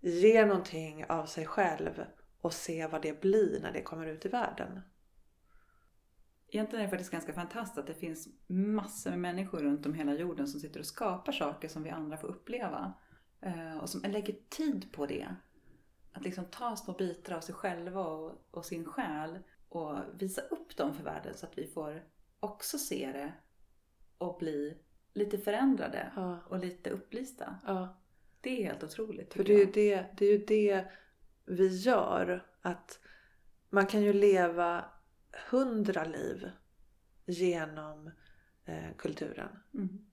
ge 0.00 0.46
någonting 0.46 1.04
av 1.08 1.26
sig 1.26 1.46
själv 1.46 2.04
och 2.40 2.52
se 2.52 2.86
vad 2.86 3.02
det 3.02 3.20
blir 3.20 3.60
när 3.62 3.72
det 3.72 3.82
kommer 3.82 4.06
ut 4.06 4.26
i 4.26 4.28
världen. 4.28 4.80
Egentligen 6.50 6.82
är 6.82 6.86
det 6.86 6.90
faktiskt 6.90 7.12
ganska 7.12 7.32
fantastiskt 7.32 7.78
att 7.78 7.86
det 7.86 7.94
finns 7.94 8.28
massor 8.46 9.10
med 9.10 9.18
människor 9.18 9.58
runt 9.58 9.86
om 9.86 9.94
hela 9.94 10.14
jorden 10.14 10.48
som 10.48 10.60
sitter 10.60 10.80
och 10.80 10.86
skapar 10.86 11.32
saker 11.32 11.68
som 11.68 11.82
vi 11.82 11.90
andra 11.90 12.16
får 12.16 12.28
uppleva. 12.28 12.94
Eh, 13.40 13.78
och 13.78 13.90
som 13.90 14.00
lägger 14.02 14.36
tid 14.48 14.92
på 14.92 15.06
det. 15.06 15.34
Att 16.12 16.22
liksom 16.22 16.44
ta 16.44 16.76
små 16.76 16.94
bitar 16.94 17.36
av 17.36 17.40
sig 17.40 17.54
själva 17.54 18.00
och, 18.00 18.48
och 18.50 18.64
sin 18.64 18.84
själ 18.84 19.38
och 19.68 19.98
visa 20.18 20.40
upp 20.40 20.76
dem 20.76 20.94
för 20.94 21.04
världen 21.04 21.34
så 21.36 21.46
att 21.46 21.58
vi 21.58 21.66
får 21.66 22.04
också 22.40 22.78
se 22.78 23.12
det 23.12 23.32
och 24.18 24.38
bli 24.38 24.78
lite 25.12 25.38
förändrade 25.38 26.12
Ja. 26.16 26.40
och 26.46 26.58
lite 26.58 26.90
upplysta. 26.90 27.58
Ja. 27.66 27.98
Det 28.40 28.50
är 28.60 28.64
helt 28.64 28.84
otroligt. 28.84 29.34
För 29.34 29.44
det 29.44 29.54
är, 29.54 29.58
ju 29.58 29.72
det, 29.72 30.06
det 30.16 30.26
är 30.26 30.32
ju 30.32 30.44
det 30.44 30.84
vi 31.44 31.76
gör. 31.76 32.46
Att 32.62 33.00
man 33.70 33.86
kan 33.86 34.02
ju 34.02 34.12
leva 34.12 34.84
hundra 35.50 36.04
liv 36.04 36.50
genom 37.26 38.10
eh, 38.64 38.96
kulturen. 38.98 39.58
Mm. 39.74 40.06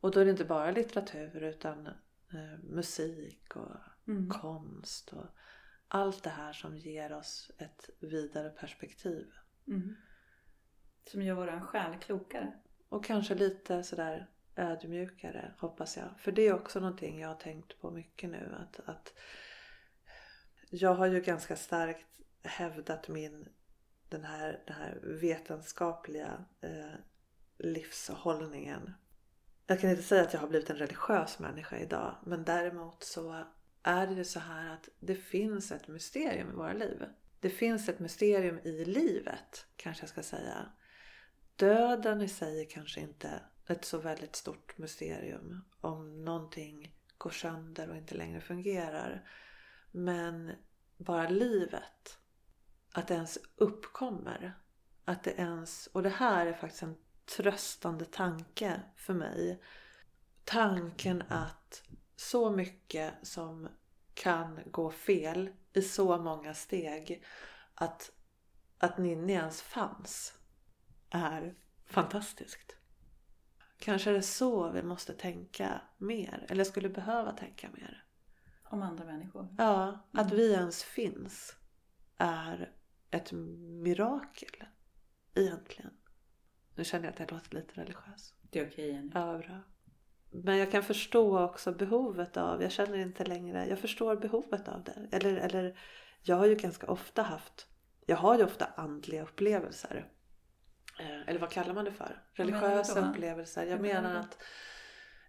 Och 0.00 0.10
då 0.10 0.20
är 0.20 0.24
det 0.24 0.30
inte 0.30 0.44
bara 0.44 0.70
litteratur 0.70 1.42
utan 1.42 1.86
eh, 1.86 2.58
musik 2.62 3.56
och 3.56 3.76
Mm. 4.06 4.28
konst 4.28 5.12
och 5.12 5.26
allt 5.88 6.22
det 6.22 6.30
här 6.30 6.52
som 6.52 6.76
ger 6.76 7.12
oss 7.12 7.50
ett 7.58 7.90
vidare 8.00 8.50
perspektiv. 8.50 9.32
Mm. 9.66 9.96
Som 11.06 11.22
gör 11.22 11.34
våran 11.34 11.66
själ 11.66 11.98
klokare. 12.00 12.59
Och 12.90 13.04
kanske 13.04 13.34
lite 13.34 13.82
sådär 13.82 14.26
ödmjukare 14.56 15.54
hoppas 15.58 15.96
jag. 15.96 16.08
För 16.18 16.32
det 16.32 16.46
är 16.46 16.54
också 16.54 16.80
någonting 16.80 17.20
jag 17.20 17.28
har 17.28 17.34
tänkt 17.34 17.80
på 17.80 17.90
mycket 17.90 18.30
nu. 18.30 18.54
Att, 18.58 18.88
att 18.88 19.14
jag 20.70 20.94
har 20.94 21.06
ju 21.06 21.20
ganska 21.20 21.56
starkt 21.56 22.06
hävdat 22.42 23.08
min 23.08 23.48
den 24.08 24.24
här, 24.24 24.62
den 24.66 24.76
här 24.76 24.98
vetenskapliga 25.02 26.44
eh, 26.60 26.98
livshållningen. 27.58 28.92
Jag 29.66 29.80
kan 29.80 29.90
inte 29.90 30.02
säga 30.02 30.22
att 30.22 30.32
jag 30.32 30.40
har 30.40 30.48
blivit 30.48 30.70
en 30.70 30.76
religiös 30.76 31.38
människa 31.38 31.78
idag. 31.78 32.14
Men 32.26 32.44
däremot 32.44 33.04
så 33.04 33.44
är 33.82 34.06
det 34.06 34.14
ju 34.14 34.24
så 34.24 34.40
här 34.40 34.74
att 34.74 34.88
det 35.00 35.14
finns 35.14 35.72
ett 35.72 35.88
mysterium 35.88 36.50
i 36.50 36.54
våra 36.54 36.72
liv. 36.72 37.04
Det 37.40 37.50
finns 37.50 37.88
ett 37.88 37.98
mysterium 37.98 38.58
i 38.58 38.84
livet 38.84 39.66
kanske 39.76 40.02
jag 40.02 40.10
ska 40.10 40.22
säga. 40.22 40.72
Döden 41.56 42.20
i 42.20 42.28
sig 42.28 42.60
är 42.60 42.70
kanske 42.70 43.00
inte 43.00 43.42
ett 43.66 43.84
så 43.84 43.98
väldigt 43.98 44.36
stort 44.36 44.78
mysterium. 44.78 45.64
Om 45.80 46.24
någonting 46.24 46.94
går 47.18 47.30
sönder 47.30 47.90
och 47.90 47.96
inte 47.96 48.14
längre 48.14 48.40
fungerar. 48.40 49.28
Men 49.90 50.52
bara 50.96 51.28
livet. 51.28 52.18
Att 52.92 53.08
det 53.08 53.14
ens 53.14 53.38
uppkommer. 53.56 54.54
Att 55.04 55.24
det 55.24 55.30
ens, 55.30 55.86
och 55.86 56.02
det 56.02 56.08
här 56.08 56.46
är 56.46 56.52
faktiskt 56.52 56.82
en 56.82 56.96
tröstande 57.36 58.04
tanke 58.04 58.80
för 58.96 59.14
mig. 59.14 59.62
Tanken 60.44 61.22
att 61.28 61.82
så 62.16 62.50
mycket 62.50 63.14
som 63.22 63.68
kan 64.14 64.60
gå 64.66 64.90
fel 64.90 65.50
i 65.72 65.82
så 65.82 66.18
många 66.18 66.54
steg. 66.54 67.24
Att, 67.74 68.10
att 68.78 68.98
Ninni 68.98 69.32
ens 69.32 69.62
fanns 69.62 70.39
är 71.10 71.54
fantastiskt. 71.86 72.76
Kanske 73.78 74.10
är 74.10 74.14
det 74.14 74.22
så 74.22 74.70
vi 74.70 74.82
måste 74.82 75.12
tänka 75.12 75.80
mer. 75.98 76.46
Eller 76.48 76.64
skulle 76.64 76.88
behöva 76.88 77.32
tänka 77.32 77.68
mer. 77.72 78.04
Om 78.64 78.82
andra 78.82 79.04
människor. 79.04 79.54
Ja, 79.58 80.08
att 80.12 80.32
vi 80.32 80.52
ens 80.52 80.82
finns 80.82 81.56
är 82.16 82.72
ett 83.10 83.32
mirakel. 83.82 84.64
Egentligen. 85.34 85.90
Nu 86.74 86.84
känner 86.84 87.04
jag 87.04 87.12
att 87.12 87.20
jag 87.20 87.32
låter 87.32 87.54
lite 87.54 87.80
religiös. 87.80 88.34
Det 88.50 88.58
är 88.58 88.68
okej 88.68 88.92
Jenny. 88.92 89.10
Ja, 89.14 89.38
bra. 89.38 89.60
Men 90.30 90.58
jag 90.58 90.70
kan 90.70 90.82
förstå 90.82 91.40
också 91.40 91.72
behovet 91.72 92.36
av, 92.36 92.62
jag 92.62 92.72
känner 92.72 92.98
inte 92.98 93.24
längre, 93.24 93.66
jag 93.68 93.78
förstår 93.78 94.16
behovet 94.16 94.68
av 94.68 94.84
det. 94.84 95.08
Eller, 95.12 95.36
eller 95.36 95.78
jag 96.22 96.36
har 96.36 96.46
ju 96.46 96.54
ganska 96.54 96.86
ofta 96.86 97.22
haft, 97.22 97.66
jag 98.06 98.16
har 98.16 98.38
ju 98.38 98.44
ofta 98.44 98.66
andliga 98.66 99.22
upplevelser. 99.22 100.08
Eh, 101.00 101.28
Eller 101.28 101.40
vad 101.40 101.50
kallar 101.50 101.74
man 101.74 101.84
det 101.84 101.92
för? 101.92 102.22
Religiösa 102.32 103.00
då? 103.00 103.06
upplevelser. 103.06 103.64
Jag 103.66 103.80
menar 103.80 104.14
att 104.14 104.38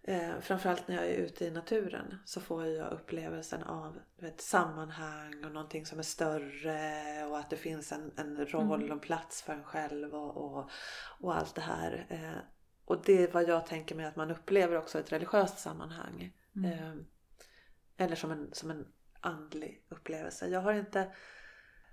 eh, 0.02 0.40
framförallt 0.40 0.88
när 0.88 0.96
jag 0.96 1.06
är 1.06 1.14
ute 1.14 1.44
i 1.44 1.50
naturen 1.50 2.18
så 2.24 2.40
får 2.40 2.66
jag 2.66 2.92
upplevelsen 2.92 3.62
av 3.62 3.98
vet, 4.20 4.40
sammanhang 4.40 5.44
och 5.44 5.52
någonting 5.52 5.86
som 5.86 5.98
är 5.98 6.02
större 6.02 7.26
och 7.26 7.38
att 7.38 7.50
det 7.50 7.56
finns 7.56 7.92
en, 7.92 8.12
en 8.16 8.46
roll 8.46 8.82
Mm. 8.82 8.96
och 8.96 9.02
plats 9.02 9.42
för 9.42 9.52
en 9.52 9.64
själv 9.64 10.14
och, 10.14 10.36
och, 10.36 10.70
och 11.20 11.36
allt 11.36 11.54
det 11.54 11.60
här. 11.60 12.06
Eh, 12.08 12.42
och 12.84 13.02
det 13.04 13.22
är 13.22 13.32
vad 13.32 13.48
jag 13.48 13.66
tänker 13.66 13.94
mig 13.94 14.06
att 14.06 14.16
man 14.16 14.30
upplever 14.30 14.76
också 14.76 14.98
i 14.98 15.00
ett 15.00 15.12
religiöst 15.12 15.58
sammanhang. 15.58 16.36
Mm. 16.56 16.72
Eh, 16.72 16.94
eller 17.96 18.16
som 18.16 18.30
en, 18.30 18.48
som 18.52 18.70
en 18.70 18.86
andlig 19.20 19.84
upplevelse. 19.88 20.48
Jag 20.48 20.60
har 20.60 20.72
inte 20.72 21.12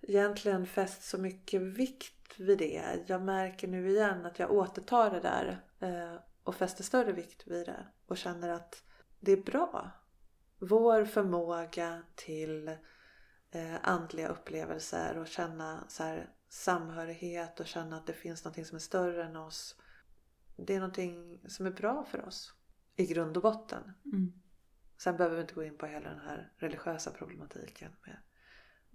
egentligen 0.01 0.65
fäst 0.67 1.03
så 1.03 1.17
mycket 1.17 1.61
vikt 1.61 2.39
vid 2.39 2.57
det. 2.57 3.03
Jag 3.07 3.21
märker 3.21 3.67
nu 3.67 3.89
igen 3.89 4.25
att 4.25 4.39
jag 4.39 4.51
återtar 4.51 5.11
det 5.11 5.19
där 5.19 5.65
eh, 5.79 6.21
och 6.43 6.55
fäster 6.55 6.83
större 6.83 7.11
vikt 7.11 7.47
vid 7.47 7.65
det 7.65 7.87
och 8.05 8.17
känner 8.17 8.49
att 8.49 8.83
det 9.19 9.31
är 9.31 9.43
bra. 9.43 9.91
Vår 10.59 11.05
förmåga 11.05 12.03
till 12.15 12.67
eh, 13.51 13.75
andliga 13.81 14.27
upplevelser 14.27 15.17
och 15.17 15.27
känna 15.27 15.83
så 15.87 16.03
här, 16.03 16.29
samhörighet 16.49 17.59
och 17.59 17.67
känna 17.67 17.97
att 17.97 18.07
det 18.07 18.13
finns 18.13 18.45
någonting 18.45 18.65
som 18.65 18.75
är 18.75 18.79
större 18.79 19.23
än 19.23 19.35
oss. 19.35 19.75
Det 20.57 20.75
är 20.75 20.79
någonting 20.79 21.41
som 21.47 21.65
är 21.65 21.71
bra 21.71 22.05
för 22.05 22.25
oss 22.25 22.53
i 22.95 23.05
grund 23.05 23.37
och 23.37 23.43
botten. 23.43 23.93
Mm. 24.05 24.33
Sen 24.97 25.17
behöver 25.17 25.35
vi 25.35 25.41
inte 25.41 25.53
gå 25.53 25.63
in 25.63 25.77
på 25.77 25.85
hela 25.85 26.09
den 26.09 26.19
här 26.19 26.53
religiösa 26.57 27.11
problematiken 27.11 27.91
med 28.05 28.17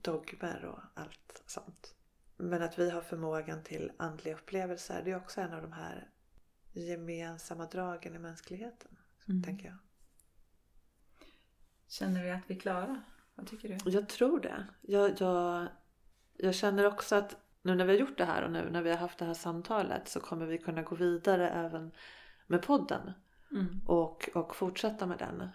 dogmer 0.05 0.65
och 0.65 1.01
allt 1.01 1.43
sånt. 1.47 1.95
Men 2.37 2.63
att 2.63 2.79
vi 2.79 2.91
har 2.91 3.01
förmågan 3.01 3.63
till 3.63 3.93
andliga 3.97 4.35
upplevelser, 4.35 5.03
det 5.05 5.11
är 5.11 5.17
också 5.17 5.41
en 5.41 5.53
av 5.53 5.63
de 5.63 5.73
här 5.73 6.11
gemensamma 6.73 7.67
dragen 7.67 8.15
i 8.15 8.19
mänskligheten. 8.19 8.97
Mm. 9.29 9.43
Tänker 9.43 9.67
jag. 9.67 9.77
Känner 11.87 12.25
vi 12.25 12.31
att 12.31 12.43
vi 12.47 12.55
är 12.55 12.61
klara? 12.61 13.03
Vad 13.35 13.47
tycker 13.47 13.69
du? 13.69 13.91
Jag 13.91 14.09
tror 14.09 14.41
det. 14.41 14.67
Jag, 14.81 15.21
jag, 15.21 15.69
jag 16.37 16.55
känner 16.55 16.87
också 16.87 17.17
att 17.17 17.37
nu 17.63 17.75
när 17.75 17.85
vi 17.85 17.93
har 17.93 18.01
gjort 18.01 18.19
det 18.19 18.25
här 18.25 18.43
och 18.43 18.51
nu 18.51 18.71
när 18.71 18.83
vi 18.83 18.91
har 18.91 18.97
haft 18.97 19.19
det 19.19 19.25
här 19.25 19.35
samtalet 19.35 20.09
så 20.09 20.21
kommer 20.21 20.47
vi 20.47 20.59
kunna 20.59 20.83
gå 20.83 20.97
vidare 20.97 21.51
även 21.51 21.93
med 22.47 22.63
podden. 22.63 23.13
Mm. 23.55 23.81
och, 23.87 24.29
och 24.35 24.57
fortsätta 24.57 25.07
med 25.07 25.19
den. 25.19 25.49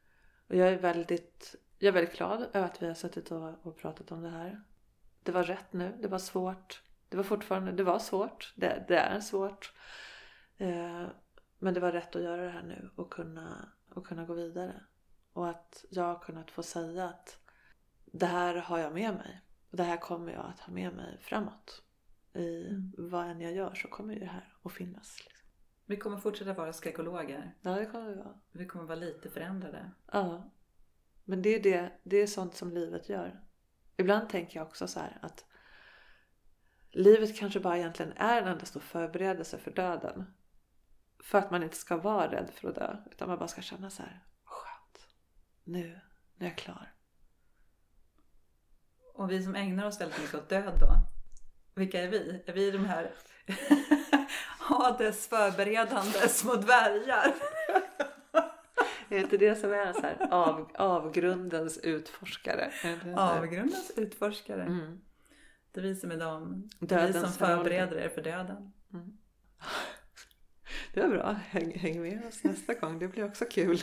Och 0.48 0.56
jag 0.56 0.70
är 0.70 0.78
väldigt, 0.78 1.56
jag 1.80 1.88
är 1.88 1.92
väldigt 1.92 2.18
glad 2.18 2.42
över 2.54 2.66
att 2.66 2.82
vi 2.82 2.88
har 2.88 2.94
suttit 2.94 3.32
och, 3.32 3.66
och 3.68 3.78
pratat 3.78 4.12
om 4.12 4.22
det 4.22 4.30
här. 4.30 4.62
Det 5.24 5.32
var 5.32 5.44
rätt 5.44 5.74
nu, 5.74 5.98
det 6.02 6.08
var 6.08 6.20
svårt. 6.20 6.82
Det 7.10 7.18
var 7.18 7.24
fortfarande, 7.24 7.72
det 7.72 7.84
var 7.84 8.00
svårt. 8.00 8.54
Det, 8.56 8.86
det 8.88 8.98
är 8.98 9.20
svårt. 9.20 9.74
Eh, 10.58 11.08
men 11.60 11.74
det 11.74 11.80
var 11.80 11.92
rätt 11.92 12.16
att 12.16 12.22
göra 12.22 12.42
det 12.44 12.50
här 12.50 12.64
nu 12.64 12.90
och 12.96 13.14
kunna, 13.14 13.70
och 13.90 14.08
kunna 14.08 14.26
gå 14.26 14.34
vidare. 14.34 14.84
Och 15.34 15.50
att 15.50 15.86
jag 15.90 16.04
har 16.04 16.20
kunnat 16.20 16.52
få 16.52 16.64
säga 16.64 17.06
att 17.06 17.40
det 18.06 18.26
här 18.26 18.56
har 18.56 18.80
jag 18.80 18.94
med 18.94 19.14
mig. 19.14 19.42
Och 19.72 19.78
det 19.78 19.84
här 19.84 19.98
kommer 19.98 20.32
jag 20.34 20.46
att 20.46 20.60
ha 20.60 20.74
med 20.74 20.94
mig 20.94 21.18
framåt. 21.22 21.84
I 22.34 22.68
Mm. 22.68 22.94
vad 22.98 23.26
än 23.26 23.42
jag 23.42 23.54
gör 23.54 23.74
så 23.76 23.88
kommer 23.88 24.14
ju 24.14 24.20
det 24.20 24.26
här 24.26 24.54
att 24.64 24.72
finnas. 24.72 25.18
Liksom. 25.26 25.48
Vi 25.86 25.98
kommer 25.98 26.18
fortsätta 26.18 26.54
vara 26.54 26.74
skräckologer. 26.74 27.56
Ja, 27.62 27.72
det 27.72 27.86
kommer 27.86 28.10
vi 28.10 28.16
vara. 28.16 28.40
Vi 28.52 28.66
kommer 28.66 28.86
vara 28.86 29.00
lite 29.00 29.30
förändrade. 29.30 29.92
Ja. 30.12 30.50
Men 31.30 31.42
det 31.42 31.56
är, 31.56 31.60
det, 31.60 31.92
det 32.04 32.18
är 32.18 32.28
sånt 32.28 32.56
som 32.56 32.72
livet 32.72 33.10
gör. 33.10 33.40
Ibland 33.98 34.30
tänker 34.30 34.60
jag 34.60 34.68
också 34.68 34.88
så 34.88 35.00
här 35.00 35.18
att 35.22 35.46
livet 36.92 37.38
kanske 37.38 37.60
bara 37.60 37.78
egentligen 37.78 38.14
är 38.18 38.42
en 38.42 38.48
enda 38.48 38.66
stor 38.66 38.80
förberedelse 38.80 39.58
för 39.58 39.72
döden. 39.72 40.34
För 41.24 41.38
att 41.38 41.52
man 41.52 41.64
inte 41.64 41.76
ska 41.76 41.98
vara 41.98 42.32
rädd 42.32 42.50
för 42.54 42.70
att 42.70 42.76
dö. 42.76 42.98
Utan 43.12 43.30
man 43.30 43.38
bara 43.38 43.48
ska 43.48 43.62
känna 43.62 43.90
så 43.90 44.02
här, 44.02 44.24
skönt. 44.44 45.08
Nu, 45.64 46.00
nu 46.36 46.46
är 46.46 46.50
jag 46.50 46.58
klar. 46.58 46.94
Och 49.14 49.32
vi 49.32 49.44
som 49.44 49.56
ägnar 49.56 49.86
oss 49.86 50.02
väldigt 50.02 50.22
mycket 50.22 50.36
åt 50.36 50.50
död 50.50 50.80
då. 50.80 50.94
Vilka 51.76 52.02
är 52.02 52.08
vi? 52.08 52.44
Är 52.46 52.54
vi 52.54 52.72
de 52.72 52.86
här 52.86 53.12
Hades 54.60 55.28
förberedande 55.28 56.30
små 56.30 56.56
dvärgar? 56.56 57.34
Är 59.10 59.20
inte 59.20 59.38
det 59.38 59.56
som 59.56 59.74
är 59.74 59.94
så 59.94 60.02
här, 60.02 60.28
av, 60.32 60.72
avgrundens 60.76 61.78
utforskare? 61.78 62.72
Avgrundens 63.16 63.92
utforskare. 63.96 64.64
Mm. 64.64 65.02
Det 65.72 65.80
är 65.80 65.84
vi 65.84 65.96
som 65.96 66.12
är 66.12 66.18
de. 66.18 66.70
Det 66.80 66.96
är 66.96 67.08
vi 67.08 67.14
som 67.14 67.32
förbereder 67.32 67.98
er 67.98 68.10
för 68.10 68.22
döden. 68.22 68.72
Det 70.94 71.02
var 71.02 71.10
bra. 71.10 71.32
Häng, 71.32 71.80
häng 71.80 72.02
med 72.02 72.26
oss 72.28 72.44
nästa 72.44 72.74
gång. 72.74 73.00
Det 73.00 73.08
blir 73.08 73.26
också 73.26 73.46
kul. 73.46 73.82